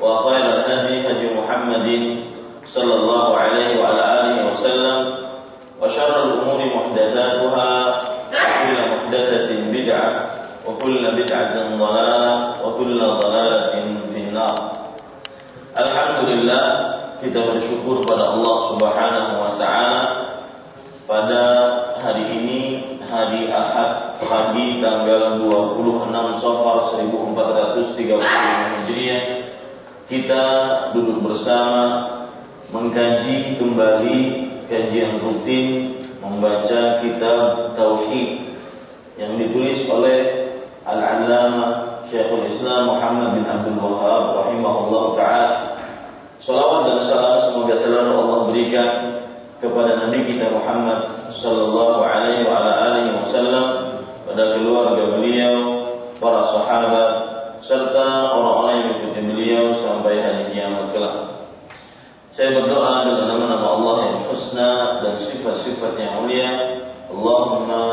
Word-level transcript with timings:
وخير 0.00 0.44
الهدي 0.46 1.08
هدي 1.08 1.26
محمد 1.34 1.88
صلى 2.66 2.94
الله 2.94 3.36
عليه 3.36 3.80
وعلى 3.80 4.02
آله 4.20 4.36
وسلم 4.52 5.14
وشر 5.82 6.24
الأمور 6.24 6.60
محدثاتها 6.76 7.96
وكل 8.32 8.76
محدثة 8.92 9.48
بدعة 9.72 10.26
وكل 10.68 11.02
بدعة 11.16 11.54
ضلالة 11.78 12.34
وكل 12.66 13.00
ضلالة 13.00 13.72
في 14.12 14.18
النار. 14.20 14.56
الحمد 15.78 16.18
لله 16.28 16.64
kita 17.20 17.52
bersyukur 17.52 18.00
pada 18.08 18.32
Allah 18.32 18.56
Subhanahu 18.72 19.32
wa 19.36 19.52
taala 19.60 20.02
pada 21.04 21.44
hari 22.00 22.32
ini 22.32 22.60
hari 23.04 23.52
Ahad 23.52 24.16
pagi 24.24 24.80
tanggal 24.80 25.36
26 25.44 26.40
Safar 26.40 26.96
1435 26.96 28.24
Hijriah. 28.24 29.39
Kita 30.10 30.44
duduk 30.90 31.22
bersama 31.22 32.02
mengkaji 32.74 33.54
kembali 33.62 34.18
kajian 34.66 35.22
rutin 35.22 35.94
membaca 36.18 36.98
kitab 36.98 37.78
tauhid 37.78 38.58
yang 39.14 39.38
ditulis 39.38 39.86
oleh 39.86 40.50
Al-Allamah 40.82 42.02
Syekhul 42.10 42.42
Islam 42.50 42.90
Muhammad 42.90 43.38
bin 43.38 43.46
Abdul 43.46 43.78
Wahab 43.78 44.24
rahimahullah 44.42 45.04
taala. 45.14 45.50
Salawat 46.42 46.90
dan 46.90 46.98
salam 47.06 47.38
semoga 47.46 47.74
selalu 47.78 48.10
Allah 48.10 48.38
berikan 48.50 48.90
kepada 49.62 49.94
Nabi 49.94 50.26
kita 50.26 50.50
Muhammad 50.50 51.06
sallallahu 51.30 52.02
alaihi 52.02 52.42
wa 52.42 52.58
ala 52.58 52.72
alihi 52.90 53.14
wasallam 53.14 53.66
pada 54.26 54.58
keluarga 54.58 55.04
beliau, 55.14 55.86
para 56.18 56.42
sahabat 56.50 57.10
serta 57.62 58.34
orang-orang 58.34 58.76
yang 58.82 59.09
beliau 59.40 59.72
sampai 59.72 60.20
hari 60.20 60.52
kiamat 60.52 60.92
kelak. 60.92 61.48
Saya 62.36 62.60
berdoa 62.60 63.08
dengan 63.08 63.24
nama-nama 63.24 63.66
Allah 63.72 63.96
yang 64.04 64.18
husna 64.28 65.00
dan 65.00 65.16
sifat-sifat 65.16 65.96
yang 65.96 66.20
mulia. 66.20 66.52
Allahumma 67.08 67.84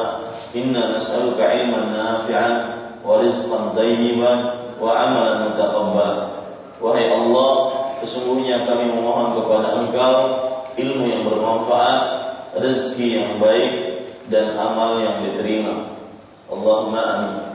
inna 0.52 1.00
nas'aluka 1.00 1.47
ilman 1.47 1.96
nafi'an 1.96 2.53
wa 3.00 3.24
rizqan 3.24 3.72
thayyiban 3.80 4.40
wa 4.75 4.91
amalan 4.91 5.47
mutaqabbal. 5.47 6.16
Wahai 6.84 7.16
Allah, 7.16 7.52
sesungguhnya 8.03 8.68
kami 8.68 8.91
memohon 8.91 9.40
kepada 9.40 9.79
Engkau 9.79 10.16
ilmu 10.75 11.03
yang 11.08 11.24
bermanfaat, 11.31 12.02
rezeki 12.59 13.24
yang 13.24 13.31
baik 13.40 14.03
dan 14.28 14.52
amal 14.59 15.00
yang 15.00 15.24
diterima. 15.24 15.96
Allahumma 16.52 17.02
amin. 17.08 17.47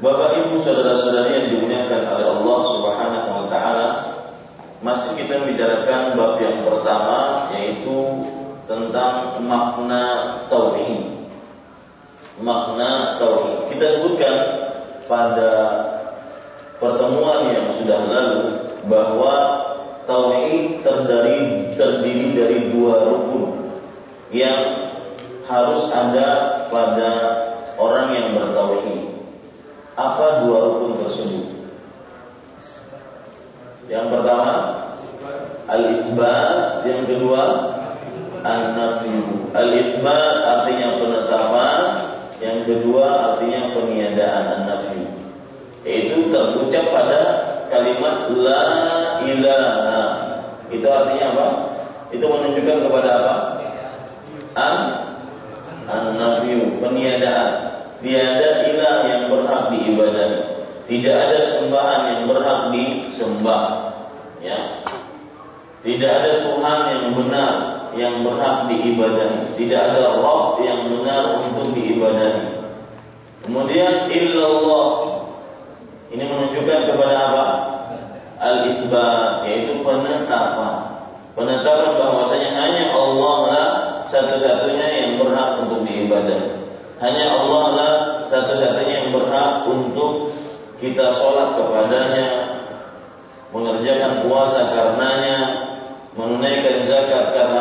Bapak 0.00 0.32
Ibu 0.32 0.64
saudara-saudari 0.64 1.36
yang 1.36 1.46
dimuliakan 1.52 2.08
oleh 2.08 2.26
Allah 2.32 2.58
Subhanahu 2.72 3.28
wa 3.36 3.46
taala, 3.52 3.88
masih 4.80 5.12
kita 5.12 5.44
membicarakan 5.44 6.16
bab 6.16 6.40
yang 6.40 6.64
pertama 6.64 7.44
yaitu 7.52 8.24
tentang 8.64 9.36
makna 9.44 10.04
tauhid. 10.48 11.04
Makna 12.40 13.20
tauhid. 13.20 13.76
Kita 13.76 13.84
sebutkan 13.92 14.36
pada 15.04 15.52
pertemuan 16.80 17.52
yang 17.52 17.68
sudah 17.76 18.00
lalu 18.08 18.56
bahwa 18.88 19.34
tauhid 20.08 20.80
terdiri 20.80 21.76
terdiri 21.76 22.26
dari 22.32 22.58
dua 22.72 23.04
rukun 23.04 23.68
yang 24.32 24.96
harus 25.44 25.92
ada 25.92 26.28
pada 26.72 27.10
orang 27.76 28.16
yang 28.16 28.28
bertauhid. 28.32 29.09
Apa 30.00 30.48
dua 30.48 30.56
rukun 30.64 30.96
tersebut? 31.04 31.44
Yang 33.92 34.06
pertama 34.16 34.52
al-itsbat, 35.68 36.88
yang 36.88 37.04
kedua 37.04 37.42
an-nafyu. 38.40 39.52
Al-itsbat 39.52 40.34
artinya 40.40 40.88
penetapan, 40.96 41.80
yang 42.40 42.64
kedua 42.64 43.06
artinya 43.28 43.76
peniadaan 43.76 44.44
an-nafyu. 44.56 45.04
Yaitu 45.84 46.32
terucap 46.32 46.84
pada 46.88 47.20
kalimat 47.68 48.32
la 48.40 48.64
ilaha. 49.20 50.00
Itu 50.72 50.86
artinya 50.88 51.26
apa? 51.36 51.46
Itu 52.08 52.24
menunjukkan 52.24 52.78
kepada 52.88 53.10
apa? 53.20 53.34
An 54.56 54.76
an-nafyu, 55.92 56.80
peniadaan. 56.80 57.79
Tiada 58.00 58.48
ilah 58.64 58.96
yang 59.04 59.22
berhak 59.28 59.62
diibadahi. 59.76 60.38
Tidak 60.88 61.14
ada 61.14 61.38
sembahan 61.52 62.00
yang 62.08 62.22
berhak 62.32 62.60
disembah. 62.72 63.64
Ya. 64.40 64.80
Tidak 65.84 66.10
ada 66.10 66.32
Tuhan 66.48 66.78
yang 66.92 67.04
benar 67.12 67.52
yang 67.92 68.24
berhak 68.24 68.72
diibadahi. 68.72 69.52
Tidak 69.60 69.80
ada 69.80 70.16
Rabb 70.16 70.64
yang 70.64 70.88
benar 70.88 71.44
untuk 71.44 71.76
diibadahi. 71.76 72.64
Kemudian 73.44 74.08
illallah 74.08 74.86
ini 76.10 76.24
menunjukkan 76.24 76.80
kepada 76.90 77.14
apa? 77.20 77.44
Al-isbat 78.40 79.44
yaitu 79.44 79.84
penetapan. 79.84 81.04
Penetapan 81.36 81.90
bahwasanya 82.00 82.50
hanya 82.56 82.84
Allah 82.96 83.36
lah 83.46 83.66
satu-satunya 84.08 84.86
yang 84.88 85.10
berhak 85.20 85.60
untuk 85.64 85.84
diibadahi. 85.84 86.59
Hanya 87.00 87.24
Allah 87.32 87.64
lah 87.72 87.92
satu-satunya 88.28 89.08
yang 89.08 89.10
berhak 89.16 89.64
untuk 89.64 90.36
kita 90.76 91.08
sholat 91.16 91.56
kepadanya, 91.56 92.28
mengerjakan 93.56 94.28
puasa 94.28 94.68
karenanya, 94.68 95.38
menunaikan 96.12 96.84
zakat 96.84 97.32
karena 97.32 97.60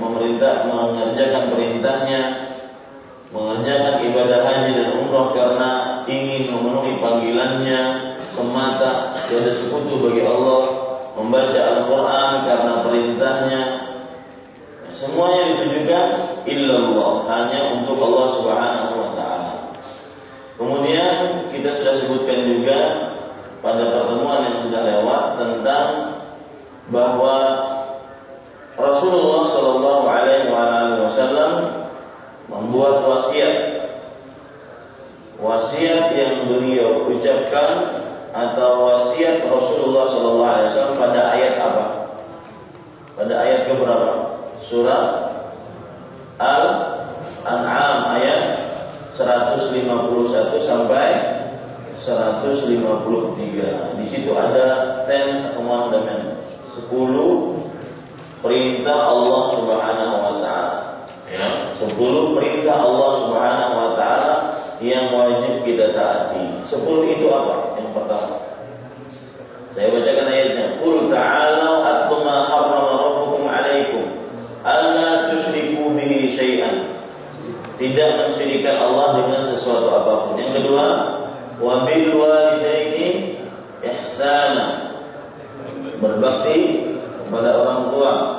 memerintah 0.00 0.64
mengerjakan 0.64 1.52
perintahnya, 1.52 2.20
mengerjakan 3.28 3.94
ibadah 4.08 4.40
haji 4.40 4.70
dan 4.72 4.88
umrah 5.04 5.26
karena 5.36 5.70
ingin 6.08 6.48
memenuhi 6.48 6.96
panggilannya 6.96 7.80
semata. 8.32 9.20
Tiada 9.28 9.52
sekutu 9.52 10.00
bagi 10.00 10.24
Allah, 10.24 10.62
membaca 11.12 11.60
Al-Quran 11.60 12.30
karena 12.48 12.72
perintahnya, 12.88 13.60
semuanya 14.98 15.54
ditujukan 15.54 16.06
illallah 16.42 17.30
hanya 17.30 17.60
untuk 17.78 17.96
Allah 18.02 18.26
Subhanahu 18.34 18.92
wa 18.98 19.10
taala. 19.14 19.54
Kemudian 20.58 21.46
kita 21.54 21.70
sudah 21.78 21.94
sebutkan 22.02 22.38
juga 22.50 22.78
pada 23.62 23.94
pertemuan 23.94 24.42
yang 24.42 24.58
sudah 24.66 24.82
lewat 24.82 25.24
tentang 25.38 25.88
bahwa 26.90 27.36
Rasulullah 28.74 29.46
Shallallahu 29.46 30.04
Alaihi 30.06 30.50
Wasallam 31.06 31.52
membuat 32.50 33.06
wasiat 33.06 33.86
wasiat 35.38 36.10
yang 36.18 36.50
beliau 36.50 37.06
ucapkan 37.06 38.02
atau 38.34 38.70
wasiat 38.90 39.46
Rasulullah 39.46 40.10
Shallallahu 40.10 40.50
Alaihi 40.58 40.68
Wasallam 40.74 40.96
pada 40.98 41.20
ayat 41.38 41.54
apa? 41.62 41.86
Pada 43.14 43.34
ayat 43.46 43.60
keberapa? 43.70 44.37
Surah 44.68 45.32
Al-An'am 46.36 47.96
ayat 48.20 48.68
151 49.16 49.80
sampai 50.60 51.08
153. 51.96 53.96
Di 53.96 54.04
situ 54.04 54.36
ada 54.36 54.92
ten 55.08 55.56
commandment 55.56 56.36
10 56.76 56.84
perintah 58.44 58.98
Allah 59.08 59.42
Subhanahu 59.56 60.16
wa 60.20 60.34
taala. 60.44 60.76
Ya, 61.32 61.72
10 61.72 62.36
perintah 62.36 62.76
Allah 62.76 63.10
Subhanahu 63.24 63.72
wa 63.72 63.90
taala 63.96 64.34
yang 64.84 65.16
wajib 65.16 65.64
kita 65.64 65.96
taati. 65.96 66.60
10 66.68 67.16
itu 67.16 67.24
apa? 67.32 67.72
Yang 67.80 67.88
pertama. 67.96 68.36
Saya 69.72 69.96
bacakan 69.96 70.28
ayatnya. 70.28 70.66
Qul 70.76 71.08
ta'alu 71.08 71.72
atlu 71.80 72.16
ma 72.20 72.36
harrama 72.46 72.92
rabbukum 73.00 73.48
'alaikum 73.48 74.27
alla 74.68 75.32
tusyriku 75.32 75.96
bihi 75.96 76.36
syai'an. 76.36 77.00
Tidak 77.80 78.10
mensyirikan 78.20 78.76
Allah 78.76 79.22
dengan 79.22 79.40
sesuatu 79.46 79.88
apa 79.88 80.12
pun. 80.28 80.34
Yang 80.36 80.52
kedua, 80.60 80.84
wa 81.62 81.74
bil 81.88 82.08
walidaini 82.20 83.38
ihsana. 83.80 84.92
Berbakti 85.98 86.84
kepada 87.24 87.58
orang 87.60 87.90
tua 87.90 88.38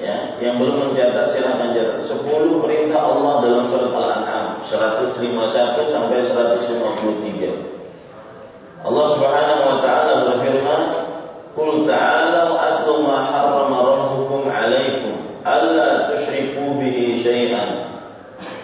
ya 0.00 0.16
yang 0.42 0.58
belum 0.58 0.90
mencatat 0.90 1.30
silahkan 1.30 1.70
catat 1.76 2.00
10 2.10 2.64
perintah 2.64 3.00
Allah 3.02 3.34
dalam 3.44 3.68
surat 3.70 3.92
Al-An'am 3.92 4.46
151 4.66 5.94
sampai 5.94 6.18
153 6.26 8.82
Allah 8.82 9.04
Subhanahu 9.14 9.62
wa 9.62 9.76
taala 9.78 10.12
berfirman 10.32 10.82
Qul 11.52 11.84
ta'alu 11.84 12.56
atlu 12.56 13.04
ma 13.04 13.28
harrama 13.28 13.78
rabbukum 13.92 14.48
'alaikum 14.48 15.01
alla 15.42 16.10
tusyriku 16.14 16.78
bihi 16.78 17.20
syai'an 17.22 17.90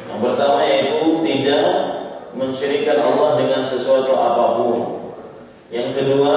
Yang 0.08 0.20
pertama 0.24 0.58
yaitu 0.64 1.20
tidak 1.26 1.66
mensyirikan 2.34 2.98
Allah 3.02 3.38
dengan 3.38 3.62
sesuatu 3.66 4.14
apa 4.14 4.44
pun 4.58 4.78
Yang 5.68 5.88
kedua 6.00 6.36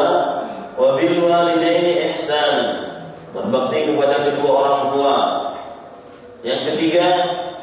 wa 0.75 0.87
bil 0.97 1.15
walidaini 1.23 2.11
ihsanan 2.13 2.91
berbakti 3.31 3.87
kepada 3.87 4.15
kedua 4.27 4.49
orang 4.51 4.79
tua. 4.91 5.15
Yang 6.41 6.61
ketiga, 6.73 7.07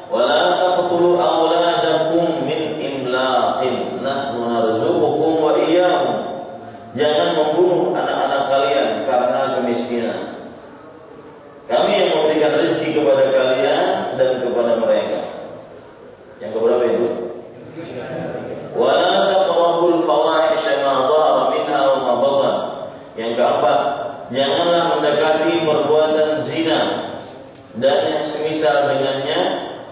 wala 0.09 0.57
taqtulu 0.57 1.19
awladakum 1.21 2.47
min 2.47 2.79
imlaqin 2.81 4.01
nahnu 4.01 4.49
narzuqukum 4.49 5.33
wa 5.43 5.53
iyyahum. 5.61 6.17
Jangan 6.97 7.37
membunuh 7.37 7.93
anak-anak 7.93 8.43
kalian 8.49 8.89
karena 9.05 9.41
kemiskinan. 9.61 10.19
Kami 11.69 11.93
yang 11.93 12.11
memberikan 12.17 12.65
rezeki 12.65 12.97
kepada 12.97 13.25
kalian 13.29 13.85
dan 14.17 14.31
kepada 14.41 14.73
mereka. 14.81 15.21
Yang 16.41 16.51
keberapa 16.57 16.85
itu? 16.89 17.09
Wala 18.73 19.13
taqrabul 19.29 20.01
fawahisha 20.09 20.81
minha 21.53 21.81
wa 21.93 22.15
ma. 22.17 22.53
Yang 23.21 23.33
keempat, 23.37 23.81
janganlah 24.33 24.83
mendekati 24.97 25.53
perbuatan 25.67 26.31
zina 26.47 26.81
dan 27.77 27.99
yang 28.07 28.25
semisal 28.25 28.89
dengannya 28.89 29.41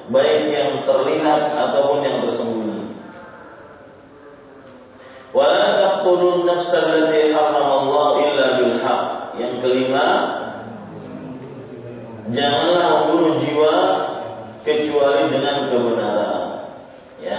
baik 0.08 0.48
yang 0.48 0.70
terlihat 0.86 1.50
ataupun 1.50 1.98
yang 2.06 2.24
tersembunyi. 2.24 2.94
Wala 5.34 5.64
taqtulun 5.76 6.46
nafsa 6.48 6.80
allati 6.80 7.34
Allah 7.34 8.08
illa 8.22 8.46
bil 8.56 8.74
Yang 9.36 9.54
kelima, 9.60 10.06
janganlah 12.32 12.86
membunuh 13.06 13.38
jiwa 13.38 13.74
kecuali 14.66 15.30
dengan 15.30 15.70
kebenaran. 15.70 16.42
Ya, 17.22 17.38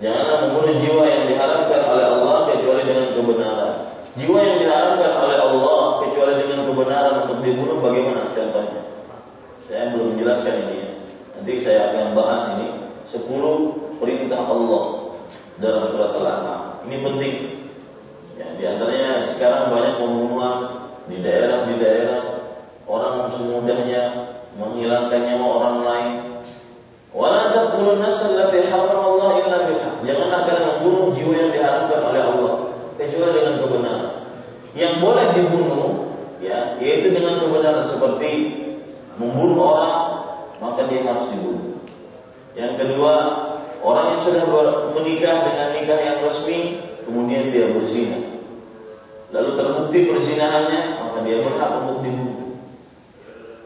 janganlah 0.00 0.36
membunuh 0.48 0.74
jiwa 0.80 1.02
yang 1.04 1.22
diharamkan 1.28 1.80
oleh 1.84 2.06
Allah 2.08 2.36
kecuali 2.48 2.82
dengan 2.88 3.08
kebenaran. 3.12 3.72
Jiwa 4.14 4.38
yang 4.40 4.56
diharamkan 4.62 5.12
oleh 5.26 5.38
Allah 5.42 5.80
kecuali 6.06 6.34
dengan 6.40 6.60
kebenaran 6.70 7.14
untuk 7.26 7.38
dibunuh 7.42 7.76
bagaimana 7.82 8.30
contohnya? 8.32 8.82
Saya 9.66 9.90
belum 9.92 10.14
menjelaskan 10.14 10.54
ini 10.68 10.76
ya. 10.76 10.90
Nanti 11.34 11.52
saya 11.60 11.80
akan 11.92 12.06
bahas 12.14 12.42
ini 12.56 12.68
10 13.10 13.98
perintah 13.98 14.40
Allah 14.46 14.84
dalam 15.58 15.82
surat 15.92 16.12
Al-An'am. 16.14 16.62
Ini 16.88 16.96
penting. 17.00 17.34
Ya, 18.34 18.46
di 18.58 18.64
antaranya 18.66 19.22
sekarang 19.30 19.70
banyak 19.70 19.94
pembunuhan 19.98 20.56
di 21.06 21.22
daerah 21.22 21.70
di 21.70 21.74
daerah 21.78 22.33
orang 22.84 23.32
semudahnya 23.34 24.02
menghilangkan 24.54 25.20
nyawa 25.24 25.46
orang 25.60 25.78
lain. 25.84 26.14
Janganlah 30.04 30.40
kalian 30.44 30.66
membunuh 30.68 31.16
jiwa 31.16 31.32
yang 31.32 31.50
diharamkan 31.54 32.00
oleh 32.12 32.22
Allah 32.22 32.54
kecuali 33.00 33.32
dengan 33.32 33.54
kebenaran. 33.64 34.12
Yang 34.74 34.94
boleh 35.00 35.26
dibunuh 35.32 35.82
ya, 36.44 36.76
yaitu 36.82 37.08
dengan 37.14 37.40
kebenaran 37.40 37.88
seperti 37.88 38.30
membunuh 39.16 39.58
orang, 39.72 39.98
maka 40.60 40.90
dia 40.92 41.06
harus 41.08 41.30
dibunuh. 41.32 41.80
Yang 42.52 42.72
kedua, 42.84 43.14
orang 43.80 44.06
yang 44.14 44.20
sudah 44.28 44.44
menikah 44.92 45.36
dengan 45.48 45.68
nikah 45.72 45.98
yang 46.04 46.18
resmi, 46.20 46.84
kemudian 47.08 47.48
dia 47.48 47.72
berzina. 47.72 48.18
Lalu 49.32 49.50
terbukti 49.56 49.98
perzinahannya, 50.04 50.80
maka 51.00 51.18
dia 51.24 51.42
berhak 51.42 51.70
untuk 51.82 51.98
dibunuh. 52.04 52.43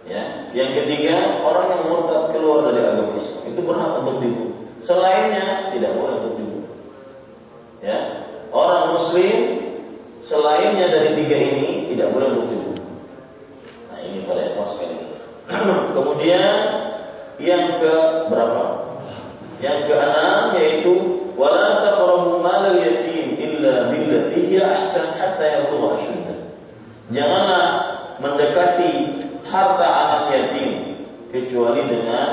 Ya. 0.08 0.49
Yang 0.56 0.70
ketiga, 0.82 1.44
orang 1.44 1.66
yang 1.69 1.82
murtad 1.93 2.32
keluar 2.32 2.72
dari 2.72 2.81
agama 2.81 3.20
Islam 3.20 3.44
itu 3.44 3.60
berhak 3.60 3.93
untuk 4.00 4.16
dibunuh. 4.25 4.56
Selainnya 4.81 5.69
tidak 5.69 5.93
boleh 6.00 6.14
untuk 6.25 6.34
dibunuh. 6.40 6.69
Ya, 7.84 7.99
orang 8.49 8.96
muslim 8.96 9.37
selainnya 10.25 10.88
dari 10.88 11.14
tiga 11.14 11.37
ini 11.37 11.93
tidak 11.93 12.08
boleh 12.16 12.28
untuk 12.34 12.49
Nah 13.93 13.99
ini 14.00 14.25
pada 14.25 14.40
ikhwan 14.49 14.69
sekali. 14.72 14.96
Kemudian 15.97 16.52
yang 17.38 17.64
ke 17.78 17.94
berapa? 18.33 18.64
Yang 19.61 19.78
keenam 19.90 20.54
yaitu 20.56 20.94
wala 21.37 21.85
taqrabu 21.85 22.40
malal 22.40 22.78
yatim 22.78 23.37
illa 23.37 23.92
billati 23.92 24.38
hiya 24.49 24.83
ahsan 24.83 25.18
hatta 25.21 25.44
yablugha. 25.44 26.00
Janganlah 27.09 27.64
mendekati 28.21 29.16
harta 29.49 29.88
anak 29.88 30.23
yatim 30.33 30.71
kecuali 31.33 31.83
dengan 31.88 32.28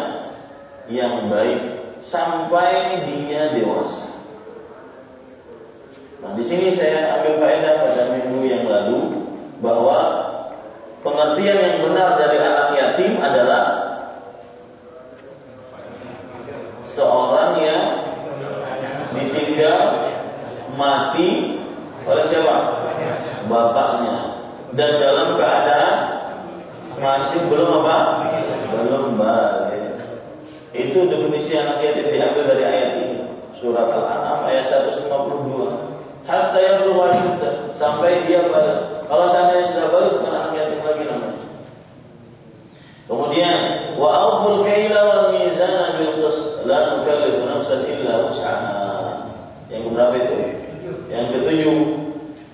yang 0.91 1.27
baik 1.31 1.81
sampai 2.05 3.01
dia 3.10 3.55
dewasa. 3.57 4.05
Nah, 6.22 6.31
di 6.38 6.43
sini 6.45 6.74
saya 6.74 7.19
ambil 7.19 7.38
faedah 7.38 7.74
pada 7.81 8.03
minggu 8.13 8.39
yang 8.45 8.65
lalu 8.65 9.27
bahwa 9.62 10.00
pengertian 11.01 11.60
yang 11.62 11.77
benar 11.86 12.17
dari 12.17 12.38
anak 12.41 12.67
yatim 12.74 13.12
adalah 13.22 13.63
seorang 16.95 17.51
yang 17.62 17.84
ditinggal 19.13 19.79
mati 20.75 21.60
oleh 22.05 22.25
siapa? 22.29 22.55
Bapaknya 23.45 24.15
dan 24.74 24.91
dalam 24.98 25.38
keadaan 25.38 25.95
masih 27.05 27.39
belum 27.45 27.69
apa? 27.85 27.97
Belum 28.74 29.13
balik. 29.15 30.01
Itu 30.74 31.05
definisi 31.07 31.53
anak 31.55 31.79
yatim 31.85 32.09
diambil 32.09 32.43
dari 32.50 32.63
ayat 32.65 32.91
ini. 33.05 33.17
Surat 33.55 33.88
Al-An'am 33.88 34.43
ayat 34.50 34.67
152 34.67 35.07
hatta 36.25 36.57
yablugha 36.57 37.13
syudda 37.15 37.50
sampai 37.77 38.25
dia 38.25 38.50
balik. 38.50 39.05
Kalau 39.05 39.25
seandainya 39.29 39.69
sudah 39.69 39.85
balik 39.93 40.12
bukan 40.19 40.33
anak 40.33 40.51
yatim 40.57 40.81
lagi 40.81 41.03
namanya. 41.05 41.45
Kemudian 43.05 43.59
wa 44.01 44.09
awful 44.09 44.65
kaila 44.65 45.00
wal 45.05 45.25
mizana 45.38 46.01
bil 46.01 46.25
qist 46.25 46.65
la 46.65 46.97
nukallifu 46.97 47.45
nafsan 47.45 47.85
illa 47.85 48.25
wus'aha. 48.25 48.81
Yang 49.69 49.93
berapa 49.93 50.15
itu? 50.17 50.38
Yang 51.09 51.25
ketujuh, 51.38 51.77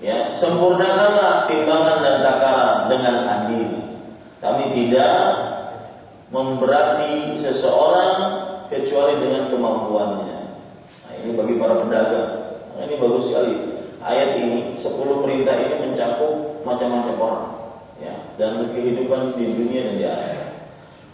ya, 0.04 0.32
sempurnakanlah 0.36 1.48
timbangan 1.48 2.04
dan 2.04 2.16
takaran 2.20 2.78
dengan 2.92 3.16
adil. 3.24 3.81
Kami 4.42 4.74
tidak 4.74 5.18
memberati 6.34 7.38
seseorang 7.38 8.42
kecuali 8.66 9.22
dengan 9.22 9.46
kemampuannya. 9.46 10.40
Nah, 11.06 11.12
ini 11.22 11.30
bagi 11.38 11.54
para 11.62 11.78
pedagang. 11.78 12.30
Nah, 12.74 12.82
ini 12.88 12.94
bagus 12.98 13.30
sekali. 13.30 13.54
Ayat 14.02 14.42
ini, 14.42 14.74
10 14.82 15.22
perintah 15.22 15.54
ini 15.54 15.74
mencakup 15.86 16.58
macam-macam 16.66 17.16
orang. 17.22 17.50
Ya, 18.02 18.18
dan 18.34 18.66
kehidupan 18.74 19.38
di 19.38 19.46
dunia 19.46 19.80
dan 19.86 19.94
di 19.94 20.06
akhirat. 20.10 20.50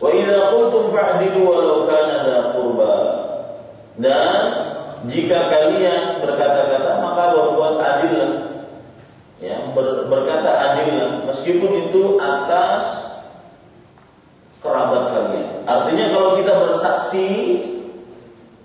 Wa 0.01 0.09
idza 0.09 0.39
qultum 0.55 0.89
fa'dilu 0.89 1.41
walau 1.45 1.85
kana 1.85 2.17
dha 2.25 2.39
qurba. 2.57 2.95
Dan 4.01 4.41
jika 5.13 5.53
kalian 5.53 6.25
berkata-kata 6.25 7.05
maka 7.05 7.25
berbuat 7.37 7.75
adillah. 7.77 8.33
Ya, 9.43 9.69
ber, 9.77 10.09
berkata 10.09 10.49
adillah 10.49 11.29
meskipun 11.29 11.91
itu 11.91 12.17
atas 12.17 13.08
kerabat 14.63 15.03
kalian. 15.15 15.49
Artinya 15.65 16.07
kalau 16.11 16.31
kita 16.39 16.53
bersaksi 16.67 17.29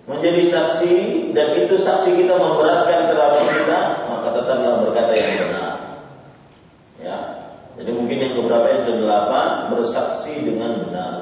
menjadi 0.04 0.42
saksi 0.52 0.94
dan 1.32 1.56
itu 1.56 1.76
saksi 1.80 2.10
kita 2.20 2.34
memberatkan 2.36 3.08
kerabat 3.08 3.44
kita, 3.48 3.80
maka 4.12 4.28
tetaplah 4.36 4.84
berkata 4.84 5.14
yang 5.16 5.34
benar. 5.48 5.74
Ya. 7.00 7.18
Jadi 7.74 7.90
mungkin 7.90 8.18
yang 8.22 8.34
keberapa 8.38 8.68
yang 8.70 8.84
ke-8 8.86 9.32
bersaksi 9.74 10.34
dengan 10.46 10.72
benar. 10.86 11.14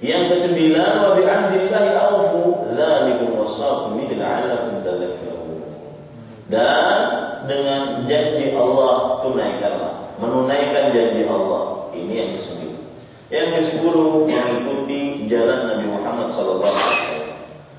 Yang 0.00 0.36
kesembilan 0.36 0.92
wa 1.00 1.10
bi 1.16 1.24
ahdillahi 1.24 1.90
awfu 1.96 2.68
dzalikum 2.72 3.40
wasaqu 3.40 3.96
bihi 3.96 4.12
la'allakum 4.20 4.84
tadhakkarun. 4.84 5.60
Dan 6.52 6.96
dengan 7.48 8.04
janji 8.04 8.52
Allah 8.52 9.24
tunaikanlah, 9.24 9.92
menunaikan 10.20 10.92
janji 10.92 11.24
Allah. 11.24 11.85
Ini 12.04 12.14
yang 12.14 12.30
kesembilan. 12.36 12.80
Yang 13.26 13.46
ke-10 13.58 13.94
mengikuti 14.28 15.02
jalan 15.26 15.60
Nabi 15.66 15.86
Muhammad 15.90 16.28
sallallahu 16.30 16.70
alaihi 16.70 16.94
wasallam. 16.94 17.30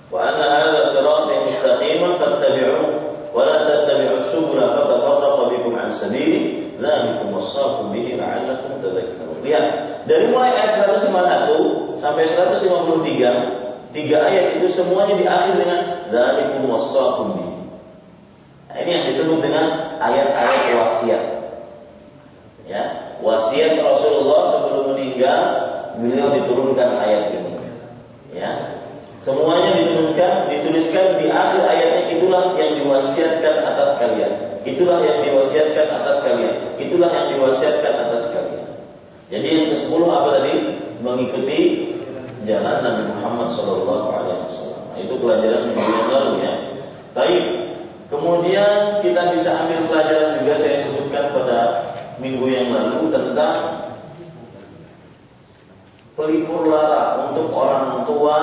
Wa 0.07 0.19
anna 0.24 0.45
hadha 0.47 0.81
siratan 0.91 1.39
mustaqiman 1.47 2.12
fattabi'uhu 2.19 2.86
wa 3.31 3.41
la 3.43 3.57
tattabi'us 3.63 4.27
subula 4.27 4.75
fatafarraqa 4.75 5.43
bikum 5.51 5.74
an 5.79 5.88
sabili 5.91 6.67
dzalikum 6.75 7.31
wasaqu 7.31 7.95
bihi 7.95 8.19
la'allakum 8.19 8.79
tadhakkarun. 8.83 9.39
Lihat, 9.43 9.65
dari 10.03 10.25
mulai 10.31 10.51
ayat 10.51 10.83
151 10.83 12.00
sampai 12.03 12.24
153, 12.27 13.95
tiga 13.95 14.17
ayat 14.27 14.59
itu 14.59 14.67
semuanya 14.67 15.15
diakhiri 15.15 15.63
dengan 15.63 15.79
dzalikum 16.12 16.62
wasaqu 16.67 17.24
bihi. 17.39 17.53
Nah, 18.67 18.75
ini 18.83 18.89
yang 19.00 19.05
disebut 19.09 19.39
dengan 19.39 19.95
ayat-ayat 19.97 20.63
wasiat. 20.75 21.24
Ya, 22.67 23.06
wasiat 23.21 23.81
Rasulullah 23.81 24.41
sebelum 24.53 24.83
meninggal 24.93 25.41
beliau 25.97 26.27
diturunkan 26.38 26.89
ayat 27.01 27.24
ini. 27.33 27.53
Ya. 28.33 28.51
Semuanya 29.27 29.75
diturunkan, 29.75 30.47
dituliskan 30.47 31.19
di 31.19 31.27
akhir 31.27 31.67
ayatnya 31.67 32.15
itulah 32.15 32.55
yang 32.55 32.79
diwasiatkan 32.79 33.55
atas 33.59 34.00
kalian. 34.00 34.33
Itulah 34.63 35.03
yang 35.03 35.19
diwasiatkan 35.19 35.88
atas 35.91 36.24
kalian. 36.24 36.55
Itulah 36.79 37.12
yang 37.12 37.27
diwasiatkan 37.36 37.93
atas 38.07 38.24
kalian. 38.31 38.67
Jadi 39.27 39.47
yang 39.51 39.65
ke-10 39.75 40.01
apa 40.07 40.29
tadi? 40.39 40.53
Mengikuti 41.03 41.59
jalan 42.47 42.79
Nabi 42.79 43.03
Muhammad 43.12 43.50
sallallahu 43.51 44.05
alaihi 44.15 44.39
wasallam. 44.47 44.81
Nah, 44.95 44.97
itu 45.03 45.13
pelajaran 45.19 45.62
minggu 45.67 45.91
yang 45.91 46.09
lalu 46.09 46.31
ya. 46.39 46.53
Baik. 47.12 47.43
Kemudian 48.07 49.03
kita 49.03 49.21
bisa 49.36 49.50
ambil 49.59 49.79
pelajaran 49.91 50.39
juga 50.39 50.53
saya 50.63 50.79
sebutkan 50.79 51.36
pada 51.36 51.59
minggu 52.17 52.45
yang 52.50 52.74
lalu 52.74 53.13
tentang 53.13 53.57
pelipur 56.17 56.65
lara 56.65 57.29
untuk 57.29 57.53
orang 57.53 58.03
tua 58.09 58.38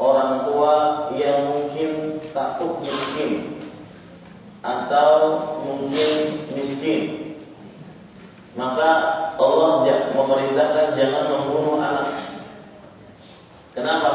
orang 0.00 0.32
tua 0.48 0.74
yang 1.16 1.52
mungkin 1.52 2.20
takut 2.32 2.80
miskin 2.80 3.60
atau 4.64 5.12
mungkin 5.64 6.40
miskin 6.56 7.26
maka 8.56 8.88
Allah 9.36 9.84
memerintahkan 10.16 10.96
jangan 10.96 11.28
membunuh 11.28 11.76
anak. 11.76 12.08
Kenapa? 13.76 14.12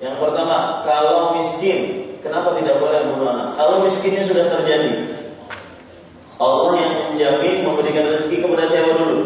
Yang 0.00 0.16
pertama, 0.16 0.80
kalau 0.88 1.36
miskin, 1.36 2.08
kenapa 2.24 2.56
tidak 2.56 2.80
boleh 2.80 3.04
membunuh 3.04 3.36
anak? 3.36 3.48
Kalau 3.60 3.84
miskinnya 3.84 4.24
sudah 4.24 4.48
terjadi, 4.48 5.12
Allah 6.40 6.72
yang 6.80 6.92
menjamin 7.12 7.68
memberikan 7.68 8.16
rezeki 8.16 8.40
kepada 8.40 8.64
siapa 8.64 8.96
dulu? 8.96 9.18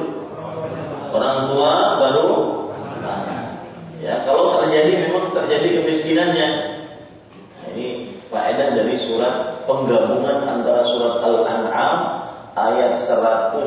Orang 1.14 1.46
tua 1.46 1.70
baru 2.02 2.30
Ya, 4.04 4.20
kalau 4.28 4.60
terjadi 4.60 5.08
memang 5.08 5.32
terjadi 5.32 5.80
kemiskinannya. 5.80 6.48
Nah, 7.56 7.66
ini 7.72 8.12
faedah 8.28 8.76
dari 8.76 9.00
surat 9.00 9.64
penggabungan 9.64 10.44
antara 10.44 10.84
surat 10.84 11.24
Al-An'am 11.24 11.96
ayat 12.52 13.00
151 13.00 13.64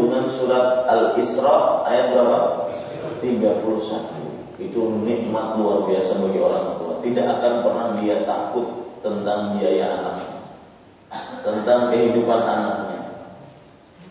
dengan 0.00 0.24
surat 0.40 0.88
Al-Isra 0.88 1.84
ayat 1.84 2.16
berapa? 2.16 2.72
31. 3.20 4.64
Itu 4.64 4.80
nikmat 5.04 5.60
luar 5.60 5.84
biasa 5.84 6.16
bagi 6.16 6.40
orang 6.40 6.80
tua. 6.80 6.96
Tidak 7.04 7.26
akan 7.36 7.52
pernah 7.68 7.86
dia 8.00 8.24
takut 8.24 8.96
tentang 9.04 9.60
biaya 9.60 9.92
anak 9.92 10.35
tentang 11.42 11.94
kehidupan 11.94 12.40
anaknya. 12.42 13.00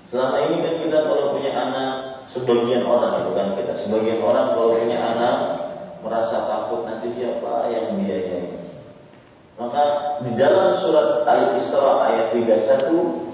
Selama 0.08 0.38
ini 0.48 0.58
kan 0.64 0.74
kita 0.80 0.98
kalau 1.04 1.36
punya 1.36 1.52
anak, 1.52 1.92
sebagian 2.32 2.84
orang 2.88 3.26
itu 3.26 3.32
kan 3.36 3.48
kita, 3.58 3.74
sebagian 3.84 4.20
orang 4.24 4.56
kalau 4.56 4.78
punya 4.80 5.00
anak 5.02 5.38
merasa 6.06 6.46
takut 6.46 6.86
nanti 6.86 7.10
siapa 7.12 7.68
yang 7.74 7.98
biayai. 8.00 8.54
Maka 9.56 9.84
di 10.22 10.36
dalam 10.36 10.76
surat 10.78 11.24
Al-Isra 11.24 12.12
ayat 12.12 12.28
31 12.36 13.26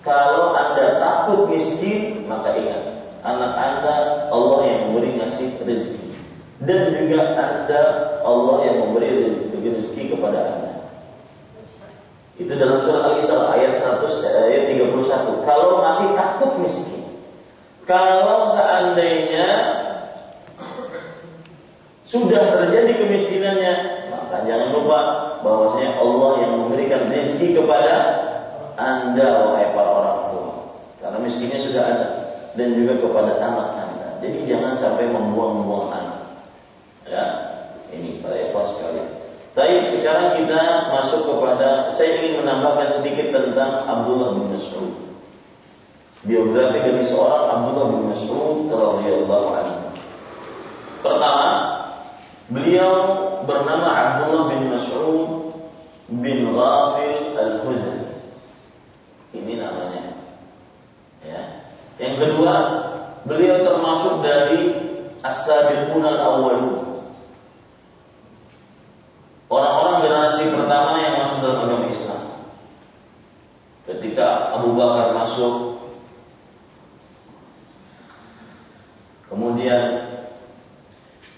kalau 0.00 0.54
Anda 0.56 1.02
takut 1.02 1.50
miskin, 1.52 2.24
maka 2.30 2.56
ingat 2.56 2.96
anak 3.26 3.52
Anda 3.58 3.94
Allah 4.30 4.60
yang 4.64 4.80
memberi 4.88 5.18
ngasih 5.18 5.60
rezeki 5.66 6.06
dan 6.64 6.94
juga 6.94 7.36
Anda 7.36 7.82
Allah 8.24 8.56
yang 8.64 8.76
memberi 8.88 9.28
rezeki, 9.28 9.56
rezeki 9.66 10.02
kepada 10.16 10.38
Anda. 10.46 10.70
Itu 12.36 12.52
dalam 12.52 12.84
surah 12.84 13.16
Al-Isra 13.16 13.48
ayat 13.56 13.80
100 13.80 14.20
ayat 14.28 14.62
31. 14.68 15.48
Kalau 15.48 15.80
masih 15.80 16.08
takut 16.12 16.52
miskin. 16.60 17.02
Kalau 17.88 18.44
seandainya 18.50 19.48
sudah 22.04 22.42
terjadi 22.54 22.92
kemiskinannya, 23.02 23.74
maka 24.12 24.44
jangan 24.44 24.68
lupa 24.74 24.98
bahwasanya 25.40 25.96
Allah 25.96 26.30
yang 26.44 26.52
memberikan 26.66 27.08
rezeki 27.08 27.56
kepada 27.56 27.94
Anda 28.76 29.48
wahai 29.48 29.72
para 29.72 29.90
orang 29.90 30.18
tua. 30.34 30.50
Karena 31.00 31.18
miskinnya 31.24 31.56
sudah 31.56 31.82
ada 31.82 32.06
dan 32.52 32.68
juga 32.76 33.00
kepada 33.00 33.32
anak 33.40 33.68
Anda. 33.80 34.08
Jadi 34.20 34.38
jangan 34.44 34.76
sampai 34.76 35.08
membuang-buang 35.08 35.88
anak. 35.88 36.20
Ya, 37.06 37.24
ini 37.94 38.20
para 38.20 38.34
ikhwas 38.34 38.76
sekalian. 38.76 39.25
Baik, 39.56 39.88
sekarang 39.88 40.36
kita 40.36 40.92
masuk 40.92 41.32
kepada 41.32 41.88
saya 41.96 42.20
ingin 42.20 42.44
menambahkan 42.44 43.00
sedikit 43.00 43.32
tentang 43.32 43.88
Abdullah 43.88 44.36
bin 44.36 44.52
Mas'ud. 44.52 44.92
Biografi 46.28 46.84
dari 46.84 47.00
seorang 47.00 47.48
Abdullah 47.48 47.86
bin 47.88 48.02
Mas'ud 48.12 48.68
radhiyallahu 48.68 49.48
anhu. 49.56 49.80
Pertama, 51.00 51.48
beliau 52.52 52.92
bernama 53.48 53.88
Abdullah 53.96 54.44
bin 54.52 54.76
Mas'ud 54.76 55.56
bin 56.12 56.52
Ghafil 56.52 57.16
al-Huzali. 57.40 58.12
Ini 59.40 59.56
namanya. 59.56 60.20
Ya. 61.24 61.64
Yang 61.96 62.28
kedua, 62.28 62.54
beliau 63.24 63.64
termasuk 63.64 64.20
dari 64.20 64.84
As-Sabiqun 65.24 66.04
al-Awwalun 66.04 66.86
Orang-orang 69.46 70.02
generasi 70.02 70.42
pertama 70.50 70.98
yang 70.98 71.22
masuk 71.22 71.38
dalam 71.38 71.70
agama 71.70 71.86
Islam. 71.86 72.22
Ketika 73.86 74.58
Abu 74.58 74.74
Bakar 74.74 75.14
masuk, 75.36 75.84
kemudian 79.28 79.84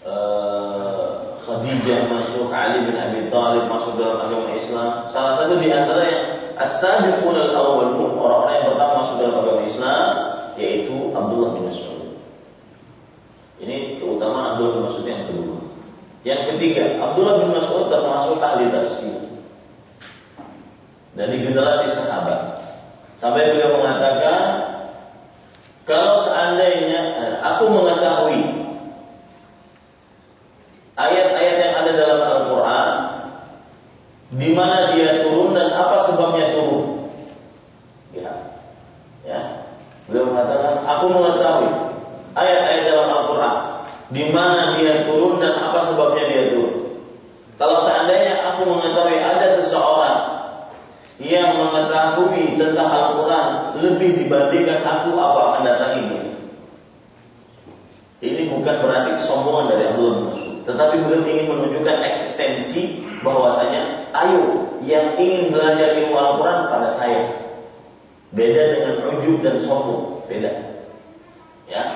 uh, 0.07 1.35
Khadijah 1.43 2.07
masuk, 2.07 2.47
Ali 2.55 2.87
bin 2.87 2.95
Abi 2.95 3.27
Thalib 3.27 3.67
masuk 3.67 3.99
dalam 3.99 4.23
agama 4.23 4.55
Islam. 4.55 5.11
Salah 5.11 5.43
satu 5.43 5.59
di 5.59 5.75
antara 5.75 6.07
yang 6.07 6.25
as-sabiqun 6.63 7.35
al-awwalun, 7.35 8.15
orang-orang 8.15 8.55
yang 8.63 8.67
pertama 8.71 8.93
masuk 9.03 9.17
dalam 9.19 9.35
agama 9.43 9.63
Islam 9.67 10.07
yaitu 10.55 10.95
Abdullah 11.11 11.51
bin 11.59 11.63
Mas'ud. 11.67 12.03
Ini 13.59 13.99
keutamaan 13.99 14.55
Abdullah 14.55 14.73
bin 14.79 14.83
Mas'ud 14.87 15.07
yang 15.11 15.27
kedua. 15.27 15.59
Yang 16.23 16.41
ketiga, 16.55 17.03
Abdullah 17.03 17.43
bin 17.43 17.51
Mas'ud 17.51 17.91
termasuk 17.91 18.39
ahli 18.39 18.71
tafsir 18.71 19.19
dari 21.19 21.43
generasi 21.43 21.91
sahabat. 21.99 22.48
Sampai 23.19 23.51
beliau 23.51 23.83
mengatakan, 23.83 24.41
kalau 25.83 26.23
seandainya 26.23 27.01
eh, 27.19 27.35
aku 27.43 27.67
mengetahui 27.67 28.43
ayat-ayat 30.95 31.57
yang 31.59 31.75
ada 31.83 31.93
dalam 31.99 32.21
Al-Quran, 32.23 32.91
di 34.39 34.51
mana 34.55 34.95
dia 34.95 35.27
turun 35.27 35.51
dan 35.57 35.75
apa 35.75 35.97
sebabnya 36.07 36.55
turun, 36.55 37.11
ya, 38.15 38.31
ya. 39.27 39.41
Beliau 40.07 40.31
mengatakan, 40.31 40.87
aku 40.87 41.07
mengetahui 41.11 41.71
ayat-ayat 42.39 42.83
dalam 42.87 43.07
Al-Quran 43.11 43.57
di 44.09 44.25
mana 44.33 44.81
dia 44.81 45.05
turun 45.05 45.37
dan 45.43 45.61
apa 45.61 45.85
sebabnya 45.85 46.25
dia 46.33 46.45
turun. 46.55 46.97
Kalau 47.61 47.83
seandainya 47.83 48.41
aku 48.55 48.71
mengetahui 48.71 49.19
ada 49.21 49.47
seseorang 49.59 50.19
yang 51.19 51.59
mengetahui 51.59 52.55
tentang 52.57 52.89
Al-Quran 52.89 53.08
lebih 53.81 54.25
dibandingkan 54.25 54.83
aku 54.83 55.15
apa 55.15 55.41
akan 55.53 55.63
datangi 55.65 56.01
dia. 56.11 56.25
Ini 58.19 58.51
bukan 58.51 58.77
berarti 58.83 59.11
kesombongan 59.23 59.65
dari 59.71 59.83
Abdullah 59.87 60.15
bin 60.19 60.25
Mas'ud, 60.35 60.55
tetapi 60.67 60.95
beliau 61.07 61.23
ingin 61.23 61.47
menunjukkan 61.47 61.97
eksistensi 62.11 63.07
bahwasanya 63.23 64.11
ayo 64.11 64.75
yang 64.83 65.15
ingin 65.15 65.55
belajar 65.55 65.95
ilmu 66.03 66.19
Al-Quran 66.19 66.67
pada 66.67 66.89
saya 66.99 67.47
Beda 68.29 68.61
dengan 68.77 69.09
ujub 69.09 69.41
dan 69.41 69.57
sombong, 69.57 70.21
beda. 70.29 70.53
Ya. 71.65 71.89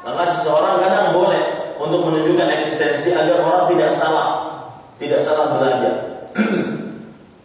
Maka 0.00 0.32
seseorang 0.32 0.80
kadang 0.80 1.12
boleh 1.12 1.76
untuk 1.76 2.08
menunjukkan 2.08 2.56
eksistensi 2.56 3.12
agar 3.12 3.44
orang 3.44 3.68
tidak 3.68 3.92
salah, 3.92 4.28
tidak 4.96 5.20
salah 5.20 5.60
belajar. 5.60 5.94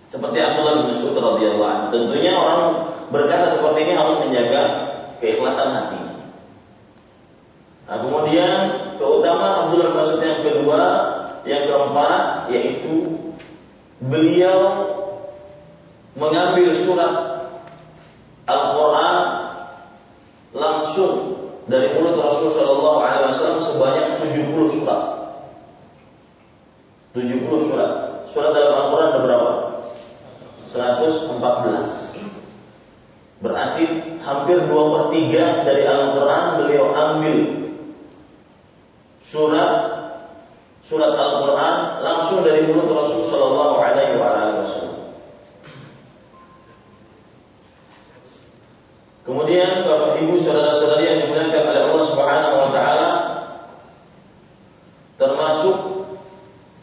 seperti 0.09 0.37
Abdullah 0.41 0.73
bin 0.81 0.85
Mas'ud 0.91 1.13
radhiyallahu. 1.13 1.93
Tentunya 1.93 2.33
orang 2.33 2.88
berkata 3.09 3.53
seperti 3.53 3.79
ini 3.85 3.93
harus 3.97 4.15
menjaga 4.21 4.61
keikhlasan 5.19 5.69
hati. 5.73 6.01
Nah, 7.89 7.97
kemudian 8.05 8.57
keutamaan 9.01 9.67
Abdullah 9.67 9.91
Mas'ud 9.97 10.21
yang 10.21 10.45
kedua, 10.45 10.83
yang 11.43 11.65
keempat 11.65 12.53
yaitu 12.53 13.17
beliau 13.97 14.85
mengambil 16.13 16.69
surat 16.77 17.13
Al-Quran 18.45 19.17
langsung 20.53 21.13
dari 21.69 21.93
mulut 21.97 22.17
Rasul 22.17 22.49
Shallallahu 22.53 22.99
Alaihi 23.01 23.29
Wasallam 23.33 23.61
sebanyak 23.61 24.05
70 24.25 24.77
surat. 24.81 25.01
70 27.13 27.69
surat. 27.69 27.91
Surat 28.33 28.49
dalam 28.53 28.73
Al-Quran 28.73 29.07
ada 29.13 29.19
berapa? 29.21 29.51
114. 30.73 32.08
Berarti 33.39 33.83
hampir 34.19 34.67
dua 34.67 34.83
per 34.91 35.03
tiga 35.15 35.63
dari 35.63 35.87
Al-Quran 35.87 36.43
beliau 36.59 36.85
ambil 36.91 37.37
surat 39.23 39.71
surat 40.83 41.13
Al-Quran 41.15 41.75
langsung 42.03 42.43
dari 42.43 42.67
mulut 42.67 42.89
Rasul 42.91 43.23
Shallallahu 43.23 43.79
Alaihi 43.79 44.17
Wasallam. 44.19 44.99
Kemudian 49.29 49.85
Bapak 49.85 50.17
Ibu 50.25 50.41
saudara-saudari 50.41 51.05
yang 51.05 51.17
dimuliakan 51.21 51.63
oleh 51.69 51.81
Allah 51.85 52.05
Subhanahu 52.09 52.55
wa 52.57 52.69
taala 52.73 53.09
termasuk 55.21 55.77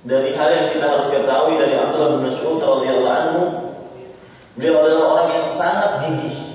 dari 0.07 0.31
hal 0.39 0.49
yang 0.55 0.67
kita 0.71 0.87
harus 0.87 1.11
ketahui 1.11 1.59
dari 1.59 1.75
Abdullah 1.75 2.15
bin 2.15 2.31
Mas'ud 2.31 2.63
radhiyallahu 2.63 3.19
anhu 3.19 3.43
beliau 4.55 4.79
adalah 4.79 5.07
orang 5.11 5.29
yang 5.43 5.47
sangat 5.51 5.91
gigih 6.07 6.46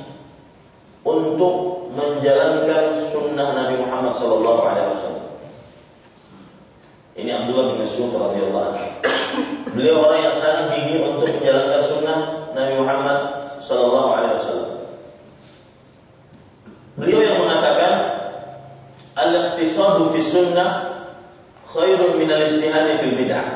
untuk 1.01 1.89
menjalankan 1.98 2.93
sunnah 3.10 3.58
Nabi 3.58 3.81
Muhammad 3.81 4.13
sallallahu 4.13 4.62
alaihi 4.62 4.89
wasallam. 4.93 5.25
Ini 7.17 7.29
Abdullah 7.43 7.65
bin 7.75 7.77
Mas'ud 7.84 8.12
radhiyallahu 8.13 8.65
anhu. 8.72 8.88
Beliau 9.75 9.96
orang 10.08 10.20
yang 10.29 10.36
sangat 10.36 10.65
gigih 10.77 11.00
untuk 11.03 11.27
menjalankan 11.27 11.81
sunnah 11.84 12.20
Nabi 12.53 12.74
Muhammad 12.79 13.20
sallallahu 13.65 14.10
alaihi 14.13 14.36
wasallam. 14.39 14.72
Beliau 17.01 17.20
yang 17.24 17.38
mengatakan 17.41 17.93
al-iqtisadu 19.17 20.13
fi 20.13 20.20
sunnah 20.22 20.69
khairun 21.71 22.21
min 22.21 22.30
al-ijtihad 22.30 22.88
fil 23.02 23.15
bid'ah. 23.17 23.47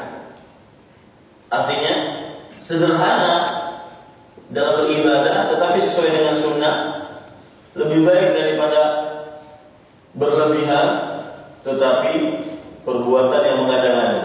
Artinya 1.54 1.94
sederhana 2.66 3.46
dalam 4.50 4.86
beribadah 4.86 5.54
tetapi 5.54 5.78
sesuai 5.86 6.10
dengan 6.10 6.36
sunnah 6.36 7.05
lebih 7.76 8.08
baik 8.08 8.30
daripada 8.32 8.82
berlebihan 10.16 10.88
tetapi 11.68 12.14
perbuatan 12.88 13.42
yang 13.42 13.58
mengada-ngada. 13.68 14.24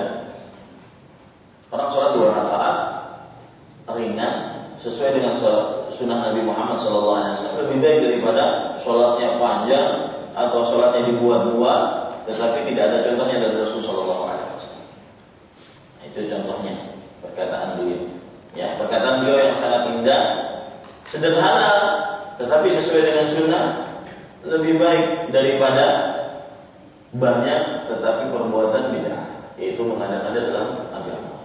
Orang 1.70 1.88
sholat 1.90 2.10
dua 2.18 2.28
rakaat 2.34 2.76
ringan 3.90 4.34
sesuai 4.78 5.18
dengan 5.18 5.34
sunnah 5.90 6.30
Nabi 6.30 6.46
Muhammad 6.46 6.78
SAW 6.78 7.26
lebih 7.58 7.76
baik 7.82 7.98
daripada 8.06 8.74
sholatnya 8.80 9.36
panjang 9.36 9.88
atau 10.32 10.62
sholatnya 10.62 11.10
dibuat-buat, 11.10 11.82
tetapi 12.30 12.70
tidak 12.70 12.84
ada 12.86 12.98
contohnya 13.10 13.36
dari 13.44 13.56
Rasulullah 13.60 14.06
SAW. 14.06 14.30
Nah, 15.98 16.04
itu 16.06 16.18
contohnya 16.30 16.74
perkataan 17.20 17.68
beliau. 17.82 18.02
Ya, 18.54 18.78
perkataan 18.78 19.22
beliau 19.22 19.38
yang 19.50 19.56
sangat 19.58 19.82
indah, 19.94 20.22
sederhana, 21.10 21.70
tetapi 22.40 22.72
sesuai 22.72 23.02
dengan 23.04 23.26
sunnah 23.28 23.66
lebih 24.40 24.80
baik 24.80 25.28
daripada 25.28 25.86
banyak 27.12 27.90
tetapi 27.92 28.32
perbuatan 28.32 28.96
bid'ah, 28.96 29.24
yaitu 29.60 29.84
mengada-ngada 29.84 30.40
dalam 30.48 30.68
agama. 30.88 31.44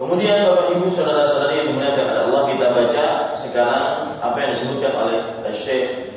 Kemudian 0.00 0.48
Bapak 0.48 0.72
Ibu 0.72 0.88
saudara-saudari 0.88 1.60
yang 1.60 1.76
dimuliakan 1.76 2.04
oleh 2.08 2.22
Allah 2.24 2.42
kita 2.48 2.66
baca 2.72 3.04
sekarang 3.36 3.84
apa 4.24 4.36
yang 4.40 4.50
disebutkan 4.56 4.92
oleh 4.96 5.18
Syekh 5.52 6.08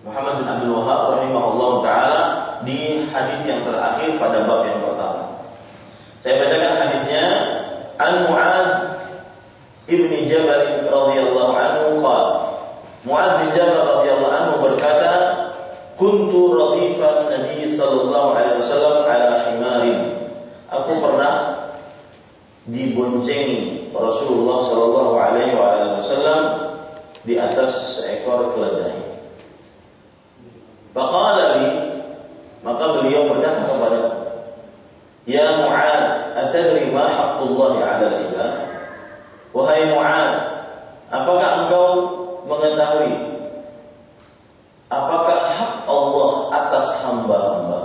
Muhammad 0.00 0.40
bin 0.40 0.46
Abdul 0.48 0.72
Wahab 0.80 1.20
rahimahullah 1.20 1.72
taala 1.84 2.22
di 2.64 3.04
hadis 3.12 3.44
yang 3.44 3.68
terakhir 3.68 4.16
pada 4.16 4.48
bab 4.48 4.64
yang 4.64 4.80
pertama. 4.80 5.22
Saya 6.24 6.34
bacakan 6.40 6.72
hadisnya 6.86 7.24
An 8.00 8.14
Mu'ad 8.24 8.68
ibni 9.90 10.30
Jabal 10.30 10.86
radhiyallahu 10.86 11.52
anhu 11.54 12.02
qala 12.02 12.30
Mu'ad 13.02 13.32
bin 13.42 13.48
Jabal 13.54 13.82
radhiyallahu 13.98 14.34
anhu 14.34 14.54
berkata 14.62 15.12
Kuntu 15.98 16.56
radifan 16.56 17.30
Nabi 17.30 17.68
sallallahu 17.68 18.34
alaihi 18.34 18.58
wasallam 18.64 18.96
ala 19.06 19.28
himarin 19.50 19.98
Aku 20.72 20.98
pernah 21.04 21.62
diboncengi 22.66 23.90
Rasulullah 23.90 24.62
Shallallahu 24.62 25.14
Alaihi 25.18 25.54
Wasallam 25.58 26.42
di 27.26 27.34
atas 27.38 27.98
seekor 27.98 28.54
keledai. 28.54 28.98
Faqala 30.94 31.58
li 31.58 31.70
maka 32.62 32.84
beliau 33.00 33.34
berkata 33.34 33.66
kepada 33.66 34.00
Ya 35.22 35.54
Mu'ad, 35.54 36.34
atadri 36.34 36.90
ma 36.90 37.06
haqqullah 37.06 37.78
'ala 37.78 38.06
al-ibad? 38.10 38.41
Wahai 39.52 39.92
Mu'ad, 39.92 40.32
apakah 41.12 41.50
engkau 41.64 41.86
mengetahui 42.48 43.32
apakah 44.92 45.38
hak 45.48 45.72
Allah 45.88 46.30
atas 46.52 46.86
hamba-hamba? 47.00 47.80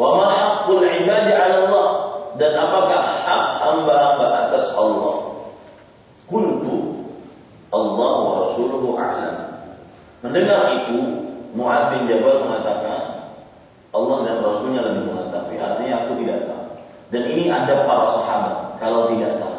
Wa 0.00 0.08
ma 0.16 0.26
haqqul 0.32 0.80
'ibadi 0.80 1.32
'ala 1.36 1.56
Allah? 1.68 1.88
Dan 2.40 2.52
apakah 2.56 3.00
hak 3.24 3.44
hamba-hamba 3.60 4.26
atas 4.48 4.72
Allah. 4.72 5.44
Kuntu 6.24 7.04
Allah 7.68 8.12
wa 8.24 8.34
Rasuluhu 8.48 8.96
a'lam. 8.96 9.36
Mendengar 10.24 10.72
itu, 10.76 10.98
Mu'ad 11.52 11.96
bin 11.96 12.06
Jabal 12.06 12.46
mengatakan, 12.46 13.30
Allah 13.90 14.16
dan 14.22 14.36
Rasulnya 14.46 14.80
lebih 14.86 15.10
mengetahui. 15.10 15.58
Artinya 15.58 15.94
aku 16.06 16.12
tidak 16.22 16.38
tahu. 16.46 16.64
Dan 17.10 17.22
ini 17.34 17.50
ada 17.50 17.82
para 17.82 18.06
sahabat 18.14 18.56
kalau 18.78 19.10
tidak 19.10 19.42
tahu. 19.42 19.49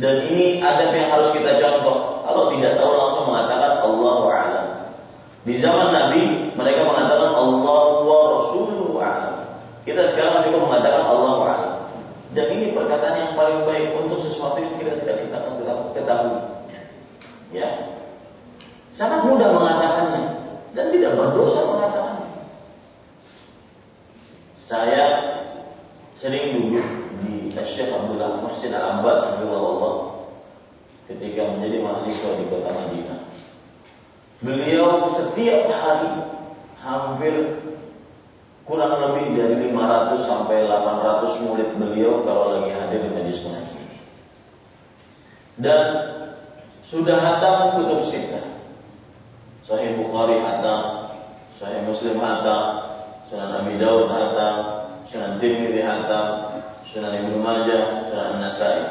Dan 0.00 0.32
ini 0.32 0.64
ada 0.64 0.88
yang 0.96 1.12
harus 1.12 1.28
kita 1.36 1.60
contoh. 1.60 2.24
Kalau 2.24 2.48
tidak 2.56 2.80
tahu 2.80 2.92
langsung 2.96 3.24
mengatakan 3.28 3.84
Allah 3.84 4.16
a'lam. 4.32 4.66
Di 5.44 5.60
zaman 5.60 5.92
Nabi 5.92 6.52
mereka 6.56 6.88
mengatakan 6.88 7.36
Allah 7.36 7.84
wa 8.00 8.18
Rasuluhu 8.40 8.96
a'lam. 8.96 9.60
Kita 9.84 10.08
sekarang 10.08 10.40
cukup 10.48 10.72
mengatakan 10.72 11.04
Allah 11.04 11.36
a'lam. 11.44 11.72
Dan 12.32 12.46
ini 12.56 12.72
perkataan 12.72 13.16
yang 13.20 13.32
paling 13.36 13.60
baik 13.68 13.92
untuk 14.00 14.24
sesuatu 14.24 14.56
yang 14.56 14.72
kita 14.80 15.04
tidak 15.04 15.28
kita 15.28 15.38
ketahui. 15.92 16.38
Ya, 17.50 17.66
sangat 18.94 19.26
mudah 19.26 19.50
mengatakannya 19.50 20.22
dan 20.70 20.86
tidak 20.94 21.18
berdosa 21.18 21.66
mengatakannya. 21.66 22.30
Saya 24.70 25.02
sering 26.14 26.54
di 26.54 26.78
Syekh 27.50 27.90
Abdullah 27.90 28.38
Masjid 28.46 28.70
Al-Ambad 28.70 29.42
Allah 29.42 29.94
ketika 31.10 31.42
menjadi 31.42 31.82
mahasiswa 31.82 32.30
di 32.38 32.44
kota 32.46 32.70
Madinah. 32.70 33.20
Beliau 34.40 35.10
setiap 35.18 35.66
hari 35.68 36.10
hampir 36.80 37.34
kurang 38.62 38.94
lebih 39.02 39.34
dari 39.34 39.54
500 39.74 40.22
sampai 40.22 40.70
800 40.70 41.44
murid 41.44 41.68
beliau 41.74 42.22
kalau 42.22 42.54
lagi 42.54 42.70
hadir 42.70 43.02
di 43.02 43.10
majlis 43.10 43.42
pengajian. 43.42 43.88
Dan 45.60 45.82
sudah 46.86 47.18
hatam 47.18 47.76
kutub 47.76 48.06
sita. 48.06 48.62
Sahih 49.66 49.98
Bukhari 49.98 50.38
hatam, 50.40 51.12
Sahih 51.58 51.84
Muslim 51.84 52.16
hatam, 52.18 52.62
Sunan 53.28 53.62
Abi 53.62 53.78
Dawud 53.78 54.08
hatam, 54.08 54.56
Sunan 55.06 55.38
Tirmidzi 55.38 55.84
hatam, 55.84 56.59
Sunan 56.90 57.14
Ibnu 57.22 57.38
Majah, 57.38 58.10
Sunan 58.10 58.42
Nasai 58.42 58.82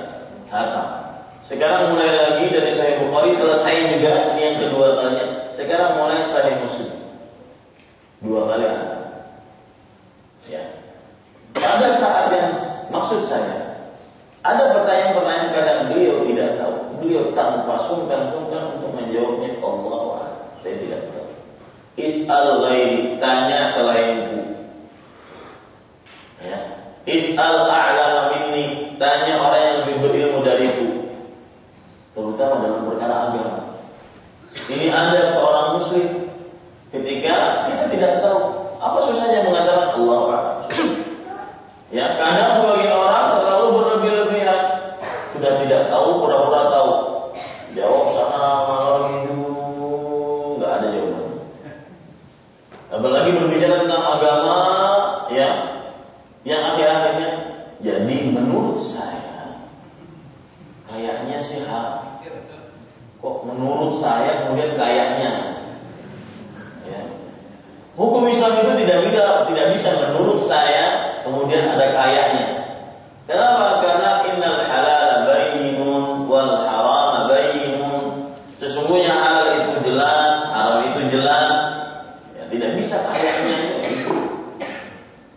hatam. 0.48 0.88
Sekarang 1.44 1.92
mulai 1.92 2.16
lagi 2.16 2.46
dari 2.48 2.72
Sahih 2.72 3.04
Bukhari 3.04 3.34
selesai 3.36 3.92
juga 3.98 4.32
ini 4.36 4.42
yang 4.54 4.58
kedua 4.64 4.88
kalinya. 4.96 5.28
Sekarang 5.52 6.00
mulai 6.00 6.24
Sahih 6.24 6.56
Muslim. 6.64 6.90
Dua 8.24 8.42
kali 8.48 8.66
hatam. 8.70 9.02
Ya. 10.48 10.64
Pada 11.60 11.90
saat 11.98 12.32
yang 12.32 12.54
maksud 12.88 13.28
saya 13.28 13.70
ada 14.48 14.72
pertanyaan-pertanyaan 14.72 15.50
kadang 15.52 15.80
beliau 15.92 16.24
tidak 16.24 16.50
tahu. 16.56 16.76
Beliau 17.04 17.24
tanpa 17.36 17.76
sungkan-sungkan 17.84 18.80
untuk 18.80 18.92
menjawabnya 18.96 19.60
Allah 19.60 20.04
Saya 20.64 20.76
tidak 20.80 21.02
tahu. 21.12 21.28
Is'al 22.00 22.48
ghairi, 22.64 23.20
tanya 23.20 23.76
selainku. 23.76 24.56
Ya. 26.40 26.79
Is'al 27.08 27.68
a'lama 27.68 28.36
minni, 28.36 28.96
tanya 29.00 29.40
orang 29.40 29.62
yang 29.64 29.76
lebih 29.84 29.96
berilmu 30.04 30.40
dariku. 30.44 30.88
Terutama 32.12 32.66
dalam 32.66 32.84
perkara 32.92 33.16
agama. 33.32 33.54
Ini 34.68 34.92
Anda 34.92 35.32
seorang 35.32 35.68
muslim 35.80 36.08
ketika 36.92 37.66
kita 37.70 37.86
tidak 37.94 38.14
tahu 38.26 38.40
apa 38.80 38.98
susahnya 39.06 39.46
mengatakan 39.46 39.96
Allah 39.96 40.20
Ya, 41.90 42.06
kadang 42.22 42.54
sebagian 42.54 42.94
orang 42.94 43.34
terlalu 43.34 43.66
berlebih-lebihan 43.82 44.62
sudah 45.34 45.58
tidak 45.66 45.90
tahu 45.90 46.22
pura-pura 46.22 46.70
tahu. 46.70 46.92
Jawab 47.74 48.06
sana 48.14 48.50
malam 48.70 49.04
itu 49.26 49.38
nggak 50.62 50.70
ada 50.70 50.88
jawaban. 50.94 51.28
Apalagi 52.94 53.30
berbicara 53.34 53.76
tentang 53.82 54.06
agama, 54.06 54.58
ya, 55.34 55.50
yang 56.46 56.62
akhir-akhirnya 56.74 57.30
jadi 57.82 58.18
menurut 58.32 58.80
saya 58.80 59.60
kayaknya 60.90 61.38
sih 61.44 61.62
kok 63.20 63.38
menurut 63.44 63.89
saya 64.00 64.48
kemudian 64.48 64.80
kayaknya 64.80 65.32
ya. 66.88 67.02
Hukum 68.00 68.26
Islam 68.32 68.64
itu 68.64 68.72
tidak 68.88 69.00
bisa 69.12 69.24
tidak 69.52 69.68
bisa 69.76 69.90
menurut 70.00 70.40
saya 70.48 70.86
kemudian 71.28 71.68
ada 71.68 71.94
kayaknya. 71.94 72.48
Kenapa? 73.30 73.86
Karena 73.86 74.26
innal 74.26 74.66
halal 74.66 75.30
bayyinun 75.30 76.26
wal 76.26 76.66
haram 76.66 77.30
bayyinun. 77.30 78.34
Sesungguhnya 78.58 79.14
halal 79.14 79.48
itu 79.54 79.94
jelas, 79.94 80.50
haram 80.50 80.90
itu 80.90 81.14
jelas. 81.14 81.50
Ya, 82.34 82.44
tidak 82.50 82.72
bisa 82.82 82.98
kayaknya 83.06 83.86
itu. 83.86 84.18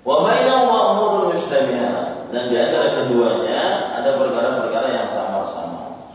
Wa 0.09 0.25
bainahuma 0.25 0.97
umurun 0.97 1.37
mushtabihat. 1.37 2.33
Dan 2.33 2.49
di 2.49 2.57
antara 2.57 2.97
keduanya 2.97 3.93
ada 3.93 4.17
perkara-perkara 4.17 4.89
yang 4.89 5.09
sama-sama. 5.13 6.09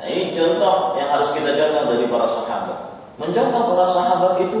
Nah, 0.00 0.06
ini 0.08 0.32
contoh 0.32 0.96
yang 0.96 1.12
harus 1.12 1.36
kita 1.36 1.52
contoh 1.52 1.82
dari 1.92 2.08
para 2.08 2.26
Mencontoh 3.14 3.62
para 3.74 3.86
sahabat 3.94 4.32
itu 4.42 4.60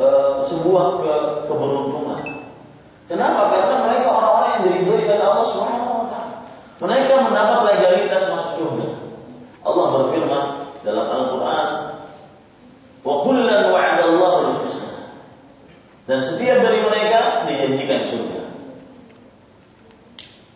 e, 0.00 0.08
sebuah 0.50 0.86
ke, 0.98 1.12
keberuntungan. 1.46 2.36
Kenapa? 3.06 3.46
Karena 3.54 3.86
mereka 3.86 4.08
orang-orang 4.10 4.50
yang 4.58 4.62
diridhoi 4.66 5.06
oleh 5.06 5.22
Allah 5.22 5.46
Subhanahu 5.46 5.94
wa 5.94 6.06
taala. 6.10 6.36
Mereka 6.82 7.14
mendapat 7.22 7.58
legalitas 7.70 8.22
masuk 8.26 8.50
surga. 8.58 8.88
Allah 9.62 9.84
berfirman 9.94 10.44
dalam 10.82 11.06
Al-Qur'an, 11.06 11.68
"Wa 13.06 13.14
kullan 13.22 13.62
wa'ada 13.70 14.02
Allahu 14.10 14.36
al-husna." 14.42 14.90
Dan 16.10 16.18
setiap 16.18 16.58
dari 16.66 16.82
mereka 16.82 17.46
dijanjikan 17.46 18.00
surga. 18.10 18.40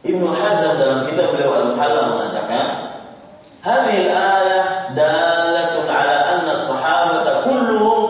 Ibnu 0.00 0.26
Hazm 0.26 0.78
dalam 0.78 1.06
kitab 1.06 1.38
beliau 1.38 1.54
Al-Muhalla 1.54 2.02
mengatakan, 2.18 2.66
"Hadhihi 3.62 4.10
al-ayah 4.10 4.66
dalatun 4.98 5.86
'ala 5.86 6.16
anna 6.34 6.50
as-sahabata 6.54 7.46
kulluhum 7.46 8.02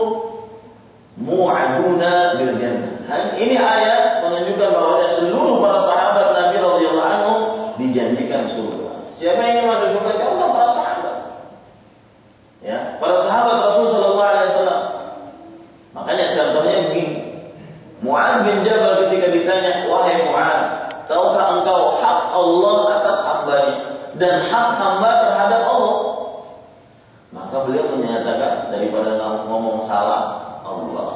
mu'aduna 1.20 2.40
bil 2.40 2.56
jannah." 2.56 3.00
Ini 3.10 3.56
ayat 3.58 4.22
menunjukkan 4.22 4.68
bahwa 4.70 5.02
seluruh 5.10 5.58
para 5.58 5.78
sahabat 5.82 6.26
Nabi 6.36 6.56
radhiyallahu 6.62 7.10
anhu 7.10 7.32
dijanjikan 7.82 8.46
surga. 8.46 8.86
Siapa 9.18 9.40
yang 9.42 9.52
ingin 9.58 9.66
masuk 9.66 9.88
surga? 9.98 10.10
Ya 10.14 10.26
Allah 10.30 10.48
para 10.54 10.68
sahabat. 10.70 11.16
Ya, 12.60 12.78
para 13.02 13.14
sahabat 13.24 13.56
Rasul 13.66 13.84
sallallahu 13.90 14.30
alaihi 14.30 14.48
wasallam. 14.52 14.82
Makanya 15.96 16.24
contohnya 16.36 16.78
begini. 16.92 17.18
Mu'ad 18.00 18.48
bin 18.48 18.64
Jabal 18.64 19.08
ketika 19.08 19.26
ditanya, 19.28 19.72
"Wahai 19.90 20.24
Mu'ad, 20.24 20.88
tahukah 21.04 21.60
engkau 21.60 22.00
hak 22.00 22.20
Allah 22.32 22.76
atas 22.96 23.18
hambanya 23.26 23.74
dan 24.16 24.40
hak 24.48 24.68
hamba 24.78 25.10
terhadap 25.20 25.62
Allah?" 25.68 25.96
Maka 27.34 27.56
beliau 27.66 27.92
menyatakan 27.92 28.72
daripada 28.72 29.18
ngomong 29.44 29.84
salah, 29.84 30.60
Allah 30.64 31.10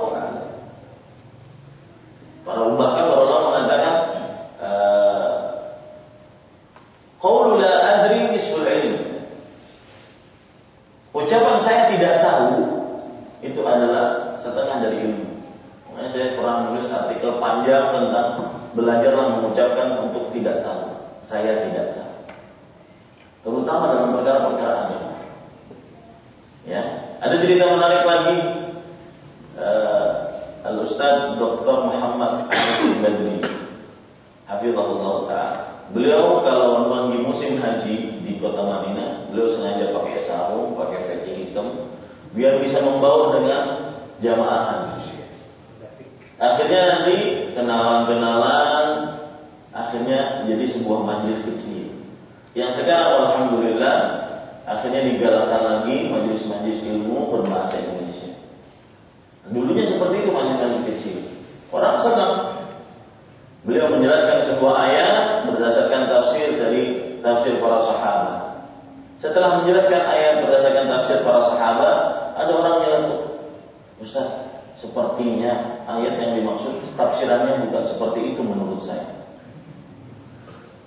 Para 2.45 2.61
bahkan 2.77 3.09
para 3.09 3.21
ulama 3.25 3.47
mengatakan 3.57 3.95
eh, 4.61 5.33
qaulu 7.17 7.57
la 7.57 7.73
adri 7.97 8.37
ismul 8.37 8.69
ilm. 8.69 9.01
Ucapan 11.17 11.57
saya 11.64 11.88
tidak 11.88 12.21
tahu 12.21 12.53
itu 13.40 13.61
adalah 13.64 14.37
setengah 14.37 14.77
dari 14.85 14.97
ilmu. 15.09 15.25
Makanya 15.88 16.11
saya 16.12 16.27
pernah 16.37 16.55
menulis 16.69 16.87
artikel 16.93 17.33
panjang 17.40 17.85
tentang 17.97 18.29
belajarlah 19.05 19.37
mengucapkan 19.37 19.88
untuk 20.09 20.33
tidak 20.33 20.64
tahu. 20.64 20.97
Saya 21.29 21.69
tidak 21.69 21.87
tahu. 21.93 22.12
Terutama 23.45 23.85
dalam 23.93 24.09
perkara-perkara 24.17 24.75
agama. 24.88 25.12
Ya, 26.64 26.83
ada 27.21 27.37
cerita 27.37 27.69
menarik 27.69 28.03
lagi. 28.09 28.38
Uh, 29.61 30.12
Al-Ustaz 30.64 31.37
Dr. 31.37 31.77
Muhammad 31.93 32.49
Ahmad 32.49 32.97
Badri 33.05 33.38
Hafizahullah 34.49 35.14
Ta'ala 35.31 35.62
Beliau 35.93 36.40
kalau 36.43 36.90
lagi 36.90 37.21
musim 37.23 37.61
haji 37.62 38.19
di 38.25 38.40
kota 38.43 38.64
Madinah 38.64 39.31
Beliau 39.31 39.53
sengaja 39.55 39.95
pakai 39.95 40.25
sarung, 40.25 40.75
pakai 40.75 41.05
peci 41.07 41.33
hitam 41.38 41.87
Biar 42.35 42.59
bisa 42.64 42.83
membawa 42.83 43.38
dengan 43.38 43.62
jamaah 44.19 44.62
haji 44.99 45.14
Akhirnya 46.40 46.81
nanti 46.83 47.17
kenalan-kenalan 47.55 48.84
Akhirnya 49.95 50.43
jadi 50.51 50.65
sebuah 50.75 51.07
majelis 51.07 51.39
kecil 51.39 51.87
Yang 52.59 52.83
sekarang 52.83 53.31
Alhamdulillah 53.31 53.99
Akhirnya 54.67 55.07
digalakkan 55.07 55.63
lagi 55.63 56.11
majelis-majelis 56.11 56.83
ilmu 56.83 57.31
berbahasa 57.31 57.79
Indonesia 57.79 58.35
Dulunya 59.53 59.85
seperti 59.85 60.25
itu 60.25 60.31
masih 60.33 60.57
kecil. 60.89 61.19
Orang 61.69 62.01
senang. 62.01 62.65
Beliau 63.65 63.89
menjelaskan 63.93 64.45
sebuah 64.45 64.75
ayat 64.77 65.49
berdasarkan 65.49 66.09
tafsir 66.09 66.57
dari 66.57 66.83
tafsir 67.21 67.57
para 67.61 67.81
sahabat. 67.81 68.41
Setelah 69.21 69.61
menjelaskan 69.61 70.01
ayat 70.05 70.45
berdasarkan 70.45 70.85
tafsir 70.89 71.19
para 71.25 71.41
sahabat, 71.45 71.97
ada 72.37 72.53
orang 72.53 72.77
yang. 72.89 73.05
Ustaz, 74.01 74.27
sepertinya 74.77 75.81
ayat 75.89 76.21
yang 76.21 76.41
dimaksud 76.41 76.77
tafsirannya 76.97 77.69
bukan 77.69 77.85
seperti 77.89 78.37
itu 78.37 78.41
menurut 78.45 78.81
saya. 78.85 79.24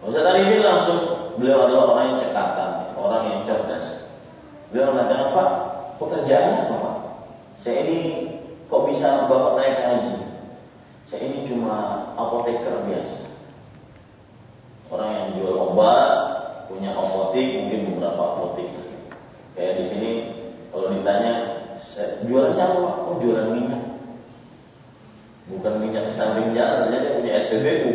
Ustaz 0.05 0.37
ini 0.37 0.61
langsung 0.61 0.99
beliau 1.41 1.65
adalah 1.65 1.83
orang 1.93 2.05
yang 2.13 2.19
cekatan, 2.21 2.71
orang 2.93 3.23
yang 3.31 3.39
cerdas. 3.47 3.85
Beliau 4.69 4.93
mengatakan, 4.93 5.33
Pak, 5.33 5.49
pekerjaannya 5.97 6.59
apa 6.67 6.75
Pak? 6.75 6.95
Saya 7.63 7.77
ini 7.87 7.99
Kok 8.67 8.83
bisa 8.91 9.31
bapak 9.31 9.55
naik 9.55 9.79
haji? 9.79 10.15
Saya 11.07 11.23
ini 11.23 11.47
cuma 11.47 12.03
apoteker 12.19 12.83
biasa. 12.83 13.31
Orang 14.91 15.07
yang 15.07 15.27
jual 15.39 15.55
obat, 15.71 16.11
punya 16.67 16.91
apotek, 16.91 17.63
mungkin 17.63 17.95
beberapa 17.95 18.19
apotek. 18.19 18.67
Kayak 19.55 19.73
di 19.79 19.83
sini, 19.87 20.11
kalau 20.75 20.91
ditanya, 20.91 21.33
jualannya 22.27 22.63
apa 22.63 22.77
pak? 22.83 22.95
Oh 23.07 23.15
jualan 23.23 23.47
minyak. 23.55 23.83
Bukan 25.47 25.73
minyak 25.79 26.11
samping 26.11 26.51
jalan, 26.51 26.91
ternyata 26.91 27.23
punya 27.23 27.31
SPBU. 27.39 27.91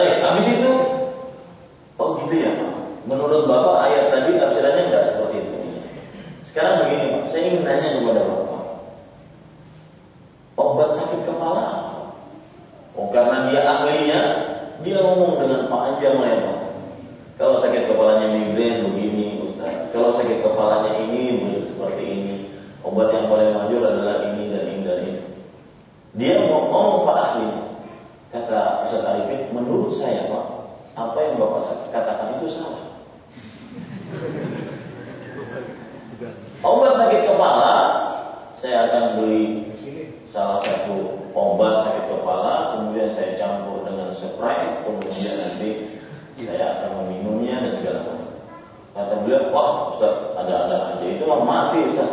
Ya. 0.00 0.24
Tapi 0.24 0.40
habis 0.40 0.46
itu, 0.48 0.72
oh 2.00 2.08
gitu 2.24 2.34
ya 2.40 2.50
pak. 2.56 2.72
Menurut 3.04 3.44
bapak 3.50 3.76
ayat 3.90 4.04
tadi 4.14 4.30
tafsirannya 4.40 4.82
nggak 4.88 5.04
seperti 5.10 5.36
itu. 5.42 5.56
Sekarang 6.52 6.84
begini 6.84 7.16
Pak, 7.16 7.24
saya 7.32 7.42
ingin 7.48 7.64
tanya 7.64 7.96
kepada 7.96 8.20
Bapak. 8.28 8.62
Obat 10.60 10.90
sakit 11.00 11.20
kepala 11.24 11.66
Oh 12.92 13.08
karena 13.08 13.48
dia 13.48 13.64
ahlinya, 13.64 14.20
dia 14.84 15.00
ngomong 15.00 15.40
dengan 15.40 15.64
panjang 15.72 16.20
lebar. 16.20 16.76
Kalau 17.40 17.56
sakit 17.56 17.88
kepalanya 17.88 18.28
migrain 18.36 18.84
begini, 18.84 19.40
Ustaz 19.48 19.88
kepalanya 20.44 20.92
ini 21.00 21.40
seperti 21.64 22.04
ini. 22.04 22.34
Obat 22.84 23.16
yang 23.16 23.32
paling 23.32 23.56
manjur 23.56 23.80
adalah 23.88 24.28
ini 24.28 24.52
dan 24.52 24.64
ini 24.68 24.82
dan 24.84 24.98
ini. 25.08 25.22
Dia 26.20 26.36
ngomong 26.44 27.08
Pak 27.08 27.16
Ahli. 27.16 27.48
Kata 28.32 28.88
Ustaz 28.88 29.04
Arifin, 29.04 29.52
menurut 29.52 29.92
saya 29.92 30.24
Pak, 30.32 30.46
apa 30.96 31.18
yang 31.20 31.36
Bapak 31.36 31.92
katakan 31.92 32.40
itu 32.40 32.48
salah. 32.48 32.96
Obat 36.64 36.92
sakit 36.96 37.28
kepala, 37.28 37.74
saya 38.56 38.88
akan 38.88 39.04
beli 39.20 39.68
salah 40.32 40.64
satu 40.64 41.28
obat 41.36 41.84
sakit 41.84 42.04
kepala, 42.08 42.72
kemudian 42.72 43.12
saya 43.12 43.36
campur 43.36 43.84
dengan 43.84 44.08
spray, 44.16 44.80
kemudian 44.80 45.34
nanti 45.36 45.70
saya 46.40 46.80
akan 46.80 47.04
meminumnya 47.04 47.68
dan 47.68 47.72
segala 47.76 48.00
macam. 48.08 48.32
Kata 48.96 49.14
beliau, 49.24 49.52
wah 49.52 49.92
Ustaz, 49.92 50.14
ada-ada 50.40 50.96
aja 50.96 51.04
itu 51.04 51.24
mah 51.28 51.40
mati 51.44 51.84
Ustaz. 51.84 52.12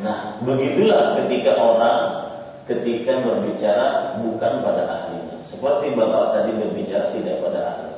Nah, 0.00 0.40
begitulah 0.40 1.20
ketika 1.20 1.52
orang 1.60 2.21
ketika 2.68 3.12
berbicara 3.22 4.18
bukan 4.22 4.52
pada 4.62 4.82
ahlinya. 4.86 5.38
Seperti 5.42 5.94
Bapak 5.94 6.24
tadi 6.34 6.50
berbicara 6.56 7.10
tidak 7.14 7.36
pada 7.42 7.60
ahli. 7.74 7.92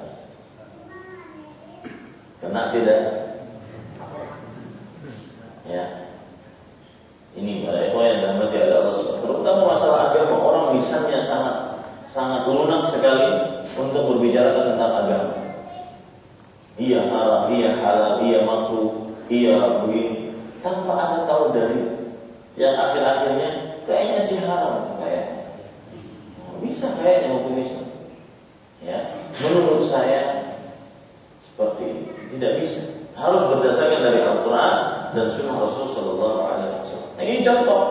Kena 2.41 2.63
tidak? 2.73 3.01
Ya. 5.65 5.85
Ini 7.35 7.67
para 7.67 7.79
ikhwan 7.91 8.05
yang 8.07 8.19
dirahmati 8.23 8.57
oleh 8.63 8.77
Allah 8.79 8.95
Terutama 9.19 9.61
masalah 9.75 9.99
agama 10.13 10.37
orang 10.39 10.67
misalnya 10.79 11.19
sangat 11.25 11.57
sangat 12.07 12.47
lunak 12.47 12.87
sekali 12.95 13.27
untuk 13.75 14.03
berbicara 14.07 14.55
tentang 14.55 14.93
agama 15.03 15.45
iya 16.79 17.07
halal, 17.07 17.51
iya 17.55 17.71
halal, 17.79 18.19
iya 18.23 18.39
makruh, 18.43 19.15
iya 19.31 19.55
begini, 19.83 20.35
tanpa 20.59 20.93
ada 20.95 21.19
tahu 21.27 21.55
dari 21.55 21.83
yang 22.59 22.75
akhir-akhirnya 22.75 23.74
kayaknya 23.85 24.19
sih 24.25 24.37
haram 24.41 24.99
kayak 25.01 25.25
nah, 26.41 26.57
bisa 26.61 26.87
kayaknya 27.01 27.29
hukum 27.39 27.55
Islam. 27.61 27.87
Ya, 28.85 28.99
menurut 29.41 29.89
saya 29.89 30.45
seperti 31.49 31.83
ini 31.89 32.03
tidak 32.37 32.53
bisa. 32.61 32.81
Harus 33.15 33.47
berdasarkan 33.47 34.01
dari 34.03 34.21
Al-Quran 34.27 34.75
dan 35.15 35.27
Sunnah 35.31 35.57
Rasul 35.57 35.87
Shallallahu 35.95 36.39
Alaihi 36.43 36.69
Wasallam. 36.75 37.11
Nah, 37.15 37.25
ini 37.25 37.39
contoh. 37.47 37.83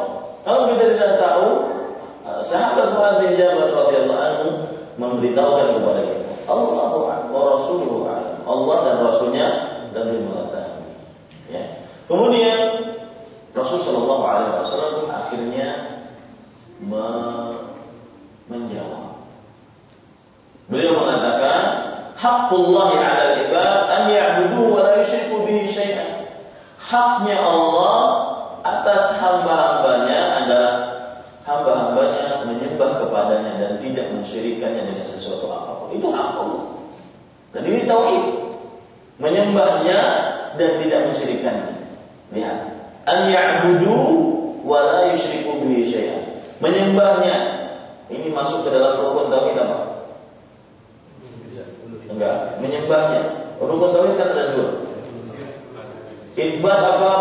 Kalau 0.44 0.62
kita 0.76 0.84
tidak 0.92 1.12
tahu, 1.24 1.48
eh, 2.28 2.42
sahabat 2.52 2.92
Muhammad 2.92 3.16
bin 3.24 3.32
Jabal 3.40 3.72
radhiyallahu 3.72 4.20
anhu 4.20 4.48
memberitahukan 5.00 5.68
kepada 5.80 6.02
kita, 6.04 6.32
Allahu 6.52 7.08
wa 7.08 7.42
Rasuluhu 7.56 8.04
Allah 8.44 8.78
dan 8.84 8.96
Rasulnya 9.08 9.48
lebih 9.96 10.28
mengetahui. 10.28 10.84
Ya. 11.48 11.64
Kemudian 12.12 12.58
Rasul 13.54 13.86
Shallallahu 13.86 14.26
akhirnya 15.14 15.70
me 16.82 17.06
menjawab. 18.50 19.24
Beliau 20.68 21.06
mengatakan, 21.06 21.62
Hakullah 22.18 22.98
ala 22.98 23.26
ibad 23.46 23.80
an 23.90 24.04
ya'budu 24.10 24.74
wa 24.74 24.80
la 24.82 24.92
yushriku 25.02 25.46
bihi 25.46 25.70
syai'an. 25.70 26.26
Haknya 26.82 27.40
Allah 27.40 27.98
atas 28.64 29.16
hamba-hambanya 29.22 30.44
adalah 30.44 30.74
hamba-hambanya 31.44 32.48
menyembah 32.48 33.06
kepadanya 33.06 33.52
dan 33.60 33.72
tidak 33.84 34.08
mensyirikannya 34.18 34.84
dengan 34.88 35.06
sesuatu 35.08 35.46
apa 35.52 35.72
pun. 35.84 35.88
Itu 35.94 36.08
hak 36.10 36.32
Allah. 36.42 36.64
Dan 37.54 37.64
ini 37.70 37.86
tauhid. 37.86 38.26
Menyembahnya 39.22 40.00
dan 40.58 40.72
tidak 40.82 41.00
mensyirikannya. 41.12 41.70
Lihat. 42.34 42.73
An 43.04 43.28
ya'budu 43.28 44.00
wa 44.64 44.80
la 44.84 45.12
yusyriku. 45.12 45.44
Menyembahnya. 46.64 47.38
Ini 48.08 48.32
masuk 48.32 48.64
ke 48.64 48.70
dalam 48.72 49.04
rukun 49.04 49.28
tauhid 49.28 49.60
apa? 49.60 49.78
Enggak, 52.08 52.36
menyembahnya. 52.64 53.22
Rukun 53.60 53.92
tauhid 53.92 54.16
kan 54.16 54.32
ada 54.32 54.56
dua. 54.56 54.70
Ibad 56.40 56.82
apa? 56.96 57.12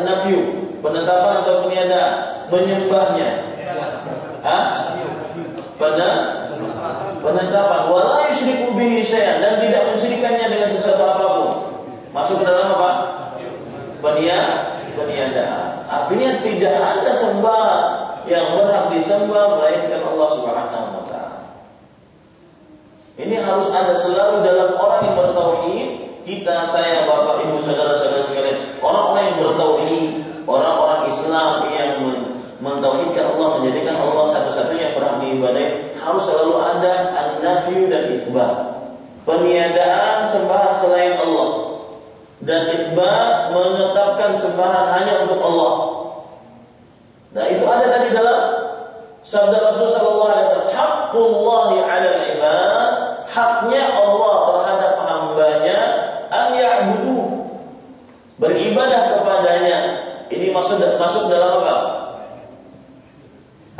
Nafiu. 0.00 0.40
Penetapan 0.80 1.34
atau 1.44 1.54
peniadaan. 1.68 2.12
Menyembahnya. 2.48 3.28
Hah? 4.40 4.64
Pada 5.76 6.08
penetapan 7.20 7.80
wala 7.92 8.32
yusyriku 8.32 8.72
bihi 8.72 9.04
dan 9.12 9.60
tidak 9.60 9.82
mensyirikannya 9.92 10.46
dengan 10.48 10.68
sesuatu 10.72 11.04
apa 11.04 11.26
pun. 11.36 11.48
Masuk 12.16 12.40
ke 12.40 12.44
dalam 12.48 12.72
apa? 12.80 12.90
Penia, 14.00 14.40
peniadaan. 14.96 15.84
Artinya 15.84 16.40
tidak 16.40 16.74
ada 16.74 17.10
sembahan 17.14 17.84
yang 18.26 18.58
berhak 18.58 18.90
disembah 18.96 19.44
melainkan 19.54 20.02
Allah 20.02 20.28
Subhanahu 20.34 20.86
wa 20.98 21.04
taala. 21.06 21.40
Ini 23.16 23.36
harus 23.40 23.68
ada 23.70 23.94
selalu 23.94 24.44
dalam 24.44 24.76
orang 24.76 25.00
yang 25.08 25.16
bertauhid, 25.16 25.88
kita, 26.26 26.68
saya, 26.68 27.06
Bapak, 27.06 27.46
Ibu, 27.46 27.62
saudara-saudara 27.62 28.26
sekalian, 28.26 28.76
orang-orang 28.82 29.22
yang 29.30 29.38
bertauhid, 29.40 30.04
orang-orang 30.44 31.00
Islam 31.08 31.52
yang 31.70 31.92
mentauhidkan 32.60 33.24
Allah, 33.36 33.48
menjadikan 33.62 33.94
Allah 34.00 34.24
satu-satunya 34.34 34.90
yang 34.90 34.94
berhak 34.98 35.16
diibadai, 35.22 35.66
harus 35.96 36.22
selalu 36.26 36.54
ada 36.60 36.92
an-nafyu 37.14 37.88
dan 37.88 38.02
isbat. 38.10 38.52
Peniadaan 39.26 40.30
sembahan 40.30 40.74
selain 40.78 41.18
Allah 41.18 41.65
dan 42.44 42.68
isbat 42.68 43.54
menetapkan 43.54 44.36
sembahan 44.36 44.86
hanya 44.92 45.24
untuk 45.24 45.40
Allah. 45.40 45.72
Nah 47.32 47.44
itu 47.48 47.64
ada 47.64 47.86
tadi 47.88 48.12
dalam 48.12 48.38
sabda 49.24 49.56
Rasul 49.60 49.88
Sallallahu 49.92 50.30
Alaihi 50.32 50.46
Wasallam, 50.48 50.72
Hakkullahi 50.76 51.76
ala 51.80 52.10
ibad, 52.32 52.92
haknya 53.28 53.82
Allah 53.96 54.34
terhadap 54.44 54.92
hambanya 55.04 55.80
an 56.28 56.46
ya'budu 56.56 57.18
beribadah 58.36 59.16
kepadanya. 59.16 59.78
Ini 60.26 60.50
maksud 60.52 60.82
masuk 60.98 61.30
dalam 61.32 61.62
apa? 61.62 61.74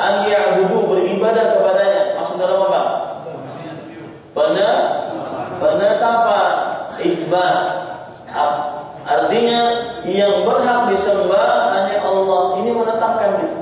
An 0.01 0.29
ya'budu 0.29 0.97
beribadah 0.97 1.57
kepadanya. 1.57 2.21
Masuk 2.21 2.37
dalam 2.41 2.73
apa? 2.73 2.83
Penetapan 5.57 6.53
ikhbar. 7.01 7.57
Artinya 9.07 9.61
yang 10.03 10.43
berhak 10.43 10.91
disembah 10.91 11.71
hanya 11.73 12.03
Allah. 12.03 12.59
Ini 12.59 12.71
menetapkan 12.75 13.31
itu. 13.47 13.61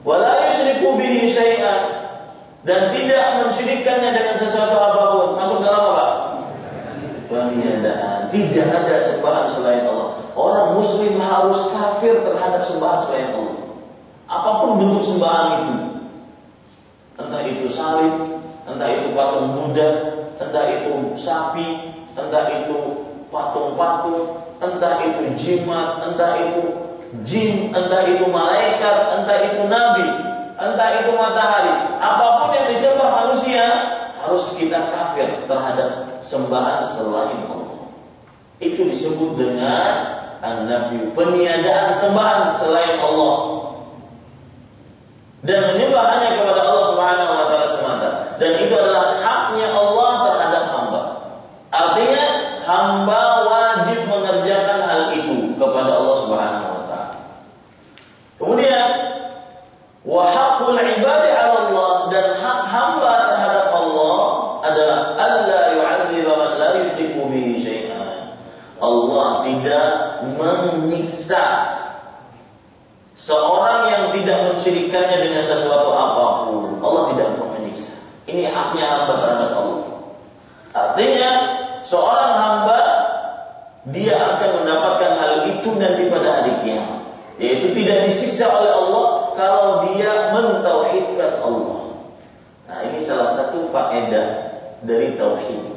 Wala 0.00 0.48
bihi 0.80 1.28
syai'an 1.28 2.00
dan 2.64 2.92
tidak 2.92 3.44
mensyirikkannya 3.44 4.10
dengan 4.16 4.36
sesuatu 4.36 4.76
apa 4.76 5.02
pun. 5.16 5.28
Masuk 5.36 5.58
dalam 5.60 5.82
apa? 5.92 6.06
Peniadaan. 7.28 8.32
Tidak 8.32 8.66
ada 8.68 8.96
sembahan 9.04 9.46
selain 9.52 9.84
Allah. 9.84 10.16
Orang 10.32 10.80
muslim 10.80 11.20
harus 11.20 11.60
kafir 11.72 12.20
terhadap 12.24 12.64
sembahan 12.64 13.00
selain 13.04 13.28
Allah. 13.36 13.56
Apa 14.30 14.50
pun 14.64 14.70
bentuk 14.80 15.02
sembahan 15.04 15.46
itu. 15.60 15.74
Entah 17.20 17.42
itu 17.44 17.66
salib, 17.68 18.14
entah 18.64 18.88
itu 18.88 19.12
patung 19.12 19.52
Buddha, 19.52 19.90
entah 20.40 20.64
itu 20.72 20.92
sapi, 21.20 21.92
entah 22.16 22.48
itu 22.48 23.09
patung-patung, 23.30 24.38
entah 24.60 25.00
itu 25.06 25.22
jimat, 25.38 26.04
entah 26.04 26.34
itu 26.38 26.62
jin, 27.26 27.72
entah 27.74 28.02
itu 28.06 28.26
malaikat, 28.28 28.96
entah 29.18 29.38
itu 29.50 29.60
nabi, 29.66 30.06
entah 30.58 30.90
itu 31.02 31.10
matahari. 31.16 31.74
Apa 31.98 32.26
pun 32.42 32.50
yang 32.54 32.68
disembah 32.70 33.08
manusia 33.24 33.64
harus 34.20 34.44
kita 34.58 34.92
kafir 34.92 35.26
terhadap 35.48 36.22
sembahan 36.28 36.84
selain 36.84 37.40
Allah. 37.48 37.88
Itu 38.60 38.84
disebut 38.84 39.40
dengan 39.40 39.92
an-nafyu, 40.44 41.16
peniadaan 41.16 41.96
sembahan 41.96 42.60
selain 42.60 43.00
Allah 43.00 43.60
dan 45.40 45.72
menyembah 45.72 46.04
hanya 46.16 46.36
kepada 46.36 46.60
Allah 46.68 46.84
Subhanahu 46.92 47.32
wa 47.32 47.44
taala 47.48 47.66
semata. 47.72 48.10
Dan 48.36 48.60
itu 48.60 48.74
adalah 48.76 49.16
haknya 49.24 49.72
Allah 49.72 50.12
terhadap 50.28 50.64
hamba. 50.68 51.02
Artinya 51.70 52.09
hamba 52.80 53.44
wajib 53.44 54.08
mengerjakan 54.08 54.80
hal 54.88 55.12
itu 55.12 55.52
kepada 55.60 55.90
Allah 56.00 56.16
Subhanahu 56.24 56.64
wa 56.72 56.82
taala. 56.88 57.16
Kemudian 58.40 58.88
wa 60.08 60.24
haqqul 60.24 60.80
ibadi 60.80 61.28
'ala 61.28 61.68
Allah 61.68 61.92
dan 62.08 62.26
hak 62.40 62.60
hamba 62.72 63.12
terhadap 63.28 63.66
Allah 63.76 64.16
adalah 64.64 64.98
alla 65.20 65.60
yu'adziba 65.76 66.32
man 66.32 66.50
la 66.56 66.68
yusyriku 66.80 67.28
bihi 67.28 67.60
syai'an. 67.60 68.32
Allah 68.80 69.44
tidak 69.44 69.88
menyiksa 70.40 71.44
Seorang 73.20 73.92
yang 73.92 74.04
tidak 74.16 74.48
mensyirikannya 74.48 75.28
dengan 75.28 75.44
sesuatu 75.44 75.92
apa 75.92 76.48
pun, 76.48 76.80
Allah 76.80 77.12
tidak 77.12 77.36
menyiksa. 77.36 77.92
Ini 78.24 78.48
haknya 78.48 78.84
hamba 78.88 79.12
terhadap 79.12 79.50
Allah. 79.60 79.86
Artinya, 80.72 81.30
seorang 81.84 82.30
hamba 82.32 82.59
dia 83.90 84.14
akan 84.14 84.50
mendapatkan 84.62 85.12
hal 85.18 85.32
itu 85.50 85.70
nanti 85.78 86.06
pada 86.10 86.46
kiamat. 86.62 87.00
Yaitu 87.40 87.72
tidak 87.72 88.10
disiksa 88.10 88.46
oleh 88.52 88.68
Allah 88.68 89.32
kalau 89.34 89.68
dia 89.90 90.36
mentauhidkan 90.36 91.40
Allah. 91.40 91.80
Nah, 92.68 92.78
ini 92.86 93.00
salah 93.00 93.32
satu 93.32 93.72
faedah 93.72 94.28
dari 94.84 95.16
tauhid 95.16 95.72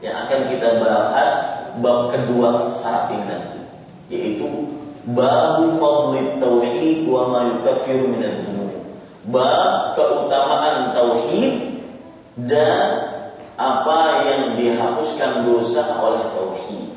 yang 0.00 0.16
akan 0.26 0.40
kita 0.50 0.80
bahas 0.80 1.30
bab 1.78 2.12
kedua 2.12 2.72
saat 2.80 3.12
ini 3.12 3.24
nanti, 3.28 3.60
yaitu 4.08 4.48
babu 5.06 5.76
fadli 5.76 6.40
tauhid 6.40 7.04
wa 7.06 7.22
ma 7.30 7.40
yukaffiru 7.56 8.08
min 8.08 8.24
Bab 9.26 9.98
keutamaan 9.98 10.94
tauhid 10.94 11.82
dan 12.46 13.10
apa 13.58 14.22
yang 14.22 14.42
dihapuskan 14.54 15.42
dosa 15.42 15.82
oleh 15.98 16.22
tauhid. 16.30 16.95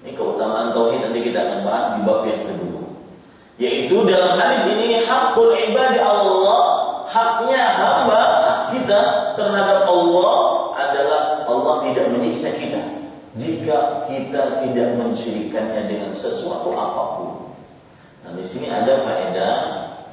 Ini 0.00 0.16
keutamaan 0.16 0.72
tauhid 0.72 1.04
nanti 1.04 1.20
kita 1.28 1.38
akan 1.44 1.58
bahas 1.68 1.84
di 1.96 2.00
bab 2.08 2.20
yang 2.24 2.42
kedua. 2.48 2.82
Yaitu 3.60 3.96
dalam 4.08 4.40
hadis 4.40 4.64
ini 4.72 5.04
hakul 5.04 5.52
ibadi 5.52 6.00
Allah, 6.00 6.60
haknya 7.04 7.62
hamba 7.76 8.22
kita 8.72 9.00
terhadap 9.36 9.84
Allah 9.84 10.38
adalah 10.72 11.22
Allah 11.44 11.74
tidak 11.84 12.06
menyiksa 12.16 12.56
kita 12.56 12.80
jika 13.38 14.08
kita 14.10 14.64
tidak 14.64 14.88
mensyirikannya 14.98 15.86
dengan 15.86 16.10
sesuatu 16.16 16.72
apa 16.74 17.02
pun. 17.20 17.30
Nah, 18.26 18.32
di 18.34 18.42
sini 18.42 18.66
ada 18.66 19.06
faedah 19.06 19.54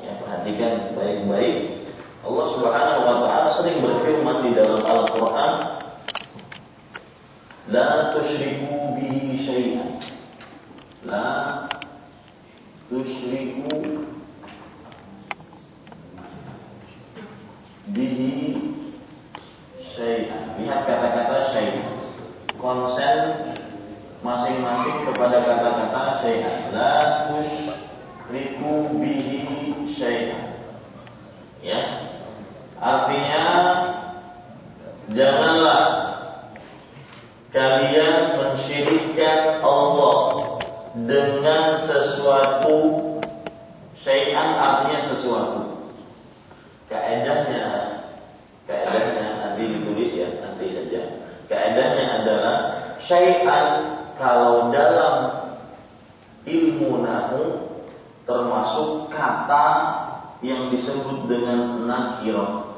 yang 0.05 0.15
perhatikan 0.21 0.93
baik-baik. 0.93 1.87
Allah 2.27 2.45
Subhanahu 2.51 3.01
wa 3.07 3.15
taala 3.23 3.49
sering 3.55 3.79
berfirman 3.81 4.43
di 4.43 4.51
dalam 4.53 4.83
Al-Qur'an, 4.83 5.51
"La 7.67 8.15
tusyriku 8.15 8.95
bihi 8.95 9.43
syai'an." 9.43 9.99
La 11.07 11.67
tusyriku 12.87 13.71
bihi 17.91 18.59
syai'an. 19.79 20.59
Lihat 20.59 20.79
kata-kata 20.83 21.37
syai'an. 21.55 21.87
Konsen 22.59 23.19
masing-masing 24.23 25.07
kepada 25.07 25.37
kata-kata 25.43 26.01
syai'an. 26.23 26.55
La 26.75 26.95
tusyriku 27.31 28.95
bihi 28.99 29.37
syai'an. 29.95 30.55
Ya. 31.63 31.81
Artinya 32.77 33.43
janganlah 35.11 36.16
kalian 37.57 38.37
mensyirikkan 38.37 39.65
Allah 39.65 40.17
dengan 40.93 41.81
sesuatu 41.89 42.77
syai'an 43.97 44.53
artinya 44.53 44.99
sesuatu. 45.09 45.61
Kaedahnya 46.85 47.97
kaedahnya 48.69 49.25
nanti 49.41 49.73
ditulis 49.73 50.13
ya, 50.13 50.29
nanti 50.37 50.69
saja. 50.69 51.01
Kaedahnya 51.49 52.05
adalah 52.21 52.57
syai'an 53.01 53.97
kalau 54.21 54.69
dalam 54.69 55.49
ilmu 56.45 57.01
nahu 57.01 57.73
termasuk 58.29 59.09
kata 59.09 59.97
yang 60.45 60.69
disebut 60.69 61.25
dengan 61.25 61.89
nakirah. 61.89 62.69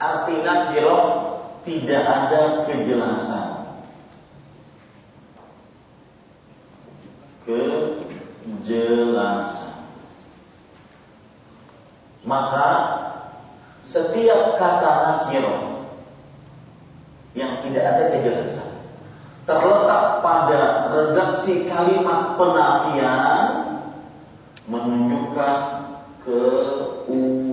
Arti 0.00 0.34
nakirah 0.40 1.33
tidak 1.64 2.04
ada 2.04 2.68
kejelasan. 2.68 3.64
kejelasan. 8.64 9.72
Maka 12.24 12.68
setiap 13.84 14.56
kata 14.56 14.92
nakiro 15.04 15.84
yang 17.36 17.60
tidak 17.60 17.84
ada 17.84 18.04
kejelasan 18.16 18.70
terletak 19.44 20.24
pada 20.24 20.88
redaksi 20.88 21.68
kalimat 21.68 22.40
penafian 22.40 23.76
menunjukkan 24.64 25.84
keumuman. 26.24 27.44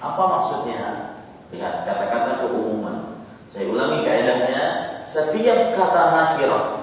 Apa 0.00 0.22
maksudnya? 0.24 1.12
Lihat 1.52 1.84
kata-kata 1.84 2.48
keumuman. 2.48 3.20
Saya 3.52 3.68
ulangi 3.68 4.08
kaidahnya 4.08 4.90
setiap 5.10 5.74
kata 5.76 6.02
nakirah 6.14 6.80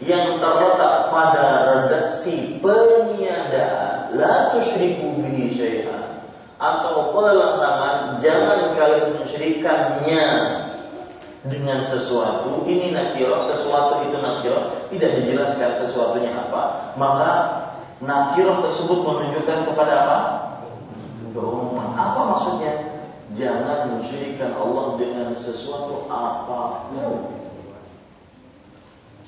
yang 0.00 0.40
terletak 0.40 1.12
pada 1.12 1.46
redaksi 1.68 2.56
peniadaan 2.64 4.16
la 4.16 4.48
tusyriku 4.56 5.20
bihi 5.20 5.52
syai'an 5.52 6.24
atau 6.56 7.12
pelarangan 7.12 8.16
jangan 8.20 8.72
kalian 8.76 9.20
mensyirikannya 9.20 10.26
dengan 11.40 11.84
sesuatu. 11.88 12.68
Ini 12.68 12.92
nakirah 12.92 13.48
sesuatu 13.48 14.04
itu 14.04 14.16
nakirah 14.16 14.88
tidak 14.92 15.10
dijelaskan 15.20 15.70
sesuatunya 15.84 16.32
apa 16.36 16.92
maka 16.96 17.30
nakirah 18.00 18.64
tersebut 18.64 19.04
menunjukkan 19.04 19.68
kepada 19.72 19.94
apa? 20.04 20.18
Keumuman 21.32 21.92
apa 21.96 22.20
maksudnya? 22.36 22.72
Jangan 23.36 23.94
mensyirikan 23.94 24.58
Allah 24.58 24.98
dengan 24.98 25.30
sesuatu 25.38 26.08
apa 26.10 26.90
pun 26.90 27.30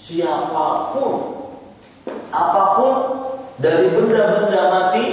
siapa 0.03 0.91
pun 0.91 1.15
apa 2.35 2.63
pun 2.75 2.95
dari 3.63 3.95
benda-benda 3.95 4.61
mati 4.67 5.07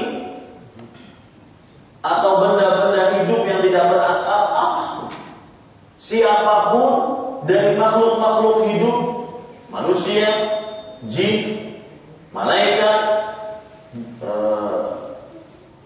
atau 2.02 2.32
benda-benda 2.42 3.22
hidup 3.22 3.42
yang 3.46 3.60
tidak 3.62 3.86
berakal 3.86 4.42
apa 4.50 4.84
pun. 4.98 5.10
Siapa 6.00 6.74
pun 6.74 6.92
dari 7.46 7.78
makhluk-makhluk 7.78 8.66
hidup 8.66 8.98
manusia 9.70 10.28
jin 11.06 11.70
malaikat 12.34 13.00
eh, 14.26 14.84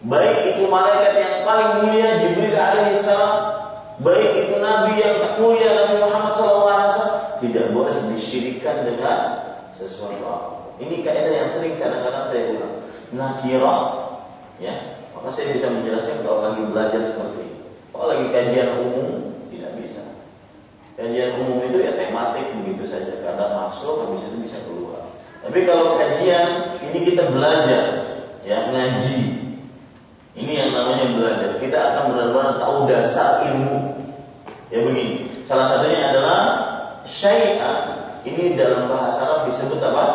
baik 0.08 0.38
itu 0.56 0.64
malaikat 0.72 1.14
yang 1.20 1.36
paling 1.44 1.70
mulia 1.84 2.24
Jibril 2.24 2.56
alaihissalam 2.56 3.36
baik 4.02 4.32
itu 4.34 4.56
nabi 4.58 4.98
yang 4.98 5.22
termulia 5.22 5.70
Nabi 5.78 5.96
Muhammad 6.02 6.32
SAW 6.34 7.12
tidak 7.46 7.66
boleh 7.76 7.93
disyirikan 8.16 8.88
dengan 8.88 9.18
sesuatu. 9.78 10.76
Ini 10.82 11.06
kaidah 11.06 11.34
yang 11.34 11.50
sering 11.50 11.78
kadang-kadang 11.78 12.26
saya 12.30 12.44
ulang. 12.58 12.76
Nakira, 13.14 13.78
ya, 14.58 14.74
maka 15.14 15.30
saya 15.30 15.54
bisa 15.54 15.70
menjelaskan 15.70 16.26
kalau 16.26 16.50
lagi 16.50 16.66
belajar 16.66 17.02
seperti 17.06 17.46
ini. 17.46 17.58
Kalau 17.94 18.06
lagi 18.10 18.26
kajian 18.34 18.70
umum 18.82 19.38
tidak 19.54 19.72
bisa. 19.78 20.02
Kajian 20.98 21.38
umum 21.38 21.62
itu 21.70 21.78
ya 21.86 21.94
tematik 21.94 22.50
begitu 22.66 22.90
saja. 22.90 23.14
Kadang 23.22 23.54
masuk, 23.54 24.02
habis 24.02 24.26
itu 24.26 24.38
bisa 24.50 24.58
keluar. 24.66 25.06
Tapi 25.46 25.60
kalau 25.70 25.94
kajian 26.02 26.74
ini 26.90 27.00
kita 27.06 27.30
belajar, 27.30 28.02
ya 28.42 28.74
ngaji. 28.74 29.46
Ini 30.34 30.54
yang 30.58 30.72
namanya 30.74 31.06
belajar. 31.14 31.50
Kita 31.62 31.78
akan 31.78 32.04
benar-benar 32.18 32.58
tahu 32.58 32.90
dasar 32.90 33.46
ilmu. 33.46 33.94
Ya 34.74 34.82
begini. 34.82 35.30
Salah 35.46 35.70
satunya 35.70 36.10
adalah 36.10 36.73
syai'an 37.06 38.04
ini 38.24 38.56
dalam 38.56 38.88
bahasa 38.88 39.20
Arab 39.20 39.40
disebut 39.52 39.84
apa? 39.84 40.06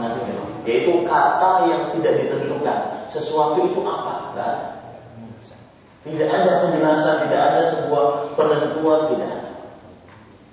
Nakir. 0.00 0.40
Yaitu 0.64 1.04
kata 1.04 1.68
yang 1.68 1.82
tidak 1.92 2.24
ditentukan. 2.24 2.78
Sesuatu 3.12 3.68
itu 3.68 3.84
apa? 3.84 4.32
Kan? 4.32 4.56
Tidak 6.04 6.28
ada 6.28 6.64
penjelasan, 6.64 7.28
tidak 7.28 7.40
ada 7.52 7.62
sebuah 7.72 8.36
penentuan, 8.36 9.00
tidak 9.12 9.28
ada. 9.28 9.50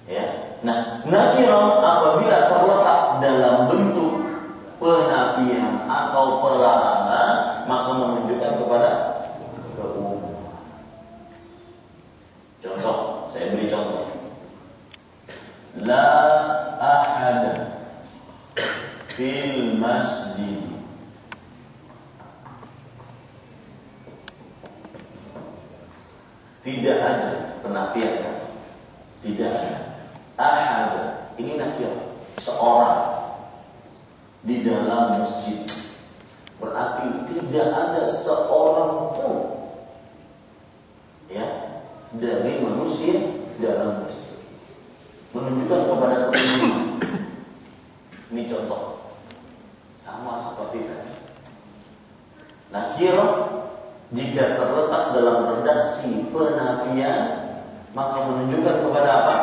Ya. 0.07 0.25
Nah, 0.61 1.03
nakirah 1.07 1.79
apabila 1.79 2.37
terletak 2.51 2.99
dalam 3.23 3.55
bentuk 3.71 4.13
penafian 4.77 5.87
atau 5.87 6.43
pelarangan, 6.43 7.65
maka 7.65 7.89
menunjukkan 7.97 8.51
kepada 8.61 8.89
keumuman. 9.79 10.35
Contoh, 12.61 13.31
saya 13.33 13.51
beri 13.55 13.71
contoh 13.71 14.10
la 15.79 16.07
ahada 16.79 17.53
fil 19.15 19.79
masjid. 19.79 20.59
Tidak 26.61 26.97
ada 27.01 27.57
penafian 27.65 28.13
kan? 28.21 28.37
tidak 29.21 29.49
ada. 29.53 29.79
Ahada 30.41 31.03
ini 31.37 31.57
nafian 31.57 31.93
seorang 32.41 33.01
di 34.41 34.65
dalam 34.65 35.21
masjid. 35.21 35.61
Berarti 36.57 37.29
tidak 37.29 37.67
ada 37.69 38.03
seorang 38.09 39.13
pun 39.17 39.37
ya 41.29 41.45
dari 42.17 42.61
manusia 42.61 43.17
dalam 43.61 44.05
masjid 44.05 44.20
menunjukkan 45.31 45.79
kepada 45.87 46.15
kebenaran. 46.27 46.75
Ini 48.31 48.41
contoh 48.47 48.81
sama 50.03 50.39
seperti 50.39 50.87
tadi. 50.87 51.11
Nah, 52.71 52.83
kira 52.95 53.25
jika 54.11 54.43
terletak 54.59 55.03
dalam 55.15 55.37
redaksi 55.55 56.27
penafian 56.31 57.23
maka 57.91 58.17
menunjukkan 58.27 58.75
kepada 58.87 59.09
apa? 59.11 59.35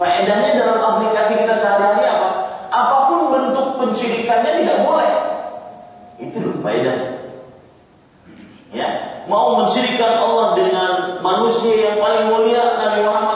Faedahnya 0.00 0.56
dalam 0.56 0.80
aplikasi 0.80 1.44
kita 1.44 1.60
sehari-hari 1.60 2.08
apa? 2.08 2.28
Apa 2.72 2.96
pun 3.12 3.20
bentuk 3.28 3.66
pencirikannya 3.76 4.64
tidak 4.64 4.78
boleh. 4.88 5.12
Itu 6.16 6.40
loh 6.40 6.56
faedahnya. 6.64 7.20
Ya, 8.70 8.88
mau 9.26 9.60
mencirikan 9.60 10.14
Allah 10.16 10.54
dengan 10.56 10.92
manusia 11.20 11.90
yang 11.90 11.96
paling 12.00 12.32
mulia 12.32 12.80
Nabi 12.80 13.02
Muhammad 13.02 13.29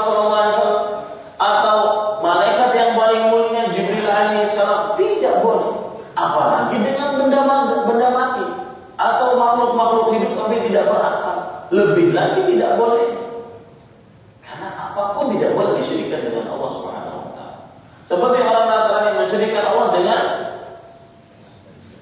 Seperti 18.05 18.39
orang 18.45 18.67
Nasrani 18.69 19.11
mensyirikkan 19.17 19.65
Allah 19.65 19.89
dengan 19.97 20.23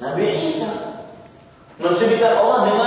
Nabi 0.02 0.24
Isa. 0.42 0.70
Mensyirikkan 1.78 2.32
Allah 2.42 2.58
dengan 2.66 2.81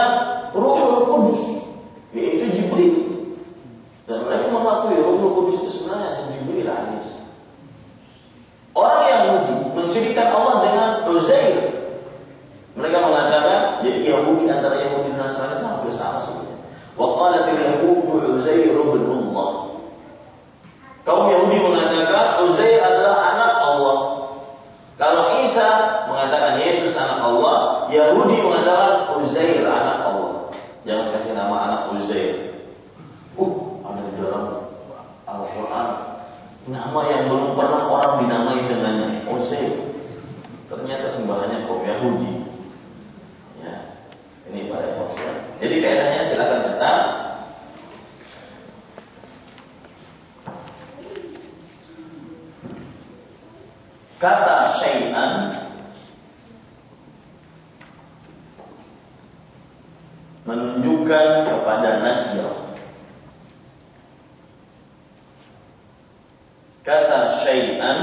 kata 66.86 67.42
syai'an 67.42 68.00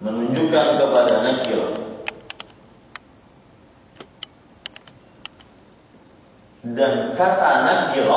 menunjukkan 0.00 0.66
kepada 0.80 1.14
nakir. 1.20 1.62
Dan 6.64 7.12
kata 7.12 7.50
nakir 7.68 8.08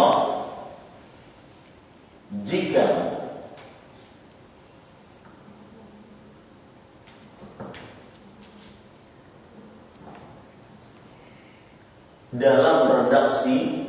jika 2.48 3.18
dalam 12.32 12.78
redaksi 12.88 13.87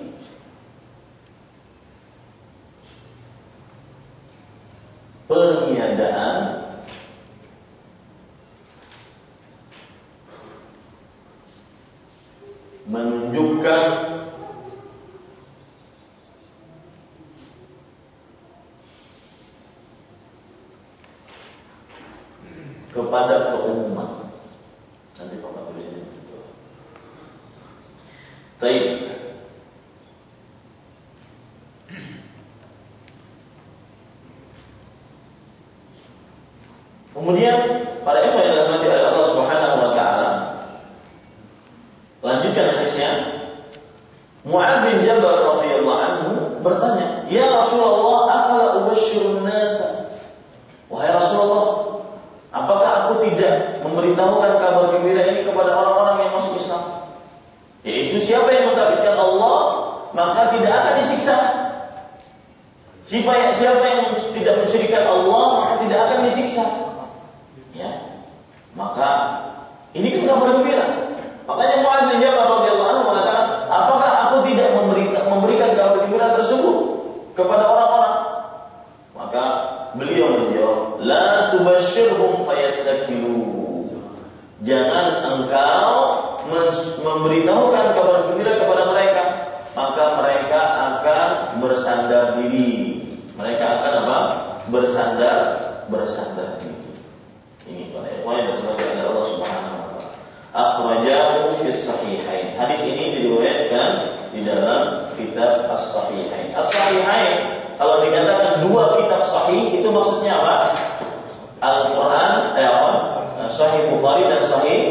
Sahih 113.79 113.95
Bukhari 113.95 114.27
dan 114.27 114.43
Sahih 114.43 114.83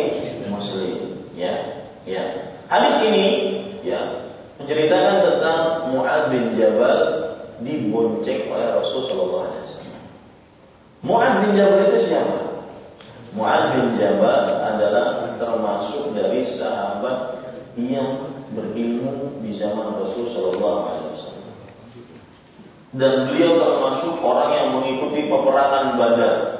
Muslim. 0.48 0.96
Ya, 1.36 1.84
ya. 2.08 2.24
Hadis 2.72 2.96
ini 3.04 3.28
ya 3.84 4.00
menceritakan 4.64 5.28
tentang 5.28 5.60
Mu'ad 5.92 6.32
bin 6.32 6.56
Jabal 6.56 7.28
dibonceng 7.60 8.48
oleh 8.48 8.68
Rasul 8.80 9.04
Shallallahu 9.12 9.44
Alaihi 9.44 9.64
Wasallam. 9.68 10.04
Mu'ad 11.04 11.34
bin 11.44 11.52
Jabal 11.60 11.84
itu 11.92 12.00
siapa? 12.08 12.64
Mu'ad 13.36 13.76
bin 13.76 13.86
Jabal 14.00 14.56
adalah 14.56 15.36
termasuk 15.36 16.16
dari 16.16 16.48
sahabat 16.48 17.44
yang 17.76 18.24
berilmu 18.56 19.44
di 19.44 19.52
zaman 19.52 20.00
Rasul 20.00 20.32
Shallallahu 20.32 20.80
Alaihi 20.88 21.08
Wasallam. 21.12 21.48
Dan 22.96 23.14
beliau 23.28 23.52
termasuk 23.60 24.16
orang 24.24 24.50
yang 24.56 24.68
mengikuti 24.80 25.28
peperangan 25.28 26.00
Badar 26.00 26.57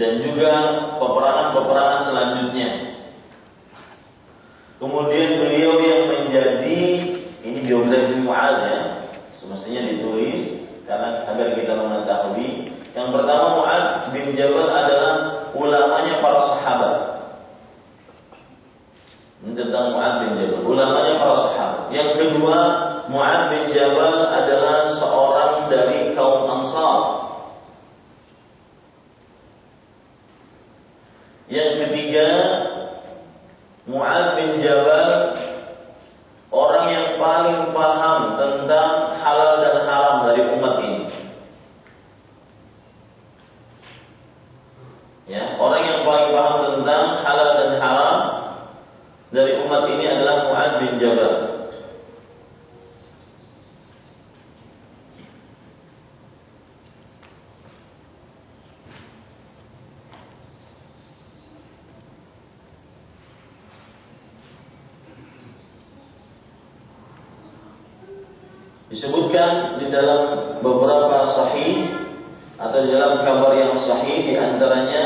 dan 0.00 0.24
juga 0.24 0.52
peperangan-peperangan 0.96 2.00
selanjutnya. 2.08 2.68
Kemudian 4.80 5.36
beliau 5.36 5.76
yang 5.84 6.02
menjadi 6.08 6.80
ini 7.44 7.58
biografi 7.60 8.16
Mu'ad 8.24 8.56
ya, 8.64 8.80
semestinya 9.36 9.84
ditulis 9.92 10.64
karena 10.88 11.28
agar 11.28 11.52
kita 11.52 11.72
mengetahui. 11.76 12.64
Yang 12.96 13.08
pertama 13.12 13.46
muat 13.60 13.84
bin 14.16 14.32
Jabal 14.32 14.72
adalah 14.72 15.12
ulamanya 15.52 16.14
para 16.24 16.40
sahabat. 16.48 16.94
Ini 19.44 19.52
tentang 19.52 19.92
Mu'ad 19.92 20.14
bin 20.24 20.30
Jabal, 20.40 20.64
ulamanya 20.64 21.12
para 21.20 21.34
sahabat. 21.44 21.80
Yang 21.92 22.08
kedua 22.16 22.58
muat 23.12 23.52
bin 23.52 23.68
Jabal 23.68 24.32
adalah 24.32 24.96
seorang 24.96 25.19
Yang 31.50 31.70
ketiga, 31.82 32.28
Mu'ad 33.90 34.38
bin 34.38 34.62
Jabal 34.62 35.34
orang 36.54 36.86
yang 36.94 37.08
paling 37.18 37.74
paham 37.74 38.38
tentang 38.38 39.18
halal 39.18 39.58
dan 39.58 39.76
haram 39.82 40.16
dari 40.30 40.46
umat 40.54 40.74
ini. 40.78 41.10
Ya, 45.26 45.58
orang 45.58 45.82
yang 45.82 46.00
paling 46.06 46.30
paham 46.30 46.56
tentang 46.70 47.04
halal 47.26 47.50
dan 47.58 47.72
haram 47.82 48.18
dari 49.34 49.58
umat 49.66 49.90
ini 49.90 50.06
adalah 50.06 50.46
Mu'ad 50.46 50.72
bin 50.86 51.02
Jabal. 51.02 51.50
disebutkan 69.00 69.80
di 69.80 69.86
dalam 69.88 70.58
beberapa 70.60 71.30
sahih 71.32 71.88
atau 72.60 72.78
di 72.84 72.90
dalam 72.92 73.24
kabar 73.24 73.56
yang 73.56 73.78
sahih 73.80 74.28
di 74.28 74.34
antaranya 74.36 75.04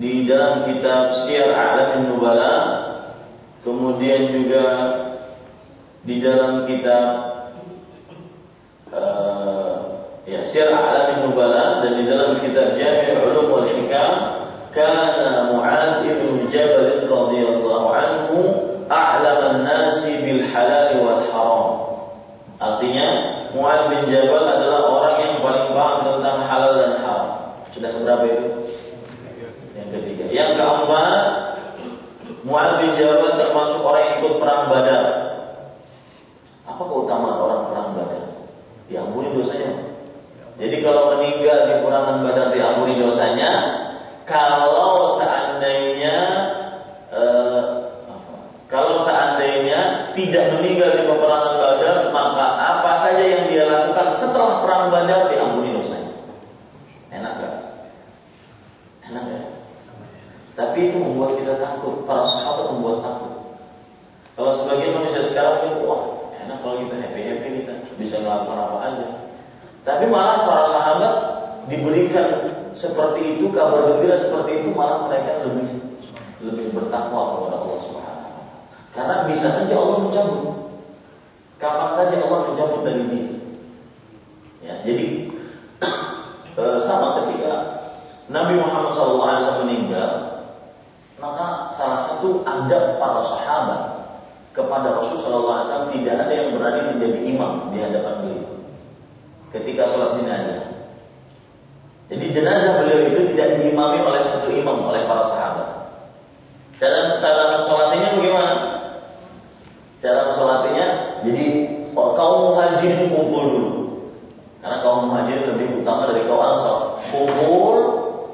di 0.00 0.26
dalam 0.26 0.66
kitab 0.66 1.14
Syiar 1.14 1.52
A'lam 1.54 2.10
Nubala 2.10 2.54
kemudian 3.62 4.34
juga 4.34 4.66
di 6.02 6.18
dalam 6.18 6.66
kitab 6.66 7.06
uh, 8.90 9.76
ya 10.26 10.42
Syiar 10.42 10.74
A'lam 10.74 11.28
Nubala 11.28 11.86
dan 11.86 12.02
di 12.02 12.04
dalam 12.08 12.40
kitab 12.40 12.74
Jami' 12.74 13.20
Ulum 13.20 13.46
wal 13.52 13.68
Hikam 13.68 14.12
kana 14.74 15.54
Mu'ad 15.54 16.02
bin 16.08 16.48
Jabal 16.50 17.04
radhiyallahu 17.06 17.88
anhu 17.94 18.36
a'laman 18.90 19.62
nasi 19.62 20.18
bil 20.24 20.40
halal 20.50 20.98
wal 21.04 21.22
haram 21.30 21.92
Artinya 22.62 23.06
Mu'ad 23.58 23.90
bin 23.90 24.02
Jabal 24.06 24.46
adalah 24.46 24.86
orang 24.86 25.16
yang 25.18 25.34
paling 25.42 25.66
paham 25.74 25.98
tentang 26.06 26.38
halal 26.46 26.72
dan 26.78 26.92
haram. 27.02 27.30
Sudah 27.74 27.90
seberapa 27.90 28.24
itu? 28.30 28.46
Yang 29.74 29.88
ketiga. 29.98 30.24
Yang 30.30 30.50
keempat, 30.62 31.22
Mu'ad 32.46 32.72
bin 32.78 32.90
Jabal 32.94 33.34
termasuk 33.52 33.84
orang 33.84 34.02
yang 34.08 34.14
ikut 34.24 34.34
perang 34.40 34.62
Badar. 34.72 35.04
Apa 36.64 36.82
keutamaan 36.88 37.36
orang 37.36 37.62
perang 37.68 37.88
Badar? 37.92 38.24
Diampuni 38.88 39.28
dosanya. 39.36 39.92
Jadi 40.56 40.76
kalau 40.80 41.12
meninggal 41.12 41.68
di 41.68 41.74
perangan 41.84 42.16
Badar 42.24 42.48
diampuni 42.56 42.96
dosanya, 42.96 43.50
kalau 44.24 45.20
seandainya 45.20 46.16
eh, 47.12 47.62
kalau 48.72 49.04
seandainya 49.04 50.16
tidak 50.16 50.56
meninggal 50.56 50.96
di 50.96 51.04
peperangan 51.04 51.54
Badar, 51.60 51.96
maka 52.08 52.46
apa 52.56 52.92
saja 53.04 53.20
yang 53.20 53.52
dia 53.52 53.68
lakukan 53.68 54.08
setelah 54.16 54.64
perang 54.64 54.88
Badar 54.88 55.28
diampuni 55.28 55.76
dosanya. 55.76 56.16
Enak 57.12 57.32
gak? 57.36 57.56
Enak 59.12 59.22
gak? 59.28 59.44
Tapi 60.52 60.88
itu 60.88 60.96
membuat 61.00 61.36
kita 61.36 61.60
takut. 61.60 62.04
Para 62.08 62.24
sahabat 62.28 62.72
membuat 62.72 63.04
takut. 63.04 63.32
Kalau 64.32 64.52
sebagian 64.56 64.96
manusia 64.96 65.22
sekarang 65.28 65.68
itu, 65.68 65.84
wah 65.84 66.32
enak 66.40 66.51
kalau 66.62 66.78
kita 66.86 66.94
happy 66.96 67.20
happy 67.26 67.48
kita 67.62 67.74
bisa 67.98 68.16
melakukan 68.22 68.58
apa 68.58 68.76
aja. 68.86 69.06
Tapi 69.82 70.04
malah 70.06 70.46
para 70.46 70.64
sahabat 70.70 71.14
diberikan 71.66 72.48
seperti 72.78 73.38
itu 73.38 73.50
kabar 73.50 73.90
gembira 73.94 74.16
seperti 74.16 74.62
itu 74.62 74.68
malah 74.72 75.10
mereka 75.10 75.42
lebih 75.46 75.68
lebih 76.42 76.66
bertakwa 76.74 77.38
kepada 77.38 77.56
Allah 77.62 77.80
Subhanahu 77.86 78.40
karena 78.92 79.14
bisa 79.30 79.46
saja 79.50 79.74
Allah 79.74 79.98
mencabut. 80.02 80.46
Kapan 81.58 81.90
saja 81.94 82.14
Allah 82.18 82.40
mencabut 82.50 82.80
dari 82.82 83.02
dia. 83.06 83.26
Ya, 84.62 84.74
jadi 84.86 85.06
eh, 86.58 86.78
sama 86.86 87.22
ketika 87.22 87.52
Nabi 88.30 88.58
Muhammad 88.58 88.90
SAW 88.94 89.62
meninggal, 89.66 90.42
maka 91.22 91.70
salah 91.78 92.00
satu 92.02 92.42
adab 92.42 92.98
para 92.98 93.20
sahabat 93.22 94.01
kepada 94.52 95.00
Rasulullah 95.00 95.64
SAW 95.64 95.92
tidak 95.96 96.28
ada 96.28 96.32
yang 96.32 96.48
berani 96.56 96.92
menjadi 96.92 97.18
imam 97.24 97.52
di 97.72 97.78
hadapan 97.80 98.14
beliau 98.20 98.52
ketika 99.52 99.84
sholat 99.84 100.16
jenazah. 100.18 100.60
Jadi 102.08 102.24
jenazah 102.32 102.84
beliau 102.84 103.08
itu 103.08 103.20
tidak 103.32 103.60
diimami 103.60 104.00
oleh 104.04 104.20
satu 104.24 104.48
imam 104.52 104.84
oleh 104.84 105.04
para 105.04 105.24
sahabat. 105.28 105.68
Cara 106.80 107.16
cara 107.20 107.62
sholatnya 107.62 108.16
bagaimana? 108.16 108.54
Cara 110.02 110.34
sholatnya 110.34 110.86
jadi 111.22 111.44
kaum 111.94 112.52
muhajirin 112.52 113.12
kumpul 113.12 113.44
dulu. 113.48 113.70
Karena 114.60 114.76
kaum 114.82 115.08
muhajirin 115.08 115.56
lebih 115.56 115.66
utama 115.84 116.10
dari 116.10 116.24
kaum 116.26 116.42
ansar. 116.42 116.78
Kumpul, 117.12 117.76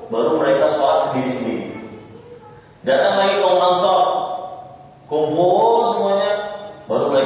baru 0.08 0.38
mereka 0.38 0.70
sholat 0.70 1.10
sendiri-sendiri. 1.10 1.76
Datang 2.86 3.14
lagi 3.20 3.34
kaum 3.42 3.58
ansar, 3.58 4.00
kumpul 5.06 5.77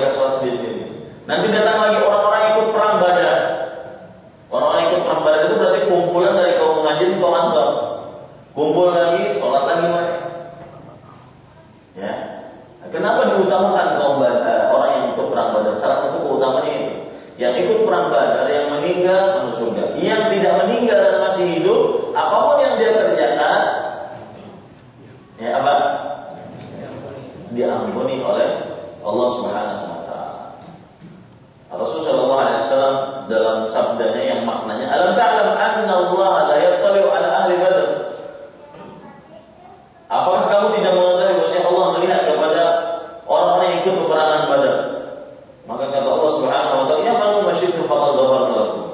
mereka 0.02 0.18
sholat 0.18 0.32
sendiri-sendiri. 0.42 0.82
Nanti 1.30 1.46
datang 1.54 1.78
lagi 1.78 1.98
orang-orang 2.02 2.42
ikut 2.50 2.66
perang 2.74 2.94
badar. 2.98 3.38
Orang-orang 4.50 4.82
ikut 4.90 5.00
perang 5.06 5.20
badar 5.22 5.40
itu 5.46 5.54
berarti 5.54 5.80
kumpulan 5.86 6.34
dari 6.34 6.52
kaum 6.58 6.74
muhajirin 6.82 7.22
kaum 7.22 7.34
ansar. 7.38 7.68
Kumpul 8.52 8.90
lagi, 8.90 9.22
sholat 9.38 9.62
lagi 9.64 9.84
mereka. 9.86 10.18
Ya, 11.92 12.12
Kenapa 12.92 13.24
diutamakan 13.24 13.86
kaum 13.96 14.20
badar, 14.20 14.68
orang 14.68 14.90
yang 14.92 15.04
ikut 15.16 15.26
perang 15.32 15.56
badar? 15.56 15.72
Salah 15.80 15.98
satu 16.04 16.28
keutamanya 16.28 16.72
itu. 16.76 16.92
Yang 17.40 17.54
ikut 17.64 17.78
perang 17.88 18.12
badar, 18.12 18.44
yang 18.52 18.68
meninggal 18.68 19.22
masuk 19.40 19.52
surga. 19.64 19.96
Yang 19.96 20.22
tidak 20.36 20.52
meninggal 20.60 20.98
dan 21.00 21.16
masih 21.24 21.44
hidup, 21.56 22.12
apa 22.12 22.36
pun 22.36 22.56
yang 22.60 22.74
dia 22.76 22.90
kerjakan, 22.92 23.60
ya 25.40 25.50
apa? 25.56 25.74
Diampuni 27.56 28.20
oleh 28.20 28.60
Allah 29.00 29.28
Subhanahu 29.40 29.84
wa 29.88 30.00
taala. 30.04 30.40
Rasulullah 31.72 32.60
SAW 32.60 33.24
dalam 33.32 33.64
sabdanya 33.72 34.20
yang 34.20 34.40
maknanya 34.44 34.92
alam 34.92 35.16
ta'lam 35.16 35.48
anna 35.56 35.92
Allah 35.96 36.32
la 36.44 36.56
yattali'u 36.60 37.08
ala 37.08 37.28
ahli 37.40 37.56
badar. 37.56 37.88
Apakah 40.12 40.44
kamu 40.44 40.66
tidak 40.76 40.92
mengetahui 40.92 41.40
bahwa 41.40 41.68
Allah 41.72 41.86
melihat 41.96 42.20
kepada 42.28 42.62
orang-orang 43.26 43.66
yang 43.72 43.78
ikut 43.80 43.94
peperangan 44.04 44.40
Badar. 44.50 44.76
Maka 45.64 45.84
kata 45.88 46.08
Allah 46.10 46.30
Subhanahu 46.36 46.76
wa 46.82 46.86
taala, 46.90 47.02
"Ya 47.06 47.14
man 47.16 47.30
masyidu 47.48 47.80
faqad 47.86 48.10
ghafarna 48.18 48.50
lakum." 48.52 48.84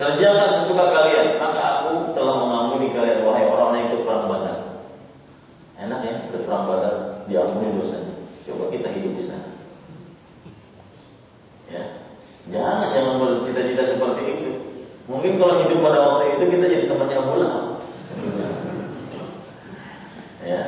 Kerjakan 0.00 0.48
sesuka 0.56 0.84
kalian, 0.96 1.36
maka 1.36 1.60
aku 1.60 2.16
telah 2.16 2.40
mengampuni 2.40 2.88
kalian 2.96 3.20
wahai 3.20 3.44
orang-orang 3.52 3.84
yang 3.84 3.88
ikut 3.92 4.02
perang 4.08 4.24
Badar. 4.32 4.58
Enak 5.76 6.00
ya, 6.08 6.14
ikut 6.24 6.42
perang 6.48 6.64
Badar 6.64 6.94
diampuni 7.28 7.76
dosanya. 7.76 8.14
Coba 8.48 8.72
kita 8.72 8.88
hidup 8.96 9.12
di 9.20 9.24
sana. 9.28 9.48
Ya. 11.68 11.84
Jangan 12.48 12.96
jangan 12.96 13.14
bercita-cita 13.20 13.82
seperti 13.92 14.22
itu. 14.24 14.50
Mungkin 15.04 15.36
kalau 15.36 15.68
hidup 15.68 15.78
pada 15.84 15.98
waktu 16.00 16.24
itu 16.40 16.44
kita 16.48 16.64
jadi 16.64 16.84
temannya 16.88 17.16
Abu 17.20 17.32
Ya. 20.40 20.60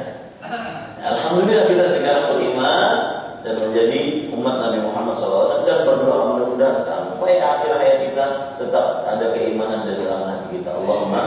Alhamdulillah 1.00 1.72
kita 1.72 1.84
sekarang 1.88 2.36
beriman 2.36 3.12
dan 3.42 3.54
menjadi 3.58 4.30
umat 4.30 4.54
Nabi 4.62 4.78
Muhammad 4.86 5.18
SAW 5.18 5.66
dan 5.66 5.82
berdoa 5.82 6.36
mudah-mudahan 6.36 6.78
sampai 6.82 7.42
akhir 7.42 7.70
hayat 7.74 7.98
kita 8.06 8.26
tetap 8.62 8.86
ada 9.06 9.26
keimanan 9.34 9.86
di 9.86 9.98
dalam 9.98 10.30
hati 10.30 10.46
kita. 10.58 10.70
Allahumma. 10.70 11.22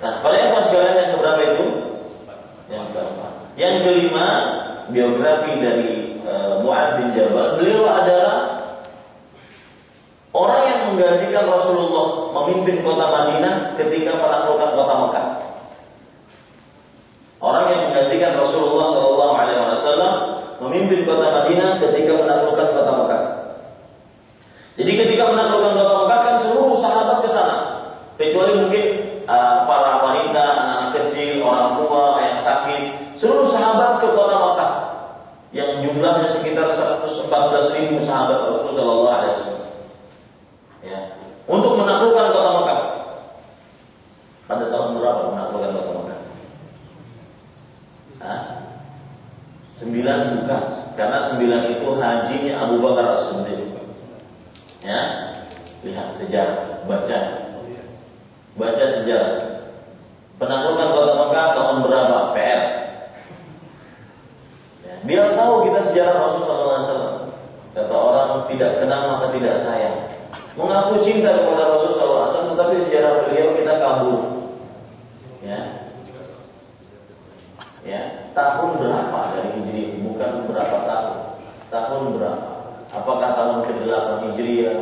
Nah, 0.00 0.12
pada 0.24 0.36
yang 0.40 0.64
sekalian 0.64 0.96
yang 0.96 1.10
keberapa 1.12 1.40
itu? 1.44 1.66
Yang 2.72 2.86
keempat. 2.96 3.32
Yang 3.60 3.74
kelima, 3.84 4.28
biografi 4.90 5.52
dari 5.58 5.90
uh, 6.26 6.62
Mu'ad 6.62 7.00
bin 7.00 7.08
Jabal. 7.16 7.58
Beliau 7.58 7.86
adalah 7.86 8.36
orang 10.36 10.62
yang 10.66 10.80
menggantikan 10.94 11.50
Rasulullah 11.50 12.34
memimpin 12.42 12.82
kota 12.86 13.06
Madinah 13.10 13.74
ketika 13.78 14.14
menaklukkan 14.18 14.70
kota 14.74 14.94
Mekah. 15.06 15.26
Orang 17.40 17.72
yang 17.72 17.82
menggantikan 17.88 18.36
Rasulullah 18.36 18.86
Shallallahu 18.92 19.34
Alaihi 19.34 19.60
Wasallam 19.64 20.14
memimpin 20.60 21.08
kota 21.08 21.26
Madinah 21.32 21.80
ketika 21.80 22.12
menaklukkan 22.20 22.68
kota 22.76 22.92
Mekah. 22.92 23.22
Jadi 24.80 24.92
ketika 24.96 25.24
menaklukkan 25.28 25.72
kota 25.76 25.92
Mekah 26.04 26.20
kan 26.24 26.36
seluruh 26.40 26.76
sahabat 26.80 27.20
ke 27.20 27.28
sana. 27.28 27.56
Kecuali 28.16 28.52
mungkin 28.64 28.84
uh, 29.28 29.64
para 29.64 30.04
wanita, 30.04 30.44
anak 30.44 30.84
kecil, 30.96 31.40
orang 31.40 31.80
tua 31.80 32.20
yang 32.20 32.38
sakit, 32.40 32.82
seluruh 33.16 33.48
sahabat 33.48 34.00
ke 34.00 34.08
kota 34.12 34.36
Mekah 34.36 34.72
yang 35.52 35.84
jumlahnya 35.84 36.28
sekitar 36.32 36.72
114 36.72 37.76
ribu 37.76 37.96
sahabat 38.04 38.38
Rasulullah 38.44 39.36
SAW. 39.36 39.68
Ya, 40.80 41.12
untuk 41.44 41.76
menaklukkan 41.76 42.26
kota 42.32 42.50
Mekah. 42.60 42.80
Pada 44.48 44.64
tahun 44.72 44.96
berapa 44.96 45.22
menaklukkan 45.32 45.70
kota 45.76 45.90
Mekah? 45.92 46.20
Hah? 48.20 48.40
Sembilan 49.80 50.44
bukan, 50.44 50.62
karena 50.92 51.18
sembilan 51.24 51.60
itu 51.72 51.88
hajinya 51.96 52.54
Abu 52.68 52.84
Bakar 52.84 53.16
As-Siddiq. 53.16 53.80
Ya, 54.80 55.00
lihat 55.84 56.16
sejarah, 56.16 56.88
baca, 56.88 57.18
baca 58.56 58.84
sejarah. 58.96 59.60
Penaklukan 60.40 60.88
kota 60.96 61.12
Mekah 61.20 61.46
tahun 61.52 61.76
berapa? 61.84 62.16
PR. 62.32 62.62
Ya, 64.88 64.94
dia 65.04 65.24
tahu 65.36 65.68
kita 65.68 65.80
sejarah 65.92 66.16
Rasulullah 66.16 66.80
SAW. 66.80 67.16
Kata 67.76 67.92
orang 67.92 68.48
tidak 68.48 68.80
kenal 68.80 69.02
maka 69.16 69.36
tidak 69.36 69.60
sayang. 69.60 70.00
Mengaku 70.56 70.96
cinta 71.04 71.28
kepada 71.28 71.76
Rasulullah 71.76 72.32
SAW, 72.32 72.56
tetapi 72.56 72.74
sejarah 72.88 73.12
beliau 73.28 73.52
kita 73.60 73.72
kabur. 73.84 74.20
Ya, 75.44 75.60
ya 77.84 78.00
tahun 78.32 78.80
berapa 78.80 79.20
dari 79.36 79.50
Hijri? 79.60 79.84
Bukan 80.08 80.48
berapa 80.48 80.76
tahun, 80.88 81.16
tahun 81.68 82.02
berapa? 82.16 82.50
Apakah 82.90 83.30
tahun 83.38 83.58
ke-8 83.70 84.08
Hijriah? 84.34 84.78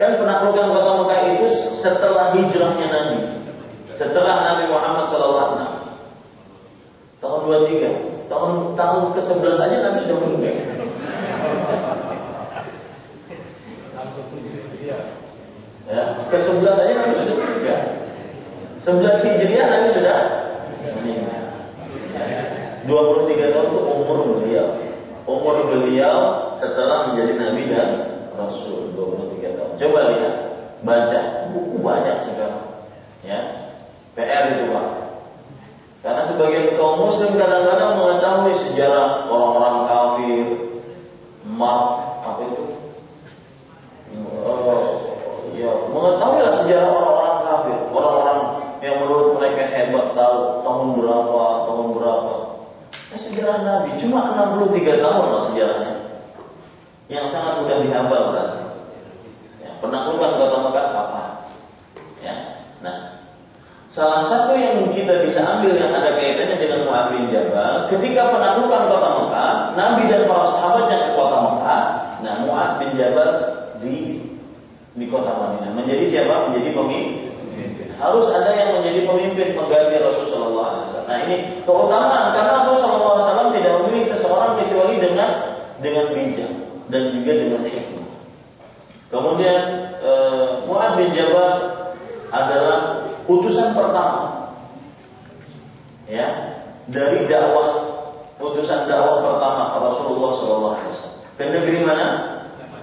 Kan 0.00 0.16
penaklukan 0.16 0.74
kota 0.74 0.90
Mekah 1.04 1.20
itu 1.36 1.46
setelah 1.76 2.32
hijrahnya 2.34 2.86
Nabi. 2.88 3.30
Setelah 3.94 4.42
Nabi 4.42 4.64
Muhammad 4.72 5.04
SAW. 5.06 5.60
Tahun 7.20 7.40
23. 7.46 8.26
Tahun 8.26 8.74
tahun 8.74 9.02
ke-11 9.14 9.56
aja 9.60 9.76
Nabi 9.84 9.98
sudah 10.08 10.18
meninggal. 10.24 10.56
Ya, 15.84 16.16
ke-11 16.34 16.74
aja 16.74 16.92
Nabi 16.98 17.14
sudah 17.22 17.34
meninggal. 17.38 17.80
11 18.82 19.22
Hijriah 19.22 19.66
Nabi 19.70 19.86
sudah 19.94 20.18
meninggal. 20.98 21.42
23 22.84 23.52
tahun 23.54 23.66
itu 23.72 23.80
umur 23.80 24.18
beliau 24.28 24.84
umur 25.24 25.72
beliau 25.72 26.52
setelah 26.60 27.12
menjadi 27.12 27.32
nabi 27.40 27.62
dan 27.72 27.90
rasul 28.36 28.92
23 28.92 29.56
tahun. 29.56 29.72
Coba 29.80 30.00
lihat, 30.12 30.34
baca 30.84 31.20
buku 31.52 31.76
banyak 31.80 32.16
sekarang. 32.28 32.64
Ya. 33.24 33.40
PR 34.14 34.44
itu 34.54 34.64
Pak. 34.70 34.86
Karena 36.04 36.22
sebagian 36.28 36.76
kaum 36.76 37.08
muslim 37.08 37.32
kadang-kadang 37.40 37.96
mengetahui 37.96 38.54
sejarah 38.60 39.24
orang-orang 39.32 39.76
kafir, 39.88 40.46
mak 41.48 41.80
apa 42.20 42.40
itu? 42.44 42.64
Oh, 44.44 44.93
ya, 45.54 45.70
mengetahui 45.90 46.40
lah 46.42 46.52
sejarah 46.62 46.88
orang-orang 46.90 47.36
kafir, 47.46 47.78
orang-orang 47.94 48.38
yang 48.84 48.94
menurut 49.00 49.28
mereka 49.40 49.62
hebat 49.70 50.06
tahu 50.12 50.60
tahun 50.60 50.86
berapa, 51.00 51.42
tahun 51.64 51.86
berapa. 51.96 52.34
Nah, 52.92 53.18
sejarah 53.18 53.56
Nabi 53.62 53.90
cuma 53.96 54.18
63 54.34 55.00
tahun 55.00 55.24
loh 55.30 55.42
sejarahnya. 55.48 55.94
Yang 57.08 57.26
sangat 57.30 57.62
mudah 57.62 57.78
dihafal 57.84 58.24
kan. 58.32 58.48
Ya, 59.60 59.70
penaklukan 59.78 60.30
kota 60.40 60.56
Mekah 60.68 60.86
apa? 60.92 61.22
Ya. 62.24 62.34
Nah, 62.80 62.96
salah 63.92 64.24
satu 64.26 64.56
yang 64.58 64.90
kita 64.90 65.22
bisa 65.22 65.40
ambil 65.40 65.78
yang 65.78 65.92
ada 65.94 66.16
kaitannya 66.18 66.56
dengan 66.58 66.80
Mu'ad 66.88 67.06
bin 67.14 67.24
Jabal, 67.30 67.86
ketika 67.92 68.32
penaklukan 68.32 68.82
kota 68.90 69.08
Mekah, 69.22 69.52
Nabi 69.78 70.02
dan 70.10 70.22
para 70.26 70.44
sahabatnya 70.50 70.96
ke 70.98 71.08
kota 71.14 71.36
Mekah, 71.40 71.82
nah 72.24 72.34
Mu'ad 72.42 72.70
bin 72.82 72.90
Jabal 72.98 73.30
di 73.78 74.13
di 74.94 75.06
kota 75.10 75.30
Madinah. 75.34 75.74
Menjadi 75.74 76.04
siapa? 76.06 76.50
Menjadi 76.50 76.70
pemimpin 76.74 77.34
harus 77.98 78.26
ada 78.30 78.50
yang 78.52 78.70
menjadi 78.80 79.06
pemimpin 79.06 79.48
mengganti 79.54 79.96
Rasulullah 80.02 80.90
SAW. 80.90 81.06
Nah 81.06 81.16
ini 81.28 81.36
keutamaan 81.62 82.34
karena 82.34 82.66
Rasulullah 82.66 83.22
SAW 83.22 83.54
tidak 83.54 83.72
memilih 83.82 84.04
seseorang 84.10 84.58
kecuali 84.58 84.98
dengan 84.98 85.30
dengan 85.78 86.10
bijak 86.10 86.52
dan 86.90 87.02
juga 87.14 87.32
dengan 87.38 87.60
hikmah. 87.62 88.08
Kemudian 89.14 89.60
e, 90.02 90.12
Muad 90.66 90.98
bin 90.98 91.14
Jabal 91.14 91.54
adalah 92.34 92.78
utusan 93.30 93.78
pertama, 93.78 94.50
ya 96.10 96.58
dari 96.90 97.30
dakwah 97.30 97.94
utusan 98.42 98.90
dakwah 98.90 99.22
pertama 99.22 99.62
Rasulullah 99.78 100.30
SAW. 100.34 100.82
Ke 101.38 101.46
negeri 101.46 101.86
mana? 101.86 102.06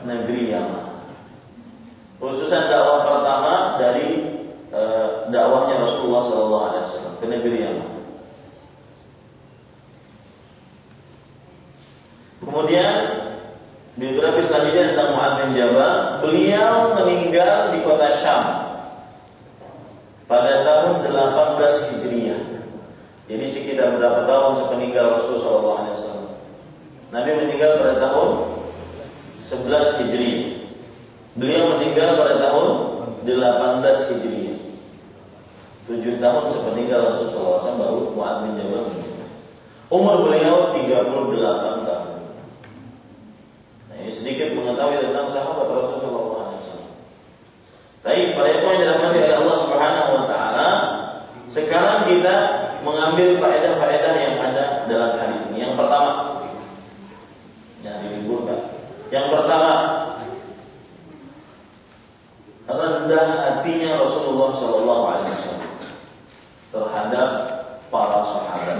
Negeri 0.08 0.56
Yaman. 0.56 0.91
Utusan 2.22 2.70
dakwah 2.70 3.02
pertama 3.02 3.54
dari 3.82 4.32
Eh, 4.72 5.08
dakwahnya 5.28 5.84
Rasulullah 5.84 6.32
Sallallahu 6.32 6.66
Alaihi 6.72 6.84
Wasallam 6.88 7.14
ke 7.20 7.26
negeri 7.28 7.58
Yaman. 7.60 7.90
Kemudian 12.40 12.96
biografi 14.00 14.48
selanjutnya 14.48 14.96
tentang 14.96 15.12
Mu'ad 15.12 15.34
bin 15.44 15.50
Jabal, 15.60 16.24
beliau 16.24 16.96
meninggal 17.04 17.76
di 17.76 17.84
kota 17.84 18.16
Syam 18.16 18.44
pada 20.32 20.64
tahun 20.64 21.04
18 21.04 21.92
Hijriah. 21.92 22.42
Jadi 23.28 23.46
sekitar 23.52 24.00
berapa 24.00 24.24
tahun 24.24 24.52
sepeninggal 24.56 25.20
Rasulullah 25.20 25.84
Wasallam. 25.84 26.32
Nabi 27.12 27.30
meninggal 27.44 27.76
pada 27.76 28.00
tahun 28.00 28.30
11 29.52 30.00
Hijriah. 30.00 30.61
Beliau 31.40 31.80
meninggal 31.80 32.20
pada 32.20 32.36
tahun 32.44 32.68
18 33.24 34.10
Hijriah. 34.12 34.60
Tujuh 35.88 36.20
tahun 36.20 36.44
sepeninggal 36.52 37.00
Rasulullah 37.08 37.64
SAW 37.64 37.80
baru 37.80 38.00
Mu'ad 38.16 38.38
bin 38.48 38.52
Jabal 38.60 38.86
Umur 39.92 40.24
beliau 40.24 40.72
38 40.72 41.84
tahun. 41.84 42.10
Nah, 43.92 43.96
ini 44.00 44.12
sedikit 44.12 44.56
mengetahui 44.56 45.04
tentang 45.04 45.28
sahabat 45.36 45.68
Rasulullah 45.68 46.56
SAW. 46.56 46.88
Baik, 48.02 48.34
para 48.34 48.50
ikhwan 48.56 48.80
yang 48.80 48.82
dirahmati 48.88 49.20
oleh 49.20 49.36
Allah 49.36 49.58
Subhanahu 49.62 50.10
wa 50.16 50.24
taala, 50.32 50.70
sekarang 51.52 52.08
kita 52.08 52.36
mengambil 52.88 53.36
faedah-faedah 53.36 54.14
yang 54.16 54.36
ada 54.40 54.66
dalam 54.88 55.12
hadis 55.20 55.42
ini. 55.52 55.58
Yang 55.68 55.76
pertama, 55.76 56.12
yang 57.84 57.98
diliburkan. 58.00 58.60
Yang 59.12 59.28
pertama, 59.28 59.72
rendah 62.78 63.26
hatinya 63.42 64.00
Rasulullah 64.04 64.50
Shallallahu 64.56 65.04
Alaihi 65.08 65.32
Wasallam 65.36 65.72
terhadap 66.72 67.30
para 67.92 68.20
sahabat. 68.24 68.80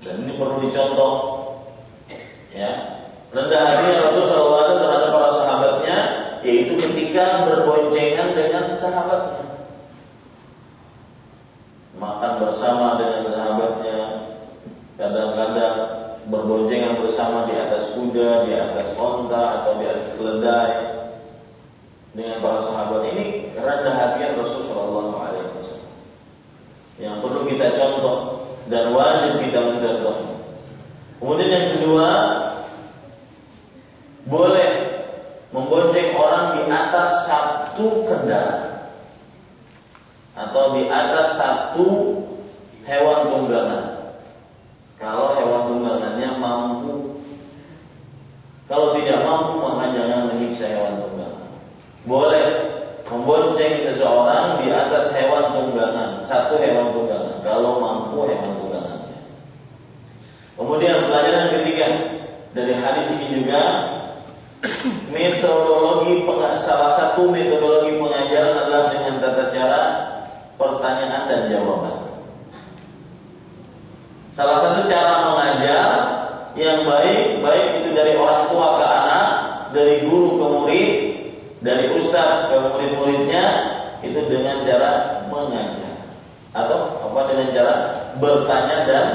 Dan 0.00 0.24
ini 0.24 0.32
perlu 0.40 0.64
dicontoh, 0.64 1.14
ya. 2.56 2.72
Rendah 3.30 3.60
hatinya 3.62 4.10
Rasulullah 4.10 4.64
SAW 4.64 4.80
terhadap 4.80 5.08
para 5.12 5.28
sahabatnya, 5.36 5.98
yaitu 6.40 6.72
ketika 6.80 7.44
berboncengan 7.46 8.32
dengan 8.32 8.74
sahabatnya, 8.74 9.44
makan 12.00 12.32
bersama 12.40 12.96
dengan 12.96 13.22
sahabatnya, 13.28 14.00
kadang-kadang 14.96 15.76
berboncengan 16.30 17.02
bersama 17.02 17.50
di 17.50 17.58
atas 17.58 17.90
kuda, 17.98 18.46
di 18.46 18.54
atas 18.54 18.94
onta 18.96 19.42
atau 19.60 19.72
di 19.82 19.84
atas 19.90 20.08
keledai 20.14 20.72
dengan 22.14 22.38
para 22.38 22.58
sahabat 22.66 23.02
ini 23.14 23.50
rendah 23.54 23.94
hatian 23.94 24.38
Rasul 24.38 24.66
Shallallahu 24.66 25.14
Alaihi 25.18 25.46
Wasallam. 25.58 25.92
Yang 27.02 27.16
perlu 27.22 27.40
kita 27.50 27.66
contoh 27.74 28.16
dan 28.70 28.94
wajib 28.94 29.32
kita 29.42 29.58
mencontoh. 29.58 30.16
Kemudian 31.20 31.50
yang 31.52 31.66
kedua, 31.76 32.08
boleh 34.30 34.70
membonceng 35.50 36.14
orang 36.14 36.46
di 36.56 36.62
atas 36.70 37.26
satu 37.26 38.06
kendaraan 38.06 38.86
atau 40.38 40.78
di 40.78 40.86
atas 40.86 41.26
satu 41.36 41.86
hewan 42.86 43.18
tunggangan. 43.28 43.89
Kalau 45.00 45.32
hewan 45.32 45.64
tunggangannya 45.64 46.28
mampu, 46.36 47.16
kalau 48.68 48.92
tidak 49.00 49.24
mampu 49.24 49.56
maka 49.56 49.96
jangan 49.96 50.28
menyiksa 50.28 50.68
hewan 50.68 51.00
tunggangan. 51.00 51.48
Boleh 52.04 52.46
membonceng 53.08 53.80
seseorang 53.80 54.60
di 54.60 54.68
atas 54.68 55.08
hewan 55.16 55.56
tunggangan, 55.56 56.20
satu 56.28 56.60
hewan 56.60 56.92
tunggangan, 56.92 57.40
kalau 57.40 57.80
mampu 57.80 58.28
hewan 58.28 58.52
tunggangannya. 58.60 59.18
Kemudian 60.60 61.08
pelajaran 61.08 61.48
ketiga, 61.48 61.88
dari 62.52 62.74
hadis 62.76 63.08
ini 63.16 63.26
juga 63.40 63.62
metodologi 65.08 66.28
salah 66.60 66.92
satu 66.92 67.32
metodologi 67.32 67.96
pengajaran 67.96 68.68
adalah 68.68 68.86
dengan 68.92 69.14
tata 69.24 69.44
cara 69.48 69.82
pertanyaan 70.60 71.22
dan 71.24 71.40
jawaban. 71.48 71.99
Salah 74.34 74.62
satu 74.62 74.80
cara 74.86 75.14
mengajar 75.26 75.88
yang 76.54 76.86
baik, 76.86 77.42
baik 77.42 77.66
itu 77.82 77.88
dari 77.94 78.14
orang 78.14 78.46
tua 78.50 78.66
ke 78.78 78.84
anak, 78.86 79.26
dari 79.74 79.94
guru 80.06 80.38
ke 80.38 80.46
murid, 80.46 80.90
dari 81.62 81.84
ustadz 81.98 82.50
ke 82.50 82.56
murid-muridnya, 82.58 83.44
itu 84.00 84.20
dengan 84.26 84.64
cara 84.64 85.22
mengajar 85.28 85.94
atau 86.50 86.98
apa 87.06 87.20
dengan 87.30 87.48
cara 87.54 87.74
bertanya 88.18 88.76
dan 88.88 89.06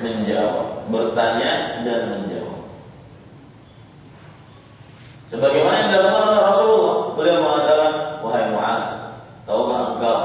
menjawab, 0.00 0.66
bertanya 0.92 1.80
dan 1.86 2.00
menjawab. 2.12 2.60
Sebagaimana 5.28 5.76
yang 5.76 5.88
dilakukan 5.92 6.24
oleh 6.32 6.40
Rasulullah, 6.40 6.96
beliau 7.16 7.38
mengatakan, 7.44 7.92
wahai 8.24 8.44
Mu'ad, 8.52 8.82
tahukah 9.44 9.80
engkau 9.92 10.18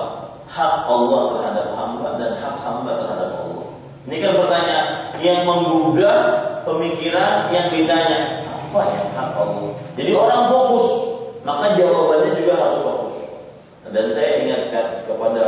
hak 0.47 0.73
Allah 0.87 1.21
terhadap 1.35 1.67
hamba 1.75 2.07
dan 2.19 2.31
hak 2.39 2.55
hamba 2.63 2.91
terhadap 3.03 3.29
Allah? 3.35 3.42
Ini 4.03 4.15
kan 4.19 4.35
pertanyaan 4.35 4.87
yang 5.23 5.47
menggugah 5.47 6.17
pemikiran 6.67 7.47
yang 7.55 7.71
ditanya, 7.71 8.43
apa 8.43 8.79
yang 8.91 9.07
hak 9.15 9.29
Allah? 9.31 9.71
Jadi 9.95 10.11
orang 10.11 10.43
fokus, 10.51 10.87
maka 11.47 11.79
jawabannya 11.79 12.35
juga 12.35 12.53
harus 12.59 12.77
fokus. 12.83 13.15
Dan 13.93 14.11
saya 14.11 14.43
ingatkan 14.43 15.07
kepada 15.07 15.43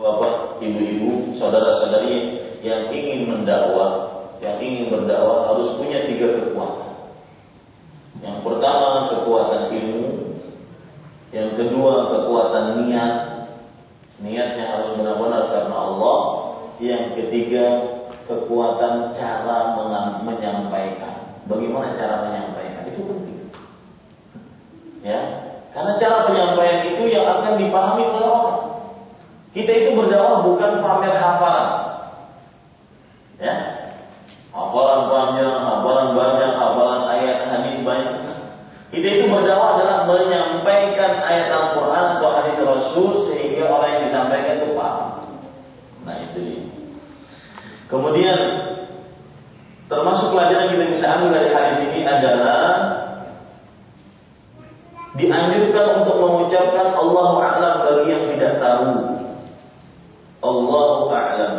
bapak, 0.00 0.62
ibu-ibu, 0.64 1.36
saudara-saudari 1.36 2.40
yang 2.64 2.88
ingin 2.88 3.28
mendakwah, 3.28 4.24
yang 4.40 4.56
ingin 4.62 4.88
berdakwah 4.88 5.52
harus 5.52 5.68
punya 5.76 6.08
tiga 6.08 6.40
kekuatan. 6.40 6.90
Yang 8.20 8.38
pertama 8.44 9.12
kekuatan 9.12 9.62
ilmu, 9.76 10.08
yang 11.30 11.56
kedua 11.56 11.92
kekuatan 12.10 12.64
niat, 12.84 13.12
niatnya 14.20 14.64
harus 14.66 14.88
benar-benar 14.96 15.52
karena 15.52 15.76
Allah. 15.76 16.18
Yang 16.80 17.04
ketiga 17.12 17.64
kekuatan 18.24 19.12
cara 19.12 19.76
menyampaikan. 20.24 21.44
Bagaimana 21.44 21.92
cara 21.92 22.24
menyampaikan 22.24 22.88
itu 22.88 23.00
penting. 23.04 23.38
Ya, 25.04 25.20
karena 25.76 25.92
cara 26.00 26.16
penyampaian 26.28 26.80
itu 26.88 27.04
yang 27.12 27.28
akan 27.28 27.60
dipahami 27.60 28.04
oleh 28.08 28.28
orang. 28.28 28.60
Kita 29.50 29.72
itu 29.76 29.90
berdakwah 29.92 30.46
bukan 30.46 30.80
pamer 30.80 31.14
hafalan. 31.20 31.68
Ya, 33.40 33.54
hafalan 34.54 35.00
panjang, 35.10 35.58
hafalan 35.60 36.08
banyak, 36.16 36.50
hafalan 36.54 37.02
ayat 37.12 37.38
hadis 37.50 37.76
banyak. 37.82 38.14
Kita 38.90 39.06
itu 39.06 39.24
berdakwah 39.28 39.78
adalah 39.78 40.06
menyampaikan 40.06 41.22
ayat 41.22 41.48
Al-Quran 41.50 42.04
atau 42.18 42.28
hadis 42.34 42.56
Rasul 42.58 43.10
sehingga 43.30 43.70
orang 43.70 43.90
yang 43.98 44.02
disampaikan 44.06 44.54
itu 44.64 44.68
paham. 44.74 45.08
Nah 46.06 46.16
itu 46.30 46.38
dia. 46.42 46.69
Kemudian 47.90 48.38
termasuk 49.90 50.30
pelajaran 50.30 50.70
kita 50.70 50.84
bisa 50.94 51.06
ambil 51.18 51.34
dari 51.34 51.50
hadis 51.50 51.78
ini 51.90 52.00
adalah 52.06 52.62
dianjurkan 55.18 56.06
untuk 56.06 56.16
mengucapkan 56.22 56.86
Allahu 56.94 57.42
a'lam 57.42 57.74
bagi 57.82 58.14
yang 58.14 58.24
tidak 58.30 58.62
tahu. 58.62 58.88
Allahu 60.40 61.10
a'lam. 61.10 61.54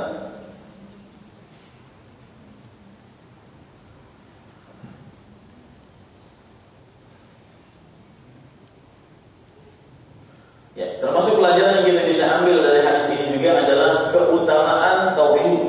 Ya, 10.80 10.88
termasuk 11.04 11.36
pelajaran 11.36 11.84
yang 11.84 11.88
kita 11.92 12.02
bisa 12.08 12.24
ambil 12.40 12.64
dari 12.64 12.80
hadis 12.88 13.06
ini 13.12 13.36
juga 13.36 13.60
adalah 13.60 14.08
keutamaan 14.16 15.20
tauhid. 15.20 15.62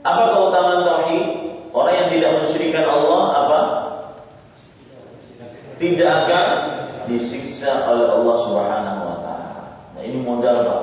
Apa 0.00 0.22
keutamaan 0.32 0.80
tauhid? 0.86 1.26
Orang 1.74 1.94
yang 1.94 2.08
tidak 2.14 2.30
mensyirikan 2.40 2.86
Allah 2.88 3.22
apa? 3.34 3.60
Tidak 5.80 6.08
akan 6.08 6.46
disiksa 7.08 7.88
oleh 7.88 8.08
Allah 8.08 8.36
Subhanahu 8.44 9.00
wa 9.00 9.16
taala. 9.24 9.60
Nah, 9.96 10.02
ini 10.04 10.18
modal 10.20 10.56
Pak. 10.60 10.82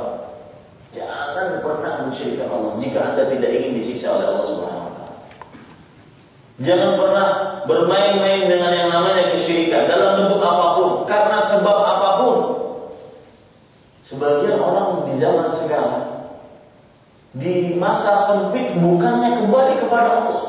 Jangan 0.98 1.62
pernah 1.62 1.94
mensyirikan 2.08 2.50
Allah 2.50 2.72
jika 2.82 3.00
Anda 3.14 3.24
tidak 3.30 3.50
ingin 3.62 3.72
disiksa 3.78 4.18
oleh 4.18 4.26
Allah 4.26 4.46
Subhanahu 4.50 4.86
wa 4.86 4.94
taala. 4.98 5.16
Jangan 6.58 6.92
pernah 6.98 7.28
bermain-main 7.70 8.50
dengan 8.50 8.72
yang 8.74 8.90
namanya 8.90 9.30
kesyirikan 9.38 9.86
dalam 9.86 10.26
bentuk 10.26 10.42
apa 10.42 10.66
pun, 10.82 10.90
karena 11.06 11.38
sebab 11.46 11.78
apa 11.78 12.10
pun. 12.18 12.36
Sebagian 14.10 14.58
orang 14.58 15.06
di 15.06 15.14
zaman 15.22 15.52
sekarang 15.62 16.18
di 17.38 17.78
masa 17.78 18.18
sempit 18.26 18.74
bukannya 18.74 19.46
kembali 19.46 19.74
kepada 19.78 20.10
Allah. 20.26 20.44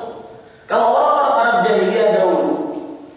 Kalau 0.64 0.96
orang-orang 0.96 1.36
Arab 1.36 1.56
jahiliyah 1.68 2.08
dahulu 2.16 2.52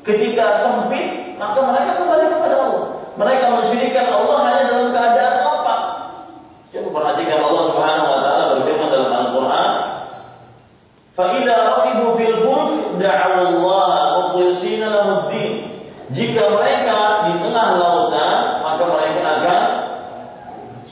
ketika 0.03 0.59
sempit 0.59 1.21
maka 1.41 1.59
mereka 1.61 1.91
kembali 1.97 2.25
kepada 2.37 2.55
Allah. 2.57 2.83
Mereka 3.17 3.45
mensyirikan 3.57 4.05
Allah 4.13 4.37
hanya 4.45 4.63
dalam 4.69 4.89
keadaan 4.93 5.35
lapang. 5.41 5.83
Coba 6.69 6.89
perhatikan 7.01 7.37
Allah 7.41 7.63
Subhanahu 7.65 8.07
wa 8.07 8.19
taala 8.21 8.43
berfirman 8.55 8.89
dalam 8.93 9.11
Al-Qur'an, 9.11 9.71
"Fa 11.17 11.25
idza 11.33 11.55
raqibu 11.57 12.05
fil 12.15 12.35
fulk 12.45 12.71
da'u 13.01 13.35
Allah 13.41 13.91
mukhlishina 14.21 14.87
lahuddin." 14.89 15.81
Jika 16.13 16.43
mereka 16.53 16.97
di 17.25 17.33
tengah 17.41 17.67
lautan, 17.79 18.37
maka 18.61 18.83
mereka 18.85 19.21
akan 19.41 19.61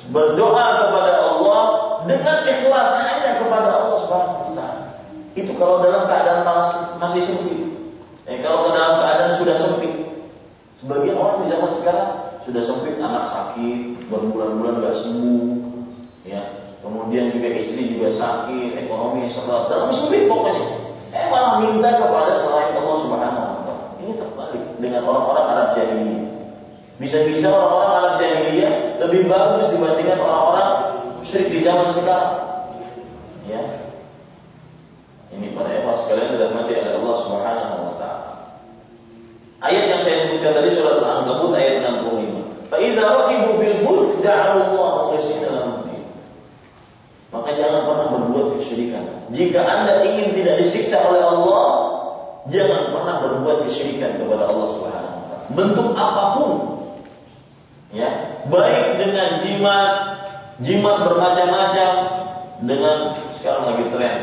berdoa 0.09 0.65
kepada 0.82 1.11
Allah 1.21 1.61
dengan 2.09 2.41
ikhlas 2.41 2.89
hanya 2.97 3.38
kepada 3.38 3.69
Allah 3.69 3.97
Subhanahu 4.01 4.34
wa 4.34 4.51
taala. 4.57 4.67
Itu 5.38 5.53
kalau 5.61 5.86
dalam 5.86 6.09
keadaan 6.20 6.43
masih, 6.99 7.24
sempit. 7.24 7.63
Eh, 8.28 8.43
kalau 8.43 8.67
dalam 8.76 8.99
keadaan 9.07 9.39
sudah 9.39 9.55
sempit. 9.55 9.95
Sebagian 10.84 11.15
orang 11.15 11.43
di 11.43 11.47
zaman 11.51 11.72
sekarang 11.76 12.09
sudah 12.43 12.63
sempit, 12.63 12.95
anak 12.99 13.28
sakit, 13.32 13.99
berbulan-bulan 14.07 14.80
nggak 14.84 14.95
sembuh, 14.95 15.51
ya. 16.24 16.43
Kemudian 16.80 17.36
juga 17.36 17.47
istri 17.59 17.95
juga 17.95 18.11
sakit, 18.15 18.80
ekonomi 18.88 19.28
seret, 19.28 19.67
dalam 19.67 19.91
sempit 19.91 20.28
pokoknya. 20.28 20.91
Eh 21.11 21.26
malah 21.28 21.59
minta 21.59 21.99
kepada 21.99 22.32
selain 22.36 22.72
Allah 22.80 22.97
Subhanahu 23.03 23.43
wa 23.43 23.59
taala. 23.65 23.76
Ini 23.99 24.11
terbalik 24.15 24.63
dengan 24.80 25.01
orang-orang 25.03 25.45
Arab 25.51 25.67
jahiliyah. 25.76 26.24
Bisa-bisa 26.99 27.47
orang-orang 27.51 27.91
Arab 27.99 28.13
jahiliyah 28.24 28.74
lebih 29.03 29.22
bagus 29.28 29.65
dibandingkan 29.72 30.20
orang-orang 30.20 30.70
musyrik 31.20 31.47
di 31.51 31.59
zaman 31.59 31.91
sekarang. 31.91 32.34
Ya. 33.51 33.88
Ini 35.30 35.53
para 35.53 35.69
ikhwah 35.77 35.95
sekalian 36.01 36.34
sudah 36.34 36.49
mati 36.57 36.73
oleh 36.73 36.93
Allah 36.97 37.15
Subhanahu 37.21 37.75
wa 37.86 37.93
taala. 38.01 38.34
Ayat 39.61 39.84
yang 39.93 40.01
saya 40.01 40.17
sebutkan 40.25 40.51
tadi 40.57 40.69
surat 40.73 40.97
Al-Ankabut 40.97 41.53
ayat 41.53 41.86
65. 41.86 42.69
Fa 42.73 42.77
idza 42.82 43.05
raqibu 43.05 43.49
fil 43.61 43.77
fulk 43.86 44.09
da'u 44.25 44.57
Allah 44.73 44.89
mukhlishina 45.05 45.47
lahu 45.53 45.86
Maka 47.30 47.49
jangan 47.53 47.86
pernah 47.86 48.07
berbuat 48.09 48.47
kesyirikan. 48.57 49.05
Jika 49.30 49.61
Anda 49.61 50.01
ingin 50.01 50.34
tidak 50.34 50.65
disiksa 50.65 50.97
oleh 50.97 51.21
Allah, 51.21 51.65
jangan 52.49 52.89
pernah 52.89 53.15
berbuat 53.21 53.69
kesyirikan 53.69 54.17
kepada 54.17 54.49
Allah 54.49 54.67
Subhanahu 54.73 55.13
wa 55.13 55.25
taala. 55.30 55.45
Bentuk 55.53 55.89
apa 55.93 56.23
pun. 56.41 56.51
Ya, 57.93 58.09
baik 58.49 58.97
dengan 58.97 59.30
jimat, 59.45 59.91
jimat 60.65 61.05
bermacam-macam 61.05 61.91
dengan 62.65 63.13
sekarang 63.38 63.63
lagi 63.71 63.86
tren 63.93 64.15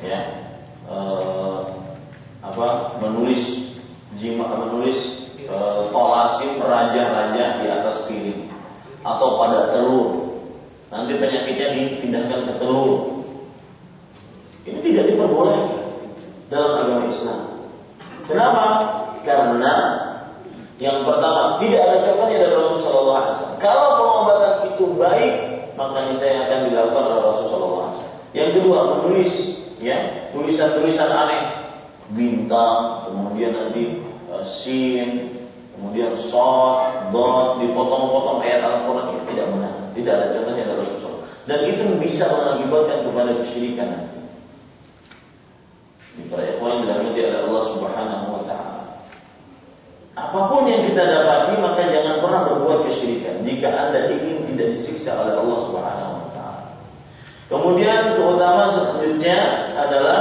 ya 0.00 0.41
eh, 0.92 1.60
apa 2.44 2.66
menulis 3.00 3.72
jimat 4.20 4.52
menulis 4.60 5.28
eh, 5.40 5.82
tolasim 5.88 6.60
raja-raja 6.60 7.64
di 7.64 7.66
atas 7.72 8.04
piring. 8.04 8.52
Atau 9.02 9.40
pada 9.40 9.72
telur. 9.74 10.08
Nanti 10.92 11.16
penyakitnya 11.16 11.68
dipindahkan 11.72 12.40
ke 12.46 12.52
telur. 12.60 13.24
Ini 14.62 14.78
tidak 14.78 15.04
diperbolehkan 15.10 15.82
dalam 16.52 16.70
agama 16.78 17.08
Islam. 17.10 17.40
Kenapa? 18.30 18.66
Karena 19.26 19.74
yang 20.82 21.06
pertama, 21.06 21.62
tidak 21.62 21.80
ada 21.86 21.96
contohnya 22.10 22.36
dari 22.42 22.54
Rasulullah 22.58 22.82
SAW. 22.82 23.54
Kalau 23.62 23.88
pengobatan 24.02 24.54
itu 24.74 24.84
baik, 24.98 25.34
maka 25.78 26.10
saya 26.18 26.36
akan 26.42 26.58
dilakukan 26.74 27.04
oleh 27.06 27.22
Rasulullah. 27.22 27.88
Yang 28.34 28.50
kedua, 28.58 28.78
menulis 28.98 29.61
ya 29.82 30.30
tulisan-tulisan 30.30 31.10
aneh. 31.10 31.42
Bintang 32.12 33.08
kemudian 33.08 33.56
nanti 33.56 33.98
eh, 34.30 34.32
uh, 34.32 34.44
sin 34.44 35.32
kemudian 35.74 36.14
sod 36.16 37.10
dot 37.10 37.58
dipotong-potong. 37.58 38.40
Ayat 38.40 38.62
Al-Quran 38.62 39.10
itu 39.10 39.20
tidak 39.34 39.46
benar. 39.50 39.72
Tidak 39.92 40.12
ada 40.12 40.26
contohnya 40.38 40.64
dalam 40.70 40.86
Rasulullah 40.86 41.12
dan 41.42 41.58
itu 41.66 41.82
bisa 41.98 42.30
mengakibatkan 42.30 42.98
kepada 43.02 43.30
kesyirikan 43.42 43.88
nanti. 43.90 44.18
Ini 46.12 46.22
para 46.28 46.44
ikhwan 46.44 46.84
dirahmati 46.86 47.20
ada 47.24 47.38
Allah 47.48 47.62
Subhanahu 47.72 48.26
wa 48.30 48.42
taala. 48.46 48.82
Apa 50.12 50.40
pun 50.52 50.68
yang 50.68 50.86
kita 50.92 51.02
dapati 51.02 51.56
maka 51.58 51.82
jangan 51.88 52.20
pernah 52.20 52.40
berbuat 52.46 52.78
kesyirikan. 52.86 53.42
Jika 53.42 53.68
Anda 53.74 54.12
ingin 54.12 54.54
tidak 54.54 54.76
disiksa 54.76 55.18
oleh 55.18 55.34
Allah 55.34 55.58
Subhanahu 55.66 56.10
wa 56.12 56.20
Taala. 56.20 56.21
Kemudian 57.52 58.16
keutamaan 58.16 58.72
selanjutnya 58.72 59.68
adalah 59.76 60.20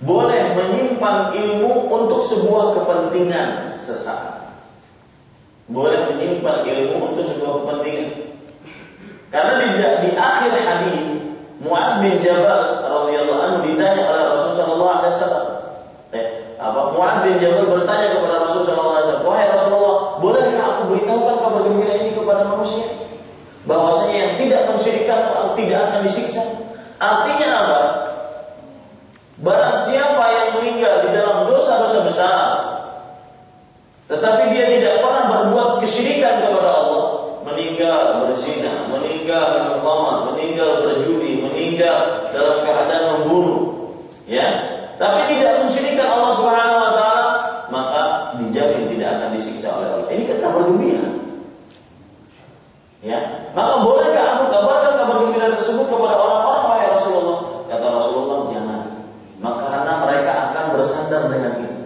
boleh 0.00 0.56
menyimpan 0.56 1.28
ilmu 1.36 1.92
untuk 1.92 2.24
sebuah 2.24 2.72
kepentingan 2.72 3.76
sesaat. 3.84 4.48
Boleh 5.68 6.08
menyimpan 6.08 6.64
ilmu 6.64 7.12
untuk 7.12 7.28
sebuah 7.28 7.52
kepentingan. 7.60 8.32
Karena 9.28 9.52
di, 9.60 9.66
di 10.08 10.10
akhir 10.16 10.52
hadis 10.56 10.98
Muad 11.60 12.00
bin 12.00 12.24
Jabal 12.24 12.80
radhiyallahu 12.80 13.40
anhu 13.44 13.58
ditanya 13.68 14.08
oleh 14.08 14.24
Rasulullah 14.24 14.56
sallallahu 14.56 14.92
alaihi 14.96 15.12
wasallam. 15.20 15.46
Eh, 16.16 16.26
apa 16.56 16.80
Muad 16.96 17.14
bin 17.28 17.36
Jabal 17.44 17.68
bertanya 17.68 18.08
kepada 18.16 18.34
Rasulullah 18.48 18.68
sallallahu 18.72 18.88
alaihi 18.88 19.04
wasallam, 19.04 19.26
"Wahai 19.28 19.46
Rasulullah, 19.52 19.96
bolehkah 20.24 20.64
aku 20.64 20.82
beritahukan 20.96 21.36
kabar 21.44 21.60
gembira 21.68 21.92
ini 22.00 22.10
kepada 22.16 22.42
manusia?" 22.48 23.09
Bahwasanya 23.68 24.16
yang 24.16 24.32
tidak 24.40 24.62
mensyirikkan 24.72 25.20
tidak 25.56 25.80
akan 25.90 26.00
disiksa. 26.06 26.42
Artinya 27.00 27.48
apa? 27.64 27.80
Barang 29.40 29.76
siapa 29.88 30.24
yang 30.36 30.48
meninggal 30.60 31.08
di 31.08 31.10
dalam 31.16 31.48
dosa-dosa 31.48 32.04
besar, 32.04 32.44
tetapi 34.04 34.52
dia 34.52 34.68
tidak 34.68 35.00
pernah 35.00 35.24
berbuat 35.32 35.80
kesyirikan 35.80 36.44
kepada 36.44 36.68
Allah, 36.68 37.04
meninggal 37.48 38.28
berzina, 38.28 38.84
meninggal 38.92 39.44
minum 39.64 39.80
meninggal 40.36 40.84
berjudi, 40.84 41.40
meninggal 41.40 42.28
dalam 42.36 42.68
keadaan 42.68 43.04
membunuh, 43.16 43.58
ya, 44.28 44.44
tapi 45.00 45.32
tidak 45.32 45.64
mensyirikan 45.64 46.04
Allah 46.04 46.32
Subhanahu 46.36 46.80
wa 46.84 46.92
taala, 46.92 47.28
maka 47.72 48.02
dijamin 48.44 48.92
tidak 48.92 49.08
akan 49.16 49.28
disiksa 49.40 49.72
oleh 49.72 49.88
Allah. 49.88 50.08
Ini 50.12 50.22
kabar 50.36 50.62
gembira. 50.68 51.06
Ya, 53.00 53.39
maka 53.50 53.74
bolehkah 53.82 54.24
aku 54.38 54.44
kabarkan 54.54 54.92
kabar 54.94 55.16
gembira 55.26 55.48
tersebut 55.58 55.86
kepada 55.90 56.14
orang-orang 56.14 56.64
wahai 56.70 56.86
Rasulullah? 56.94 57.38
Kata 57.66 57.86
Rasulullah, 57.86 58.38
jangan. 58.54 58.80
Maka 59.42 59.62
karena 59.66 59.92
mereka 60.06 60.32
akan 60.50 60.64
bersandar 60.76 61.22
dengan 61.26 61.52
itu. 61.66 61.78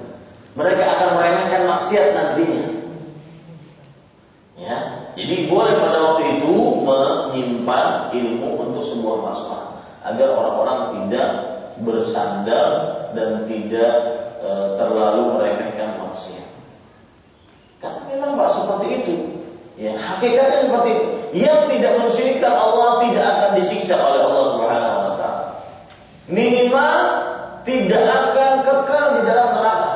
Mereka 0.54 0.84
akan 0.86 1.08
meremehkan 1.18 1.62
maksiat 1.66 2.06
nantinya. 2.14 2.64
Ya, 4.54 4.76
jadi 5.18 5.50
boleh 5.50 5.74
pada 5.82 5.98
waktu 5.98 6.38
itu 6.38 6.54
menyimpan 6.86 8.14
ilmu 8.14 8.48
untuk 8.54 8.82
sebuah 8.86 9.18
masalah 9.18 9.82
agar 10.06 10.30
orang-orang 10.30 10.80
tidak 10.94 11.28
bersandar 11.82 12.70
dan 13.18 13.50
tidak 13.50 13.92
e, 14.38 14.50
terlalu 14.78 15.34
meremehkan 15.34 15.98
maksiat. 16.06 16.48
Karena 17.82 18.02
memang 18.14 18.46
seperti 18.46 18.86
itu. 18.94 19.33
Ya, 19.74 19.98
hakikatnya 19.98 20.70
seperti 20.70 20.88
itu. 20.94 21.04
Yang 21.34 21.60
tidak 21.74 21.92
mensyirikkan 21.98 22.52
Allah 22.54 22.90
tidak 23.02 23.24
akan 23.26 23.50
disiksa 23.58 23.94
oleh 23.98 24.22
Allah 24.22 24.44
Subhanahu 24.54 24.96
wa 25.02 25.14
taala. 25.18 25.44
Minimal 26.30 26.98
tidak 27.66 28.04
akan 28.06 28.50
kekal 28.62 29.04
di 29.18 29.22
dalam 29.26 29.48
neraka. 29.58 29.90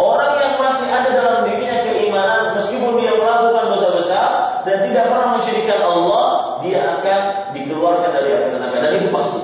Orang 0.00 0.32
yang 0.40 0.54
masih 0.56 0.88
ada 0.88 1.12
dalam 1.12 1.44
dirinya 1.44 1.84
keimanan 1.84 2.56
meskipun 2.56 2.96
dia 2.96 3.12
melakukan 3.12 3.64
dosa 3.76 3.88
besar 3.92 4.28
dan 4.64 4.80
tidak 4.88 5.12
pernah 5.12 5.36
mensyirikkan 5.36 5.80
Allah, 5.84 6.28
dia 6.64 6.80
akan 6.80 7.20
dikeluarkan 7.52 8.10
dari 8.16 8.28
api 8.32 8.48
neraka 8.56 8.76
dan 8.80 8.92
itu 8.96 9.08
pasti. 9.12 9.42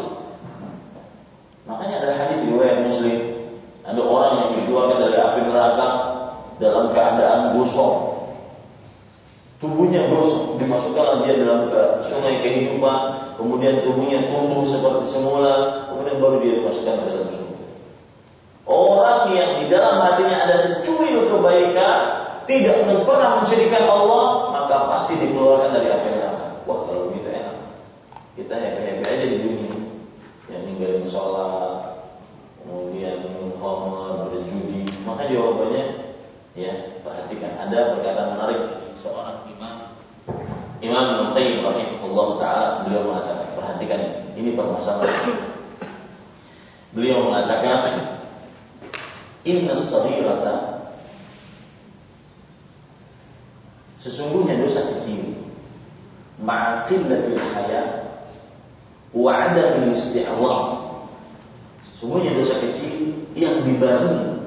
Makanya 1.69 1.97
ada 2.01 2.11
hadis 2.17 2.41
riwayat 2.41 2.89
Muslim, 2.89 3.19
ada 3.85 4.01
orang 4.01 4.33
yang 4.41 4.51
dikeluarkan 4.65 4.99
dari 5.05 5.17
api 5.21 5.41
neraka 5.45 5.89
dalam 6.57 6.85
keadaan 6.97 7.41
gosong, 7.53 8.18
tubuhnya 9.59 10.07
gosong, 10.07 10.59
dimasukkan 10.63 11.27
dia 11.27 11.35
dalam 11.43 11.67
ke 11.71 11.83
sungai 12.07 12.39
kehidupan, 12.43 12.99
kemudian 13.35 13.83
tubuhnya 13.83 14.31
tumbuh 14.31 14.63
seperti 14.67 15.11
semula, 15.11 15.87
kemudian 15.91 16.17
baru 16.23 16.37
dia 16.43 16.53
dimasukkan 16.63 16.95
ke 16.95 17.07
dalam 17.11 17.29
sumur. 17.35 17.59
Orang 18.69 19.35
yang 19.35 19.65
di 19.65 19.67
dalam 19.73 19.99
hatinya 20.05 20.37
ada 20.47 20.57
secuil 20.63 21.27
kebaikan, 21.27 22.01
tidak 22.49 22.81
pernah 23.05 23.41
mensyirikan 23.43 23.85
Allah, 23.85 24.53
maka 24.55 24.77
pasti 24.89 25.21
dikeluarkan 25.21 25.75
dari 25.75 25.89
api 25.93 26.09
neraka. 26.17 26.49
Wah 26.65 26.79
kalau 26.89 27.13
begitu 27.13 27.29
enak. 27.29 27.57
Kita 28.39 28.55
happy-happy 28.57 29.05
aja 29.05 29.27
di 29.27 29.39
dunia. 29.43 29.77
Yang 30.49 30.63
ninggalin 30.65 31.05
sholat, 31.13 32.09
kemudian 32.65 33.21
minum 33.21 33.53
khamar, 33.61 34.33
berjudi. 34.33 34.89
Maka 35.05 35.29
jawabannya, 35.29 36.08
ya 36.59 36.99
perhatikan. 37.07 37.55
Ada 37.55 37.95
perkataan 37.95 38.29
menarik. 38.35 38.61
Seorang 38.99 39.47
imam. 39.47 39.77
Imam 40.83 41.05
Ibnu 41.15 41.31
Qayyim 41.35 41.63
rahimahullah 41.63 42.27
taala 42.43 42.67
beliau 42.87 43.03
mengatakan 43.07 43.47
perhatikan 43.55 44.01
ini 44.35 44.59
permasalahan. 44.59 45.55
Beliau 46.91 47.31
mengatakan 47.31 48.11
inna 49.47 49.75
saghirata 49.75 50.83
sesungguhnya 54.03 54.63
dosa 54.63 54.87
kecil 54.95 55.35
ma'qillatil 56.39 57.39
haya 57.55 57.83
wa 59.11 59.31
adamil 59.35 59.95
isti'dhar 59.95 60.63
sesungguhnya 61.83 62.39
dosa 62.39 62.63
kecil 62.63 63.27
yang 63.35 63.67
dibarengi 63.67 64.38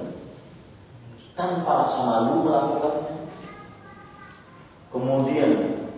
tanpa 1.41 1.81
rasa 1.81 1.97
malu 2.05 2.45
melakukannya 2.45 3.17
kemudian 4.93 5.51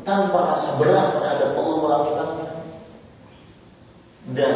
tanpa 0.07 0.55
rasa 0.55 0.79
berat 0.79 1.19
terhadap 1.19 1.51
Allah 1.59 1.75
melakukannya 1.83 2.47
dan 4.31 4.55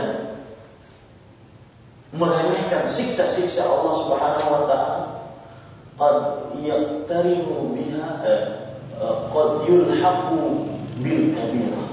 meremehkan 2.16 2.88
siksa-siksa 2.88 3.68
Allah 3.68 3.94
Subhanahu 4.00 4.48
wa 4.48 4.64
taala. 4.64 5.04
Qad 5.98 6.18
yaqtarimu 6.64 7.76
biha 7.76 8.08
eh, 8.24 8.44
qad 9.34 9.50
yulhaqu 9.68 10.72
bil 11.04 11.22
kabirah 11.36 11.88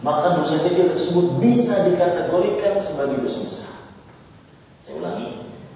maka 0.00 0.40
dosa 0.40 0.56
kecil 0.64 0.92
tersebut 0.96 1.40
bisa 1.44 1.84
dikategorikan 1.84 2.80
sebagai 2.80 3.20
dosa 3.20 3.40
besar. 3.44 3.72
Saya 4.86 4.94
ulangi 4.96 5.28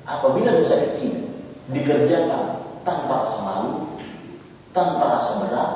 apabila 0.08 0.54
dosa 0.60 0.80
kecil 0.88 1.23
dikerjakan 1.72 2.60
tanpa 2.84 3.24
rasa 3.24 3.38
malu 3.40 3.72
tanpa 4.76 5.04
rasa 5.16 5.30
berat 5.40 5.72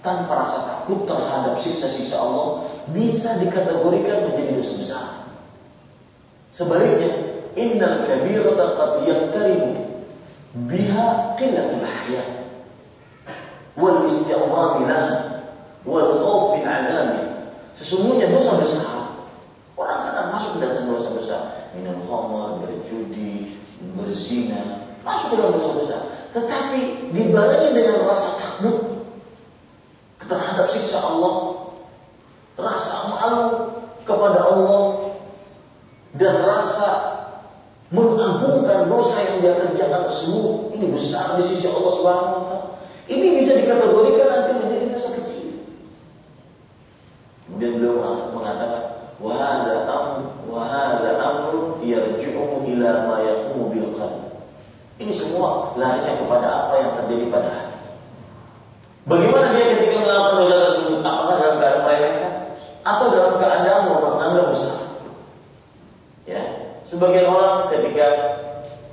tanpa 0.00 0.32
rasa 0.32 0.58
takut 0.64 1.04
terhadap 1.04 1.60
sisa-sisa 1.60 2.16
Allah 2.16 2.64
bisa 2.90 3.36
dikategorikan 3.36 4.32
menjadi 4.32 4.56
dosa 4.56 4.72
besar. 4.80 5.06
Sebaliknya, 6.50 7.12
innal 7.54 8.08
kabirata 8.08 8.80
qad 8.80 8.92
yaqtaribu 9.04 9.76
biha 10.66 11.36
qillatul 11.36 11.84
hayat 11.84 12.28
wal 13.76 14.08
isti'dhar 14.08 14.80
laha 14.88 15.08
wal 15.84 16.10
khauf 16.16 16.56
min. 16.56 17.28
Sesungguhnya 17.76 18.32
dosa 18.32 18.56
besar 18.56 19.00
orang 19.76 20.00
kadang 20.08 20.28
masuk 20.32 20.50
ke 20.56 20.58
dalam 20.64 20.84
dosa 20.88 21.08
besar, 21.16 21.42
minum 21.76 21.96
khamar, 22.08 22.60
berjudi, 22.60 23.56
berzina, 23.96 24.79
masuk 25.02 25.32
ke 25.32 25.36
dalam 25.38 25.52
dosa 25.56 25.70
besar. 25.76 26.00
Tetapi 26.30 26.80
dibarengi 27.10 27.70
dengan 27.74 28.06
rasa 28.06 28.28
takut 28.38 29.00
terhadap 30.30 30.66
siksa 30.70 31.02
Allah, 31.02 31.58
rasa 32.54 32.94
malu 33.10 33.46
kepada 34.06 34.40
Allah, 34.46 35.10
dan 36.14 36.42
rasa 36.46 37.18
mengagungkan 37.90 38.86
dosa 38.86 39.18
yang 39.18 39.42
dia 39.42 39.54
kerjakan 39.58 40.06
tersebut 40.06 40.74
ini 40.78 40.86
besar 40.94 41.34
di 41.34 41.42
sisi 41.42 41.66
Allah 41.66 41.92
Subhanahu 41.98 42.30
wa 42.30 42.42
taala. 42.46 42.68
Ini 43.10 43.26
bisa 43.34 43.58
dikategorikan 43.58 44.26
nanti 44.30 44.52
menjadi 44.54 44.86
dosa 44.94 45.10
kecil. 45.18 45.50
Kemudian 47.50 47.82
beliau 47.82 47.98
mengatakan, 48.30 48.82
"Wa 49.18 49.34
hadza 49.34 49.74
amr 49.90 50.22
wa 50.46 50.62
hadza 50.62 51.10
amr 51.18 51.82
yarji'u 51.82 52.62
ila 52.70 52.90
ma 53.10 53.18
qalb." 53.98 54.19
Ini 55.00 55.12
semua 55.16 55.72
larinya 55.80 56.12
kepada 56.12 56.48
apa 56.52 56.74
yang 56.76 56.90
terjadi 57.00 57.24
pada 57.32 57.48
hati. 57.48 57.78
Bagaimana 59.08 59.56
dia 59.56 59.72
ketika 59.72 59.96
melakukan 60.04 60.44
dosa 60.44 60.56
tersebut? 60.68 61.00
Apakah 61.00 61.34
dalam 61.40 61.56
keadaan 61.56 61.82
meremehkan 61.88 62.32
atau 62.84 63.06
dalam 63.08 63.34
keadaan 63.40 63.80
menganggap 63.88 64.46
besar? 64.52 64.78
Ya, 66.28 66.42
sebagian 66.84 67.32
orang 67.32 67.72
ketika 67.72 68.06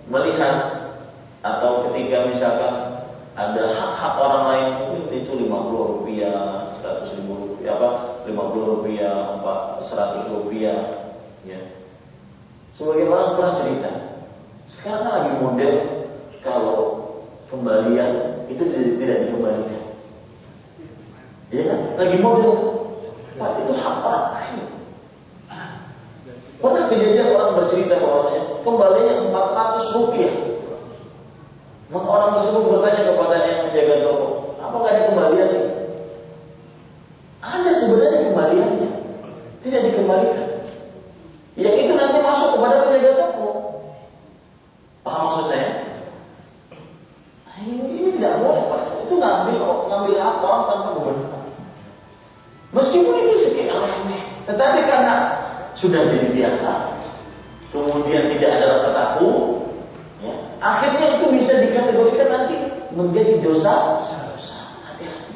melihat 0.08 0.55
atau 1.43 1.91
ketika 1.91 2.32
misalkan 2.32 3.03
ada 3.36 3.64
hak-hak 3.68 4.14
orang 4.16 4.43
lain 4.47 4.68
itu 5.12 5.36
50 5.36 5.91
rupiah, 5.99 6.72
100 6.80 7.20
ribu 7.20 7.51
rupiah, 7.51 7.76
apa 7.76 7.89
50 8.24 8.72
rupiah, 8.80 9.14
apa 9.38 9.84
100 9.84 10.24
rupiah, 10.32 10.80
ya. 11.43 11.60
Sebagian 12.74 13.12
orang 13.12 13.36
pernah 13.36 13.53
cerita, 13.60 13.91
sekarang 14.72 15.03
lagi 15.05 15.32
model 15.43 15.97
kalau 16.42 16.80
kembalian 17.48 18.44
itu 18.52 18.64
tidak, 18.64 18.96
tidak 19.00 19.18
dikembalikan. 19.28 19.82
Ya 21.48 21.62
kan? 21.64 21.80
Lagi 21.96 22.18
model, 22.20 22.52
Pak 23.40 23.52
itu 23.64 23.72
hak 23.78 23.96
orang 24.04 24.26
lain. 24.36 24.66
Pernah 26.58 26.84
kejadian 26.90 27.38
orang 27.38 27.52
bercerita 27.54 28.02
bahwanya 28.02 28.42
kembalinya 28.66 29.14
400 29.30 29.96
rupiah. 29.96 30.34
Maka 31.88 32.08
orang 32.10 32.32
tersebut 32.42 32.64
bertanya 32.68 33.02
kepada 33.14 33.36
yang 33.48 33.60
menjaga 33.70 33.96
toko, 34.04 34.28
apa 34.60 34.76
nggak 34.76 34.92
ada 34.92 35.08
kembaliannya? 35.08 35.62
Ada 37.40 37.72
sebenarnya 37.80 38.20
kembaliannya, 38.28 38.90
tidak 39.64 39.82
dikembalikan. 39.88 40.48
Yang 41.56 41.76
itu 41.88 41.94
nanti 41.96 42.18
masuk 42.20 42.60
kepada 42.60 42.76
penjaga 42.84 43.12
toko. 43.16 43.50
Paham 45.06 45.22
maksud 45.32 45.46
saya? 45.48 45.70
Tidak 48.18 48.34
boleh. 48.41 48.65
Itu 49.05 49.13
ngambil 49.22 49.55
ngambil 49.61 50.13
hak 50.18 50.36
orang 50.41 50.63
tanpa 50.65 50.89
kebenaran. 50.97 51.41
Meskipun 52.76 53.13
itu 53.24 53.36
sekian 53.47 53.78
remeh, 53.80 54.24
tetapi 54.43 54.80
karena 54.84 55.15
sudah 55.80 56.03
jadi 56.11 56.28
biasa, 56.34 56.72
kemudian 57.72 58.28
tidak 58.36 58.49
ada 58.59 58.65
rasa 58.76 58.89
takut, 58.91 59.72
ya, 60.20 60.36
akhirnya 60.59 61.15
itu 61.15 61.26
bisa 61.32 61.55
dikategorikan 61.63 62.28
nanti 62.28 62.57
menjadi 62.91 63.39
dosa. 63.39 64.03
Hati-hati. 64.84 65.34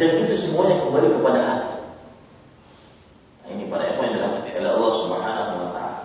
Dan 0.00 0.26
itu 0.26 0.34
semuanya 0.34 0.82
kembali 0.82 1.08
kepada 1.14 1.40
hati. 1.46 1.74
Nah, 3.44 3.48
ini 3.54 3.70
para 3.70 3.84
ikhwan 3.94 4.10
yang 4.10 4.14
dirahmati 4.18 4.50
oleh 4.58 4.70
Allah 4.74 4.92
Subhanahu 4.98 5.52
wa 5.60 5.68
taala. 5.70 6.00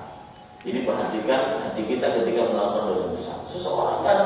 Jadi 0.62 0.80
perhatikan 0.86 1.42
hati 1.66 1.82
kita 1.88 2.08
ketika 2.22 2.42
melakukan 2.52 3.10
dosa. 3.16 3.34
Seseorang 3.50 4.06
kan 4.06 4.18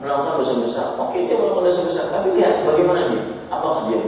melakukan 0.00 0.40
dosa 0.40 0.52
besar, 0.64 0.86
oke 0.96 1.16
dia 1.16 1.36
melakukan 1.36 1.68
dosa 1.68 1.80
besar, 1.84 2.04
tapi 2.08 2.32
lihat 2.34 2.64
bagaimana 2.64 3.00
dia. 3.12 3.22
Apakah 3.52 3.92
dia 3.92 4.00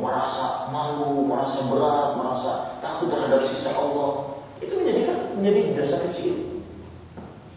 merasa 0.00 0.70
malu, 0.72 1.28
merasa 1.28 1.58
berat, 1.68 2.16
merasa 2.16 2.50
takut 2.80 3.12
terhadap 3.12 3.44
sisa 3.46 3.70
Allah, 3.76 4.34
itu 4.58 4.72
menjadikan 4.74 5.16
menjadi 5.36 5.60
dosa 5.76 5.96
kecil. 6.08 6.34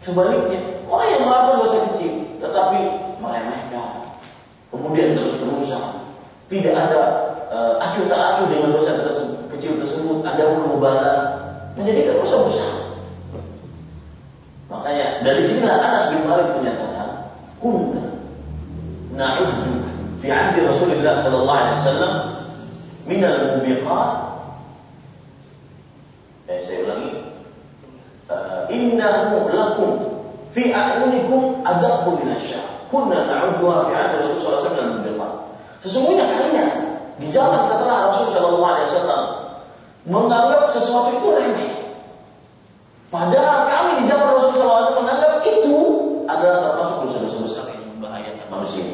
Sebaliknya, 0.02 0.60
orang 0.90 1.08
yang 1.14 1.22
melakukan 1.24 1.56
dosa 1.64 1.78
kecil 1.94 2.12
tetapi 2.42 2.80
meremehkan, 3.22 4.18
kemudian 4.68 5.14
terus-terusan, 5.14 6.02
tidak 6.50 6.74
ada 6.74 7.00
uh, 7.48 7.72
acuh 7.78 8.04
tak 8.10 8.20
acuh 8.20 8.46
dengan 8.50 8.74
dosa 8.74 8.92
kecil 9.56 9.78
tersebut, 9.78 10.26
ada 10.26 10.42
pun 10.52 10.76
mubarak, 10.76 11.20
menjadikan 11.78 12.18
dosa 12.18 12.36
besar. 12.44 12.72
Makanya 14.68 15.22
dari 15.22 15.42
sinilah 15.44 15.76
Anas 15.78 16.10
bin 16.10 16.26
Malik 16.26 16.48
menyatakan, 16.58 16.91
kunna 17.62 18.02
na'uddu 19.14 19.86
fi 20.18 20.26
'ahdi 20.28 20.66
Rasulullah 20.66 21.22
sallallahu 21.22 21.58
alaihi 21.62 21.78
wasallam 21.78 22.14
min 23.06 23.20
al-mubiqat 23.22 24.10
eh, 26.50 26.58
saya 26.66 26.78
ulangi. 26.84 27.10
Innahu 28.72 29.52
lakum 29.52 29.90
fi 30.50 30.72
a'yunikum 30.74 31.62
adabbu 31.62 32.18
min 32.18 32.34
asy-syah 32.34 32.66
kunna 32.90 33.24
na'udduha 33.30 33.88
fi 33.88 33.92
'ahdi 33.94 34.12
sallallahu 34.26 34.42
alaihi 34.42 34.66
wasallam 34.66 35.30
sesungguhnya 35.82 36.24
kalian 36.30 36.70
di 37.18 37.26
zaman 37.30 37.66
setelah 37.66 38.10
Rasul 38.14 38.30
sallallahu 38.30 38.70
alaihi 38.70 38.88
wasallam 38.94 39.22
menganggap 40.06 40.70
sesuatu 40.70 41.10
itu 41.14 41.28
remeh. 41.30 41.70
Padahal 43.12 43.68
kami 43.68 43.90
di 44.02 44.04
zaman 44.08 44.26
Rasul 44.34 44.50
sallallahu 44.56 44.78
alaihi 44.78 44.86
wasallam 44.88 45.02
menganggap 45.04 45.32
itu 45.44 45.76
adalah 46.38 46.58
termasuk 46.70 46.96
dosa-dosa 47.08 47.36
besar 47.44 47.64
yang 47.74 47.84
membahayakan 47.98 48.46
manusia 48.48 48.84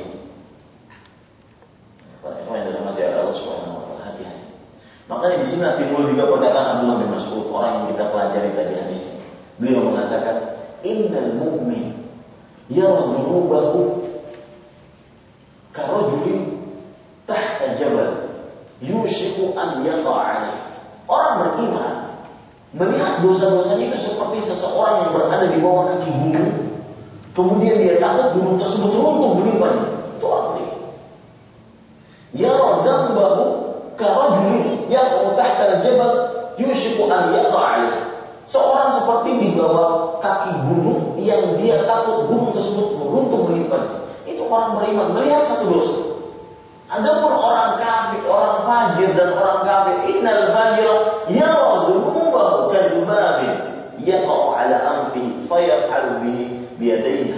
dirahmati 2.68 3.00
Allah. 3.04 3.34
Makanya 5.08 5.36
di 5.40 5.46
sini 5.48 5.64
timbul 5.80 6.04
juga 6.12 6.28
perkataan 6.28 6.66
Abdullah 6.78 6.96
bin 7.00 7.10
Mas'ud, 7.16 7.48
orang 7.48 7.70
yang 7.80 7.84
kita 7.96 8.04
pelajari 8.12 8.50
tadi 8.52 8.72
hadis. 8.76 9.02
Beliau 9.56 9.88
mengatakan, 9.88 10.36
"Innal 10.84 11.32
mu'min 11.32 11.96
yadhrubahu 12.68 14.04
karajulin 15.72 16.60
tahta 17.24 17.72
jabal 17.80 18.28
yushiku 18.84 19.56
an 19.56 19.80
yaqa'a 19.80 20.68
Orang 21.08 21.40
beriman 21.40 22.20
melihat 22.76 23.24
dosa-dosanya 23.24 23.88
itu 23.88 24.12
seperti 24.12 24.44
seseorang 24.44 25.08
yang 25.08 25.10
berada 25.16 25.48
di 25.48 25.56
bawah 25.56 25.88
kaki 25.88 26.12
gunung. 26.12 26.67
Kemudian 27.38 27.78
dia 27.78 27.94
takut 28.02 28.34
gunung 28.34 28.58
tersebut 28.58 28.90
runtuh 28.98 29.38
menimpanya. 29.38 29.86
itu 30.18 30.26
dia. 30.58 30.74
Ya 32.34 32.50
rodam 32.50 33.14
bahu 33.14 33.46
karajuli 33.94 34.90
yang 34.90 35.06
tahta 35.38 35.78
jabal 35.86 36.12
yusyiku 36.58 37.06
an 37.06 37.30
yaqa'ali. 37.30 38.10
Seorang 38.50 38.90
seperti 38.90 39.38
di 39.38 39.48
bawah 39.54 40.18
kaki 40.18 40.50
gunung 40.66 41.14
yang 41.22 41.54
dia 41.54 41.86
takut 41.86 42.26
gunung 42.26 42.58
tersebut 42.58 43.06
runtuh 43.06 43.46
menimpanya. 43.46 44.02
Itu 44.26 44.42
orang 44.50 44.82
beriman 44.82 45.14
melihat 45.14 45.46
satu 45.46 45.70
dosa. 45.70 45.94
Adapun 46.90 47.38
orang 47.38 47.78
kafir, 47.78 48.26
orang 48.26 48.66
fajir 48.66 49.14
dan 49.14 49.30
orang 49.38 49.62
kafir, 49.62 49.96
innal 50.10 50.42
fajir 50.50 50.88
yara 51.30 51.86
dhunubahu 51.86 52.66
kalbabin 52.72 53.52
yaqa'u 54.02 54.58
ala 54.58 54.76
anfi 54.82 55.22
fayaf'alu 55.46 56.12
bihi 56.26 56.57
biyadayhi 56.78 57.34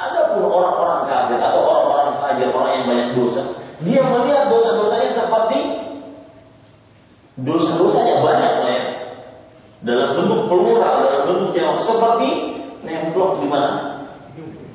Adapun 0.00 0.48
orang-orang 0.48 1.04
kafir 1.12 1.36
atau 1.36 1.60
orang-orang 1.60 2.08
fajir, 2.24 2.48
orang 2.56 2.72
yang 2.72 2.86
banyak 2.88 3.08
dosa, 3.20 3.42
dia 3.84 4.00
melihat 4.00 4.48
dosa-dosanya 4.48 5.12
seperti 5.12 5.60
dosa-dosanya 7.36 8.24
banyak 8.24 8.52
ya. 8.64 8.82
Dalam 9.84 10.08
bentuk 10.16 10.48
plural, 10.48 11.04
dalam 11.04 11.22
bentuk 11.28 11.52
yang 11.52 11.76
seperti 11.76 12.56
nemplok 12.80 13.44
di 13.44 13.46
mana? 13.48 13.70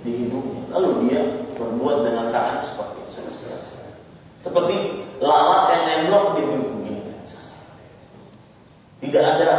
Di 0.05 0.11
hidungnya. 0.13 0.61
Lalu 0.69 0.89
dia 1.09 1.21
berbuat 1.57 2.05
dengan 2.05 2.29
tangan 2.29 2.61
seperti 2.61 2.97
itu. 3.09 3.49
Seperti 4.45 4.75
lalat 5.25 5.73
yang 5.73 5.83
nemplok 5.89 6.25
di 6.37 6.41
hidungnya. 6.45 6.97
Tidak 9.01 9.23
ada 9.25 9.49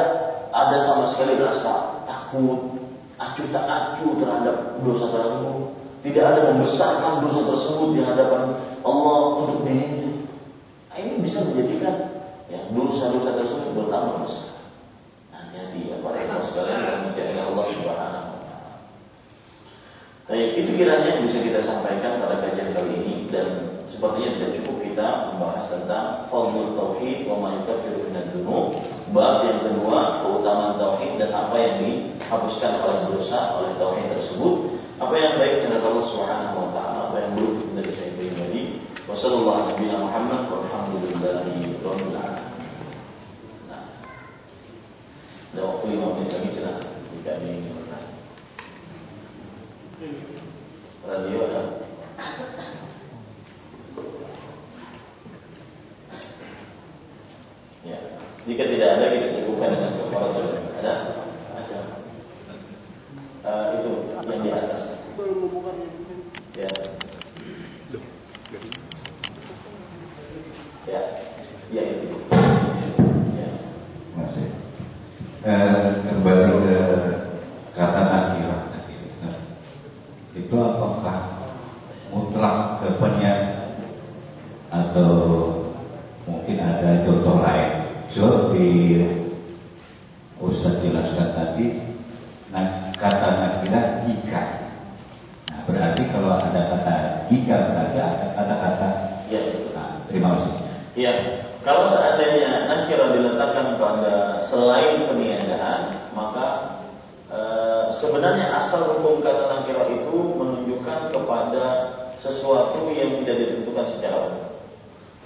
ada 0.55 0.77
sama 0.79 1.11
sekali 1.11 1.35
rasa 1.39 2.03
takut, 2.07 2.86
acuh 3.17 3.47
tak 3.49 3.65
acuh 3.65 4.13
terhadap 4.21 4.57
dosa 4.85 5.09
tersebut. 5.09 5.57
Tidak 6.05 6.23
ada 6.23 6.41
membesarkan 6.53 7.25
dosa 7.25 7.41
tersebut 7.51 7.89
di 7.97 8.01
hadapan 8.05 8.55
Allah 8.85 9.21
untuk 9.43 9.67
dirinya. 9.67 10.23
Nah, 10.93 10.97
ini 11.03 11.19
bisa 11.25 11.43
menjadikan 11.43 12.23
ya 12.47 12.61
dosa-dosa 12.71 13.43
tersebut 13.43 13.75
bertambah 13.75 14.23
besar. 14.23 14.55
Nah, 15.35 15.43
jadi 15.51 15.93
ya 15.93 15.97
para 16.05 16.23
ikhwan 16.23 16.41
sekalian 16.47 16.81
yang 16.87 17.01
mencari 17.11 17.35
Allah 17.41 17.67
Subhanahu 17.75 18.29
wa 18.31 18.43
taala. 18.47 18.73
Baik, 20.31 20.51
itu 20.63 20.71
kiranya 20.79 21.09
yang 21.17 21.23
bisa 21.27 21.39
kita 21.43 21.61
sampaikan 21.65 22.23
pada 22.23 22.39
kajian 22.45 22.71
kali 22.71 22.93
ini 23.03 23.15
dan 23.33 23.47
sepertinya 23.91 24.31
tidak 24.39 24.51
cukup 24.63 24.77
kita 24.85 25.07
membahas 25.33 25.65
tentang 25.73 26.07
fadlul 26.31 26.71
tauhid 26.79 27.27
wa 27.27 27.37
ma 27.43 27.49
yukaffiru 27.59 28.07
min 28.07 28.25
dzunub. 28.31 28.96
Bab 29.15 29.47
yang 29.47 29.63
kedua, 29.63 30.19
keutamaan 30.19 30.75
tauhid 30.83 31.23
dan 31.23 31.31
apa 31.31 31.55
yang 31.55 31.75
dihapuskan 31.79 32.75
oleh 32.83 32.99
dosa 33.15 33.55
oleh 33.55 33.71
tauhid 33.79 34.11
tersebut. 34.19 34.55
Apa 34.99 35.15
yang 35.15 35.39
baik 35.39 35.63
dari 35.63 35.79
Allah 35.79 36.05
Subhanahu 36.11 36.57
wa 36.59 36.69
taala, 36.75 36.99
apa 37.13 37.17
yang 37.23 37.31
buruk 37.39 37.71
dari 37.79 37.91
saya 37.95 38.11
pribadi. 38.19 38.83
Wassallallahu 39.07 39.79
alaihi 39.79 39.95
Muhammad 39.95 40.51
walhamdulillahi 40.51 41.79
rabbil 41.87 42.19
alamin. 42.19 42.51
Nah. 43.71 43.87
Ada 45.55 45.61
waktu 45.63 45.85
lima 45.95 46.07
menit 46.19 46.35
lagi 46.35 46.51
silakan 46.51 46.91
jika 47.15 47.31
ada 47.39 47.45
yang 47.47 47.59
ingin 47.63 47.73
bertanya. 47.79 48.15
Radio 51.07 51.39
ada. 51.47 51.63
Ya, 57.87 58.03
jika 58.51 58.67
tidak 58.67 58.99
ada 58.99 59.15
kita 59.15 59.27
cukupkan 59.39 59.71
dengan 59.79 59.95
kepala 59.95 60.29
Ada? 60.83 60.95
Ada. 61.55 61.79
Uh, 63.47 63.65
itu 63.79 63.91
yang 64.27 64.43
di 64.43 64.51
atas. 64.51 64.83
Ya. 66.59 66.71
Ya. 70.91 71.01
Ya 71.71 71.83
itu. 71.87 72.11
Ya. 73.39 73.49
Masih. 74.19 74.47
Eh, 75.47 75.87
kembali 76.11 76.47
ke 76.59 76.79
kata 77.71 78.03
akhirat 78.03 78.63
tadi. 78.75 78.95
Itu 80.35 80.55
apakah 80.59 81.19
mutlak 82.11 82.83
kepenyan 82.83 83.71
atau 84.75 85.46
mungkin 86.47 86.63
ada 86.63 87.03
contoh 87.03 87.43
lain? 87.43 87.71
So 88.15 88.55
di 88.55 89.03
Ustaz 90.39 90.79
jelaskan 90.79 91.35
tadi, 91.35 91.75
nah 92.55 92.95
kata 92.95 93.51
akhirat 93.51 94.07
jika 94.07 94.43
Berarti 95.67 96.07
kalau 96.15 96.39
ada 96.39 96.63
kata 96.71 96.95
jika 97.27 97.75
ada 97.75 98.07
kata-kata 98.39 98.91
Ya. 99.27 99.43
nah, 99.75 99.99
terima 100.07 100.39
kasih 100.39 100.55
Ya, 100.95 101.13
kalau 101.67 101.91
seandainya 101.91 102.71
nakira 102.71 103.11
diletakkan 103.11 103.75
pada 103.75 104.47
selain 104.47 105.03
peniadaan, 105.11 105.99
maka 106.15 106.79
e, 107.27 107.41
sebenarnya 107.91 108.55
asal 108.55 108.87
hukum 108.87 109.19
kata 109.19 109.51
nakira 109.51 109.83
itu 109.91 110.15
menunjukkan 110.15 111.11
kepada 111.11 111.65
sesuatu 112.23 112.87
yang 112.95 113.19
tidak 113.27 113.35
ditentukan 113.43 113.87
secara 113.99 114.31
umum. 114.31 114.46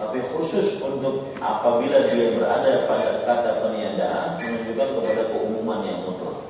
Tapi 0.01 0.19
khusus 0.33 0.81
untuk 0.81 1.29
apabila 1.45 2.01
dia 2.09 2.33
berada 2.33 2.89
pada 2.89 3.21
kata 3.29 3.51
peniadaan 3.61 4.41
menunjukkan 4.41 4.89
kepada 4.97 5.23
keumuman 5.29 5.85
yang 5.85 6.01
mutlak. 6.09 6.41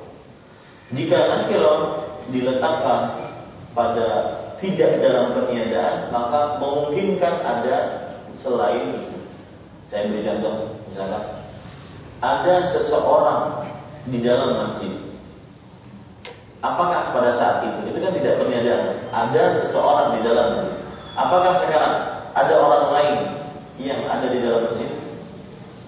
Jika 0.95 1.19
nakira 1.27 1.75
diletakkan 2.31 3.11
pada 3.75 4.07
tidak 4.63 5.03
dalam 5.03 5.35
peniadaan, 5.35 6.15
maka 6.15 6.63
memungkinkan 6.63 7.43
ada 7.43 7.75
selain 8.39 8.87
itu. 9.03 9.19
Saya 9.91 10.07
beri 10.07 10.23
contoh, 10.23 10.71
misalkan 10.87 11.23
ada 12.23 12.55
seseorang 12.71 13.67
di 14.07 14.23
dalam 14.23 14.55
masjid. 14.55 14.95
Apakah 16.63 17.11
pada 17.11 17.35
saat 17.35 17.67
itu 17.67 17.91
itu 17.91 17.99
kan 17.99 18.15
tidak 18.15 18.39
peniadaan? 18.39 18.95
Ada 19.11 19.43
seseorang 19.59 20.15
di 20.15 20.19
dalam. 20.23 20.71
Apakah 21.19 21.59
sekarang 21.59 21.95
ada 22.31 22.53
orang 22.55 22.85
lain 22.95 23.40
yang 23.79 24.03
ada 24.09 24.27
di 24.27 24.39
dalam 24.43 24.67
masjid? 24.67 24.89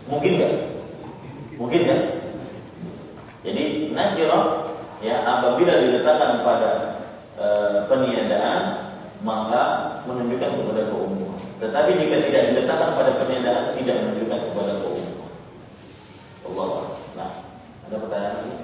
Mungkin 0.07 0.31
nggak? 0.39 0.53
Mungkin 1.59 1.81
kan? 1.87 1.99
Jadi 3.43 3.91
nakirah 3.91 4.45
ya 5.03 5.19
apabila 5.27 5.73
diletakkan 5.83 6.47
pada 6.47 6.71
e, 7.35 7.47
peniadaan 7.91 8.61
maka 9.23 9.61
menunjukkan 10.07 10.51
kepada 10.63 10.81
keumuman. 10.87 11.39
Tetapi 11.59 11.91
jika 11.99 12.15
tidak 12.23 12.43
diletakkan 12.51 12.95
pada 12.95 13.11
peniadaan 13.19 13.75
tidak 13.75 13.95
menunjukkan 13.99 14.39
kepada 14.51 14.73
keumuman. 14.79 15.31
Allah. 16.43 16.69
Nah, 17.15 17.31
ada 17.87 17.95
pertanyaan 17.99 18.35
lagi? 18.39 18.55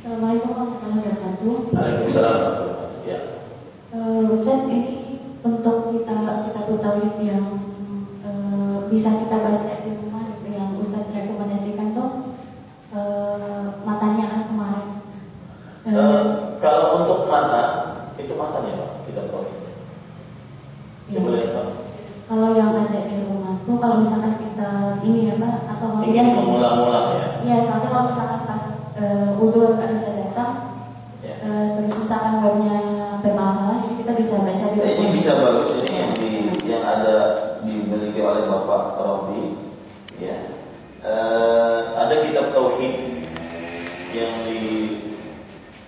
Assalamualaikum 0.00 0.50
warahmatullahi 0.56 0.96
wabarakatuh. 0.96 1.52
Waalaikumsalam 1.76 2.32
warahmatullahi 2.32 2.72
wabarakatuh. 2.72 3.10
Ya. 3.10 3.18
Uh, 3.90 4.22
Ustaz, 4.38 4.60
ini 4.70 4.80
untuk 5.40 5.76
kita 5.92 6.16
kita 6.48 6.60
tauhid 6.68 7.14
yang 7.24 7.44
uh, 8.24 8.86
bisa 8.92 9.10
kita 9.24 9.36
baca 9.40 9.72
di 9.80 9.90
rumah 9.96 10.22
gitu, 10.36 10.48
yang 10.52 10.76
Ustaz 10.80 11.08
rekomendasikan 11.10 11.96
tuh 11.96 12.08
uh, 12.92 13.80
matanya 13.82 14.26
kan 14.28 14.42
kemarin. 14.52 14.86
Uh, 15.88 16.22
kalau 16.60 17.04
untuk 17.04 17.24
mata 17.26 17.62
itu 18.20 18.36
matanya 18.36 18.84
pak 18.84 18.90
kita 19.08 19.20
tahu. 19.32 19.44
Ya. 21.08 21.18
Lihat 21.18 21.50
pak. 21.56 21.66
kalau 22.30 22.54
yang 22.54 22.70
ada 22.70 23.10
di 23.10 23.26
rumah 23.26 23.58
tuh 23.66 23.76
kalau 23.82 24.06
misalkan 24.06 24.38
kita 24.38 25.02
ini 25.02 25.26
ya 25.26 25.34
Pak 25.42 25.66
atau 25.66 25.98
Ingin 26.06 26.38
memula-mula 26.38 27.18
ya. 27.18 27.26
Iya, 27.42 27.56
soalnya 27.66 27.88
kalau 27.90 28.04
misalkan 28.14 28.40
pas 28.46 28.62
uh, 28.94 29.42
udur 29.42 29.74
nggak 29.74 29.90
bisa 29.98 30.10
datang, 30.14 30.52
ya. 31.26 31.34
uh, 31.42 31.66
terus 31.74 31.92
misalkan 32.06 32.34
bermasalah, 32.38 32.89
jadi 33.40 33.94
kita 34.04 34.12
bisa 34.20 34.34
baca 34.40 34.66
di 34.70 34.78
rumah. 34.78 34.92
ini 34.92 35.06
bisa 35.16 35.30
bagus 35.34 35.68
ini 35.80 35.92
yang 35.96 36.12
di 36.14 36.28
yang 36.68 36.84
ada 36.84 37.16
dimiliki 37.64 38.20
oleh 38.20 38.44
Bapak 38.46 39.00
Robi 39.00 39.56
ya. 40.20 40.36
Eh, 41.00 41.78
ada 41.96 42.14
kitab 42.28 42.52
tauhid 42.52 42.94
yang 44.12 44.32
di 44.44 44.60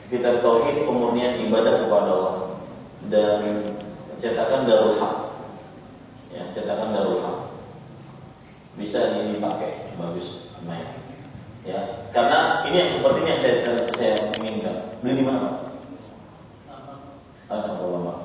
kitab 0.09 0.41
tauhid 0.41 0.89
pemurnian 0.89 1.45
ibadah 1.45 1.85
kepada 1.85 2.11
Allah 2.11 2.37
dan 3.13 3.41
cetakan 4.17 4.65
Darul 4.65 4.97
Haq. 4.97 5.17
Ya, 6.33 6.49
cetakan 6.57 6.97
Darul 6.97 7.21
Haq. 7.21 7.53
Bisa 8.81 9.13
ini 9.13 9.37
dipakai 9.37 9.93
bagus 10.01 10.49
main. 10.65 10.89
Ya, 11.69 12.09
karena 12.17 12.65
ini 12.67 12.77
yang 12.81 12.91
seperti 12.97 13.19
ini 13.21 13.31
yang 13.37 13.41
saya 13.45 13.55
saya 13.93 14.13
inginkan. 14.41 14.77
Beli 15.05 15.21
di 15.21 15.25
mana, 15.29 15.39
Pak? 15.45 15.57
Alhamdulillah 17.53 18.25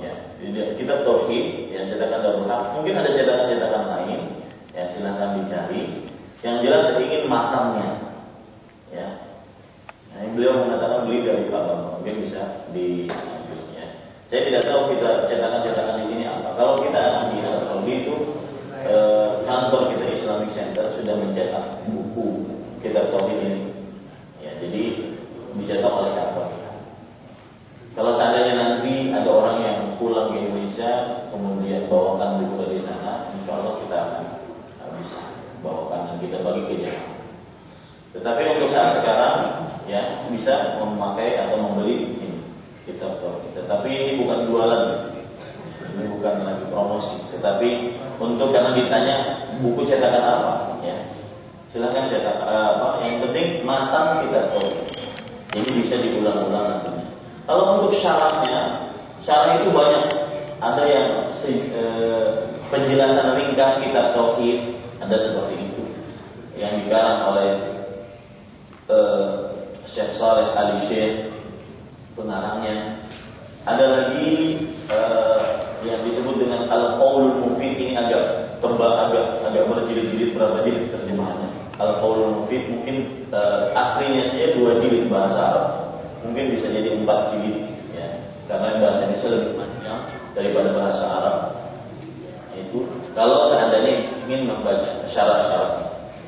kita 0.54 1.04
tauhid 1.04 1.72
yang 1.74 1.90
cetakan 1.92 2.20
Darul. 2.24 2.48
Mungkin 2.48 2.94
ada 2.96 3.10
cetakan-cetakan 3.12 3.84
lain. 3.96 4.20
Ya 4.72 4.84
silahkan 4.94 5.42
dicari. 5.42 6.06
Yang 6.46 6.58
jelas 6.64 6.82
saya 6.86 7.02
ingin 7.02 7.24
matangnya. 7.26 7.90
Ya. 8.94 9.08
Nah, 10.14 10.22
beliau 10.34 10.66
mengatakan 10.66 11.10
beli 11.10 11.26
dari 11.26 11.50
Pak 11.50 11.64
mungkin 12.00 12.16
bisa 12.24 12.66
di 12.72 13.10
ya. 13.74 13.86
Saya 14.30 14.42
tidak 14.48 14.64
tahu 14.70 14.82
kita 14.96 15.10
cetakan-cetakan 15.28 15.96
di 16.02 16.06
sini 16.14 16.24
apa. 16.30 16.50
Kalau 16.56 16.74
kita 16.80 17.02
di 17.34 17.38
Arab 17.42 17.64
Saudi 17.68 17.94
itu 18.06 18.16
eh, 18.86 19.30
kantor 19.44 19.82
kita 19.94 20.06
Islamic 20.14 20.50
Center 20.54 20.86
sudah 20.94 21.16
mencetak 21.18 21.66
buku 21.90 22.48
kitab 22.86 23.10
tauhid 23.12 23.38
ini. 23.42 23.62
Ya, 24.40 24.54
jadi 24.62 24.84
dicetak 25.58 25.92
oleh 25.92 26.12
kantor 26.14 26.46
kita. 26.54 26.72
Kalau 27.98 28.12
seandainya 28.14 28.54
nanti 28.54 29.10
ada 29.10 29.30
orang 29.34 29.58
yang 29.66 29.80
pulang 29.98 30.34
ke 30.34 30.46
Indonesia, 30.46 30.92
kemudian 31.34 31.90
bawakan 31.92 32.42
buku 32.42 32.56
dari 32.64 32.80
sana, 32.86 33.30
insya 33.34 33.52
Allah 33.58 33.74
kita 33.84 33.98
akan 33.98 34.24
uh, 34.82 34.92
bisa 35.02 35.20
bawakan 35.62 36.00
dan 36.08 36.18
kita 36.24 36.38
bagi 36.42 36.62
ke 36.70 36.74
jemaah. 36.86 37.16
Tetapi 38.16 38.42
untuk 38.58 38.70
saat 38.74 38.90
sekarang, 38.98 39.36
ya 39.86 40.02
bisa 40.32 40.80
memakai 40.82 41.38
atau 41.38 41.58
membeli 41.62 42.18
ini 42.18 42.30
kitab 42.88 43.20
kita. 43.20 43.66
Tetapi 43.66 43.90
ini 43.92 44.12
bukan 44.24 44.48
jualan, 44.48 44.84
ini 45.94 46.06
bukan 46.18 46.34
lagi 46.48 46.66
promosi. 46.72 47.14
Tetapi 47.36 47.70
untuk 48.18 48.50
karena 48.56 48.74
ditanya 48.74 49.16
buku 49.62 49.86
cetakan 49.86 50.24
apa, 50.24 50.54
ya 50.82 50.98
silakan 51.70 52.10
cetak 52.10 52.38
uh, 52.48 52.80
apa. 52.80 52.88
Yang 53.06 53.18
penting 53.30 53.48
matang 53.68 54.26
kita 54.26 54.56
tahu. 54.56 54.70
Jadi 55.58 55.70
bisa 55.82 55.96
diulang-ulang 55.98 56.66
nantinya. 56.70 57.06
Kalau 57.48 57.80
untuk 57.80 57.96
syaratnya, 57.96 58.87
syarat 59.28 59.60
itu 59.60 59.70
banyak. 59.76 60.04
Ada 60.58 60.84
yang 60.88 61.10
e, 61.44 61.84
penjelasan 62.72 63.36
ringkas 63.36 63.78
kitab 63.84 64.16
tauhid, 64.16 64.80
ada 65.04 65.16
seperti 65.20 65.56
itu. 65.68 65.84
Yang 66.58 66.88
dikarang 66.88 67.20
oleh 67.36 67.52
e, 68.88 68.98
Syekh 69.86 70.16
Saleh 70.16 70.48
Ali 70.56 70.80
Syekh 70.88 71.30
pengarangnya. 72.16 73.04
Ada 73.68 73.86
lagi 73.86 74.64
e, 74.88 75.00
yang 75.86 76.02
disebut 76.08 76.42
dengan 76.42 76.72
Al-Qaulul 76.72 77.38
Mufid 77.44 77.78
ini 77.78 77.94
agak 77.94 78.58
tebal 78.64 78.96
agak 78.98 79.46
agak 79.46 79.70
berjilid-jilid 79.70 80.34
berapa 80.34 80.66
jilid 80.66 80.90
terjemahannya. 80.90 81.52
Al-Qaulul 81.78 82.42
Mufid 82.42 82.66
mungkin 82.74 83.28
e, 83.30 83.42
aslinya 83.78 84.26
saja 84.26 84.58
dua 84.58 84.82
jilid 84.82 85.06
bahasa 85.12 85.38
Arab 85.38 85.66
mungkin 86.26 86.58
bisa 86.58 86.66
jadi 86.74 86.98
empat 86.98 87.38
jilid 87.38 87.77
karena 88.48 88.80
bahasa 88.80 89.04
Indonesia 89.04 89.30
lebih 89.36 89.54
panjang 89.60 90.02
daripada 90.32 90.70
bahasa 90.72 91.04
Arab. 91.04 91.38
Itu 92.56 92.88
kalau 93.14 93.46
seandainya 93.52 94.08
ingin 94.26 94.48
membaca 94.50 95.04
syarat-syaratnya. 95.06 95.88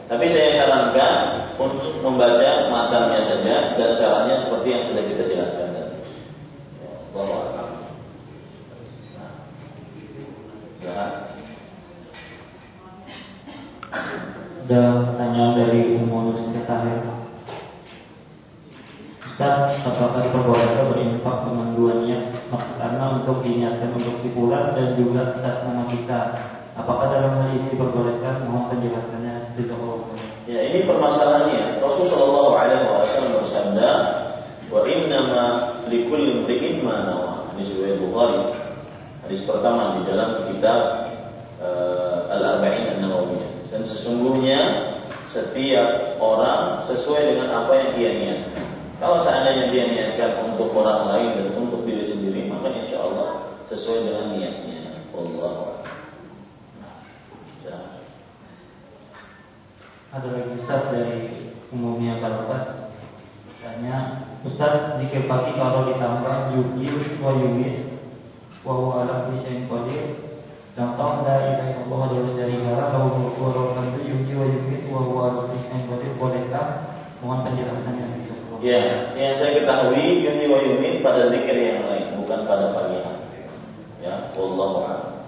Tapi 0.10 0.26
saya 0.28 0.58
sarankan 0.58 1.16
untuk 1.56 2.02
membaca 2.02 2.68
matanya 2.68 3.20
saja 3.24 3.56
dan 3.78 3.90
caranya 3.96 4.36
seperti 4.42 4.68
yang 4.68 4.84
sudah 4.90 5.04
kita 5.06 5.24
jelaskan 5.30 5.70
tadi. 5.74 5.98
Ya, 6.82 6.92
bahwa 7.14 7.40
nah, 7.56 7.70
Ada 14.70 15.02
pertanyaan 15.02 15.54
dari 15.58 15.98
Umur 15.98 16.38
Tahir 16.70 17.19
Ustaz, 19.40 19.88
apakah 19.88 20.20
diperbolehkan 20.20 20.92
berinfak 20.92 21.48
dengan 21.48 21.72
dua 21.80 22.04
karena 22.76 23.24
untuk 23.24 23.40
diniatkan 23.40 23.96
untuk 23.96 24.20
si 24.20 24.36
fulan 24.36 24.76
dan 24.76 25.00
juga 25.00 25.32
atas 25.32 25.64
nama 25.64 25.88
kita. 25.88 26.20
Apakah 26.76 27.08
dalam 27.08 27.40
hal 27.40 27.56
ini 27.56 27.72
diperbolehkan? 27.72 28.52
Mohon 28.52 28.76
penjelasannya. 28.76 29.56
Ya 30.44 30.60
ini 30.60 30.84
permasalahannya. 30.84 31.80
Rasulullah 31.80 32.12
Shallallahu 32.20 32.52
Alaihi 32.52 32.84
Wasallam 32.84 33.32
bersabda, 33.40 33.90
wa 34.76 34.80
inna 34.84 35.20
ma 35.32 35.46
likulli 35.88 36.44
imri'in 36.44 36.84
ma 36.84 37.08
nawa. 37.08 37.32
Hadis 37.56 37.72
riwayat 37.80 37.96
Bukhari. 38.04 38.44
Hadis 39.24 39.40
pertama 39.48 39.96
di 39.96 40.02
dalam 40.04 40.52
kitab 40.52 40.82
uh, 41.64 42.28
Al-Arba'in 42.28 43.00
An-Nawawiyah. 43.00 43.72
Dan 43.72 43.88
sesungguhnya 43.88 44.60
setiap 45.32 46.20
orang 46.20 46.84
sesuai 46.92 47.32
dengan 47.32 47.56
apa 47.56 47.72
yang 47.72 47.92
ia 47.96 48.12
niatkan. 48.20 48.69
Kalau 49.00 49.24
seandainya 49.24 49.72
dia 49.72 49.84
niatkan 49.88 50.44
untuk 50.44 50.76
orang 50.76 51.08
lain 51.16 51.30
dan 51.40 51.48
untuk 51.56 51.88
diri 51.88 52.04
sendiri, 52.04 52.52
maka 52.52 52.68
insya 52.76 53.00
Allah 53.00 53.56
sesuai 53.72 54.12
dengan 54.12 54.36
niatnya. 54.36 54.80
Allah. 55.16 55.84
Ya. 57.64 57.78
Ada 60.16 60.28
lagi 60.32 60.52
Ustaz 60.60 60.82
dari 60.92 61.20
umumnya 61.72 62.24
Barokas 62.24 62.92
Tanya 63.60 64.24
Ustaz, 64.48 65.00
jika 65.04 65.28
pagi 65.28 65.52
kalau 65.60 65.92
ditambah 65.92 66.56
yugi 66.56 66.96
wa 67.20 67.36
yugi 67.36 68.00
wa 68.64 68.74
huwa 68.80 69.04
ala 69.04 69.28
kulli 69.28 69.68
qadir. 69.68 70.04
Contoh 70.80 71.28
la 71.28 71.36
ilaha 71.44 71.84
illallah 71.84 72.08
wa 72.08 72.32
la 72.40 72.46
ilaha 72.48 72.84
lahu 72.96 73.08
mulku 73.20 73.40
wa 73.44 73.50
lahu 73.52 73.76
hamdu 73.76 74.00
yugi 74.08 74.34
wa 74.40 74.48
yugi 74.48 74.88
wa 74.88 75.00
huwa 75.04 75.22
ala 75.28 75.40
kulli 75.52 75.68
qadir. 75.68 76.12
Bolehkah? 76.16 76.68
Mohon 77.20 77.40
penjelasannya. 77.52 78.29
Ya, 78.60 79.16
yang 79.16 79.40
saya 79.40 79.56
ketahui 79.56 80.20
yugi 80.20 80.52
wa 80.52 80.60
yugi 80.60 81.00
pada 81.00 81.32
zikir 81.32 81.56
yang 81.56 81.88
lain, 81.88 82.12
bukan 82.20 82.44
pada 82.44 82.76
pagi 82.76 83.00
hari. 83.00 83.48
Ya, 84.04 84.20
a'lam. 84.36 85.24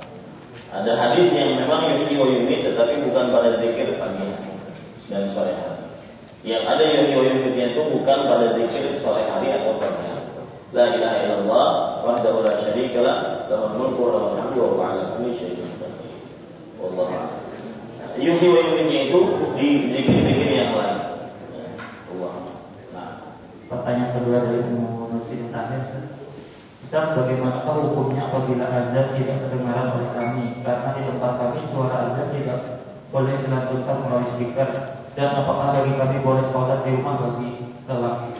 Ada 0.71 0.91
hadis 0.99 1.31
yang 1.31 1.55
memang 1.63 1.95
yugi 1.95 2.19
wa 2.19 2.27
yugi 2.27 2.59
tetapi 2.59 3.07
bukan 3.07 3.31
pada 3.31 3.55
zikir 3.59 3.95
pagi 3.95 4.23
hari 4.23 4.51
dan 5.07 5.31
sore 5.31 5.55
hari. 5.55 5.83
Yang 6.43 6.63
ada 6.75 6.83
yugi 6.83 7.13
wa 7.15 7.23
yugi 7.23 7.51
itu 7.55 7.81
bukan 7.95 8.19
pada 8.27 8.45
zikir 8.59 8.99
sore 8.99 9.23
hari 9.23 9.47
atau 9.55 9.79
pagi 9.79 10.03
hari. 10.11 10.27
La 10.71 10.91
ilaha 10.91 11.17
illallah 11.23 11.67
wahdahu 12.03 12.47
la 12.47 12.55
syarika 12.63 12.99
lah 13.03 13.17
lahul 13.51 13.75
mulku 13.75 13.99
wa 14.07 14.11
lahul 14.15 14.35
hamdu 14.39 14.59
wa 14.59 14.67
huwa 14.71 14.83
ala 14.91 15.03
kulli 15.19 15.35
syai'in 15.39 15.67
qadir. 15.79 16.15
Yugi 18.19 18.47
wa 18.47 18.59
yugi 18.59 18.95
itu 19.07 19.19
di 19.55 19.67
zikir-zikir 19.91 20.51
yang 20.51 20.75
lain. 20.75 21.10
Ya, 23.71 23.79
Pertanyaan 23.79 24.11
kedua 24.19 24.37
dari 24.43 24.59
Nusir 24.67 25.47
terakhir. 25.47 26.11
Ustaz, 26.83 27.15
bagaimanakah 27.15 27.75
hukumnya 27.79 28.27
apabila 28.27 28.67
azan 28.67 29.15
tidak 29.15 29.47
terdengaran 29.47 29.95
oleh 29.95 30.11
kami? 30.11 30.45
Karena 30.59 30.91
di 30.91 31.01
tempat 31.07 31.31
kami 31.39 31.57
suara 31.71 31.95
azan 32.11 32.27
tidak 32.35 32.59
boleh 33.15 33.31
dilantunkan 33.47 33.97
melalui 34.03 34.27
speaker. 34.35 34.69
Dan 35.15 35.29
apakah 35.39 35.67
bagi 35.71 35.93
kami 35.95 36.17
boleh 36.19 36.43
sholat 36.51 36.83
di 36.83 36.91
rumah 36.99 37.15
bagi 37.15 37.51
lelaki? 37.87 38.31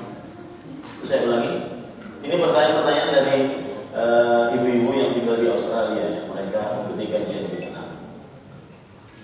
saya 1.08 1.28
ulangi. 1.28 1.52
Ini 2.28 2.36
pertanyaan-pertanyaan 2.36 3.12
dari 3.16 3.38
eh, 3.96 4.44
ibu-ibu 4.60 4.90
yang 5.00 5.16
tinggal 5.16 5.40
di 5.40 5.48
Australia. 5.48 6.28
Mereka 6.28 6.60
mengikuti 6.60 7.06
kajian 7.08 7.48
di 7.48 7.72
sana. 7.72 7.96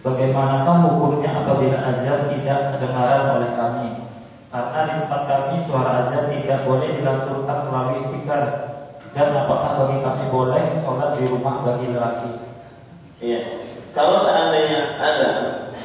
Bagaimanakah 0.08 0.76
hukumnya 0.88 1.32
apabila 1.44 1.78
azan 1.84 2.32
tidak 2.32 2.60
terdengaran 2.72 3.24
oleh 3.44 3.52
kami? 3.60 4.07
Karena 4.58 4.82
di 4.90 4.94
tempat 5.06 5.22
kami 5.30 5.56
suara 5.70 5.92
azan 6.06 6.26
tidak 6.34 6.60
boleh 6.66 6.90
dilantunkan 6.98 7.58
melalui 7.70 7.98
speaker. 8.08 8.42
Dan 9.14 9.34
apakah 9.34 9.72
bagi 9.82 9.98
kami 10.04 10.26
boleh 10.30 10.64
sholat 10.86 11.10
di 11.18 11.24
rumah 11.26 11.56
bagi 11.66 11.86
lelaki? 11.90 12.30
Iya. 13.22 13.42
Kalau 13.98 14.22
seandainya 14.22 15.02
ada 15.02 15.30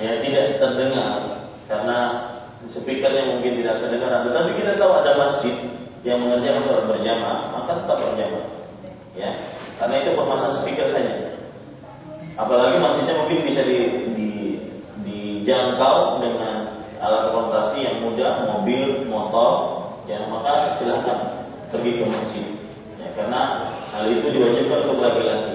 ya 0.00 0.20
tidak 0.20 0.60
terdengar 0.60 1.40
karena 1.64 2.28
speakernya 2.68 3.24
mungkin 3.32 3.64
tidak 3.64 3.80
terdengar, 3.80 4.28
tetapi 4.28 4.50
kita 4.60 4.76
tahu 4.76 4.92
ada 5.00 5.12
masjid 5.16 5.54
yang 6.04 6.18
mengerjakan 6.20 6.62
sholat 6.66 6.84
berjamaah, 6.92 7.40
maka 7.56 7.70
tetap 7.78 7.98
berjamaah. 8.04 8.48
Ya, 9.12 9.30
karena 9.80 9.94
itu 10.00 10.10
permasalahan 10.16 10.56
speaker 10.60 10.86
saja. 10.88 11.14
Apalagi 12.36 12.80
masjidnya 12.80 13.14
mungkin 13.20 13.38
bisa 13.44 13.60
di, 13.60 13.78
di, 14.16 14.30
dijangkau 15.04 16.20
dengan 16.24 16.61
alat 17.02 17.34
transportasi 17.34 17.76
yang 17.82 17.96
mudah, 18.06 18.46
mobil, 18.46 19.02
motor, 19.10 19.50
ya 20.06 20.22
maka 20.30 20.78
silahkan 20.78 21.18
pergi 21.74 21.98
ke 21.98 22.04
masjid. 22.06 22.46
Ya, 23.02 23.08
karena 23.18 23.40
hal 23.90 24.06
itu 24.06 24.26
diwajibkan 24.30 24.78
untuk 24.86 25.02
laki-laki. 25.02 25.54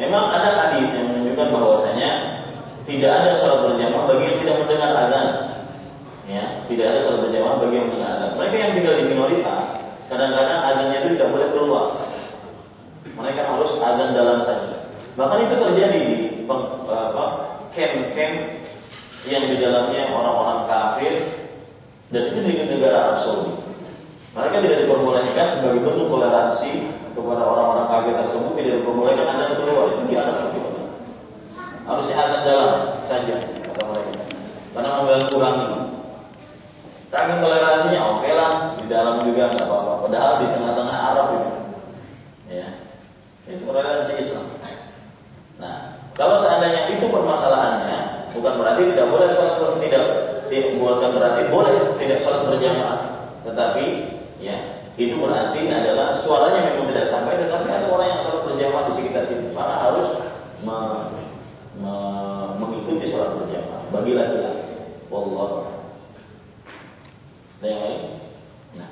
Memang 0.00 0.24
ada 0.32 0.48
hadis 0.56 0.88
yang 0.96 1.06
menunjukkan 1.12 1.48
bahwasanya 1.52 2.10
tidak 2.88 3.10
ada 3.12 3.30
sholat 3.36 3.58
berjamaah 3.68 4.04
bagi 4.08 4.24
yang 4.24 4.38
tidak 4.40 4.56
mendengar 4.64 4.90
azan. 4.96 5.28
Ya, 6.26 6.44
tidak 6.66 6.86
ada 6.90 6.98
sholat 7.04 7.20
berjamaah 7.28 7.56
bagi 7.60 7.74
yang 7.76 7.86
mendengar 7.92 8.10
azan. 8.16 8.30
Mereka 8.40 8.54
yang 8.56 8.72
tinggal 8.72 8.94
di 8.96 9.04
minoritas, 9.12 9.62
kadang-kadang 10.08 10.58
azannya 10.64 10.96
itu 11.04 11.08
tidak 11.16 11.28
boleh 11.32 11.48
keluar. 11.52 11.84
Mereka 13.16 13.40
harus 13.44 13.70
azan 13.80 14.08
dalam 14.16 14.38
saja. 14.48 14.76
Bahkan 15.16 15.38
itu 15.48 15.54
terjadi 15.56 15.98
di 15.98 16.16
camp-camp 17.76 18.36
yang 19.26 19.44
di 19.50 19.56
dalamnya 19.58 20.10
orang-orang 20.14 20.70
kafir 20.70 21.14
dan 22.14 22.22
itu 22.30 22.38
di 22.46 22.52
negara 22.70 22.96
Arab 22.96 23.18
Saudi. 23.26 23.52
Mereka 24.36 24.56
tidak 24.62 24.78
diperbolehkan 24.84 25.46
sebagai 25.58 25.80
bentuk 25.80 26.06
toleransi 26.12 26.70
kepada 27.16 27.42
orang-orang 27.42 27.86
kafir 27.88 28.12
tersebut 28.20 28.52
tidak 28.54 28.72
diperbolehkan 28.84 29.26
anda 29.26 29.44
keluar 29.56 29.84
itu 29.90 30.02
di 30.06 30.14
Arab 30.14 30.36
Saudi. 30.38 30.60
Harusnya 31.86 32.16
azan 32.18 32.42
dalam 32.42 32.70
saja 33.06 33.34
kata 33.62 33.82
mereka. 33.86 34.22
Karena 34.74 34.88
mengganggu 34.98 35.36
kami. 35.38 35.66
Kami 37.06 37.32
toleransinya 37.38 38.00
oke 38.18 38.30
lah 38.34 38.52
di 38.76 38.86
dalam 38.90 39.22
juga 39.22 39.42
nggak 39.54 39.66
apa-apa. 39.66 39.92
Padahal 40.04 40.32
di 40.42 40.46
tengah-tengah 40.50 40.98
Arab 41.14 41.26
itu, 41.38 41.50
ya, 42.50 42.66
itu 43.46 43.62
toleransi 43.62 44.12
Islam. 44.18 44.46
Nah, 45.62 45.96
kalau 46.18 46.42
seandainya 46.42 46.90
itu 46.98 47.06
permasalahannya, 47.06 48.15
bukan 48.36 48.54
berarti 48.60 48.82
tidak 48.92 49.06
boleh 49.08 49.28
sholat 49.32 49.56
tidak 49.80 50.04
bukan 50.76 51.10
berarti 51.16 51.42
boleh 51.50 51.76
tidak 51.98 52.18
sholat 52.22 52.42
berjamaah, 52.46 53.00
tetapi 53.42 53.84
ya 54.38 54.56
itu 54.96 55.16
berarti 55.20 55.68
adalah 55.68 56.16
suaranya 56.24 56.72
memang 56.72 56.88
tidak 56.92 57.06
sampai, 57.12 57.36
tetapi 57.36 57.68
ada 57.68 57.86
orang 57.92 58.08
yang 58.16 58.20
sholat 58.24 58.42
berjamaah 58.48 58.84
di 58.88 58.92
sekitar 58.96 59.22
situ, 59.28 59.48
maka 59.52 59.74
harus 59.76 60.06
me- 60.64 61.08
me- 61.80 62.50
mengikuti 62.60 63.12
sholat 63.12 63.36
berjamaah 63.36 63.82
bagi 63.92 64.12
laki-laki. 64.16 64.64
Wallahu 65.12 65.64
a'lam. 65.64 65.78
Ada 67.56 67.66
yang 67.72 67.80
lain? 67.80 68.00
Nah, 68.76 68.90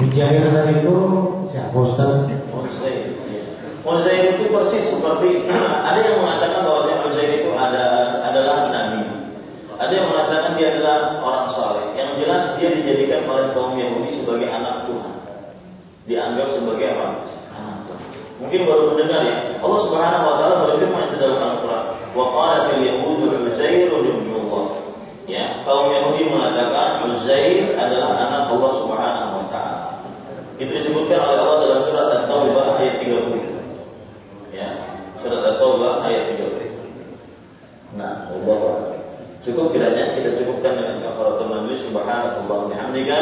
Mujahir 0.00 0.44
itu 0.76 0.96
siapa 1.52 1.76
Ustaz? 1.78 2.10
Uzair. 2.52 3.01
Uzair 3.82 4.38
itu 4.38 4.46
persis 4.46 4.94
seperti 4.94 5.42
ada 5.90 5.98
yang 5.98 6.22
mengatakan 6.22 6.62
bahwa 6.62 6.86
Uzair 7.02 7.42
itu 7.42 7.50
ada 7.50 8.14
adalah 8.22 8.70
nabi. 8.70 9.02
Ada 9.82 9.92
yang 9.98 10.06
mengatakan 10.14 10.50
dia 10.54 10.66
adalah 10.78 11.18
orang 11.18 11.46
saleh. 11.50 11.86
Yang 11.98 12.10
jelas 12.22 12.42
dia 12.54 12.70
dijadikan 12.70 13.26
oleh 13.26 13.50
kaum 13.50 13.74
Yahudi 13.74 14.14
sebagai 14.14 14.46
anak 14.46 14.86
Tuhan. 14.86 15.14
Dianggap 16.06 16.48
sebagai 16.54 16.86
apa? 16.94 17.06
Anak 17.58 17.76
Tuhan. 17.90 18.02
Mungkin 18.46 18.60
baru 18.62 18.82
mendengar 18.94 19.20
ya. 19.26 19.36
Allah 19.58 19.80
Subhanahu 19.82 20.24
wa 20.30 20.34
taala 20.38 20.54
berfirman 20.70 21.10
di 21.10 21.16
dalam 21.18 21.38
Al-Qur'an, 21.42 21.86
"Wa 22.14 22.24
qalat 22.30 22.66
al-yahudu 22.78 23.26
Uzair 23.42 23.90
ibnullah." 23.90 24.66
Ya, 25.26 25.62
kaum 25.66 25.90
Yahudi 25.90 26.30
mengatakan 26.30 27.02
Uzair 27.10 27.74
adalah 27.74 28.14
anak 28.14 28.42
Allah 28.54 28.70
Subhanahu 28.78 29.32
wa 29.42 29.46
taala. 29.50 29.82
Itu 30.62 30.70
disebutkan 30.78 31.18
oleh 31.18 31.38
Allah 31.42 31.58
dalam 31.58 31.80
surat 31.82 32.06
At-Taubah 32.22 32.78
ayat 32.78 33.02
30 33.02 33.51
ya. 34.52 34.68
Surat 35.18 35.42
at-taubah 35.42 36.06
ayat 36.06 36.38
30 36.38 36.70
nah 37.92 38.24
Allah. 38.32 38.88
Cukup 39.42 39.74
kiranya 39.74 40.14
kita 40.14 40.38
cukupkan 40.38 40.78
dengan 40.78 41.02
kafarat 41.02 41.42
majlis. 41.50 41.82
Subhanallah 41.82 42.70
bihamdika. 42.70 43.18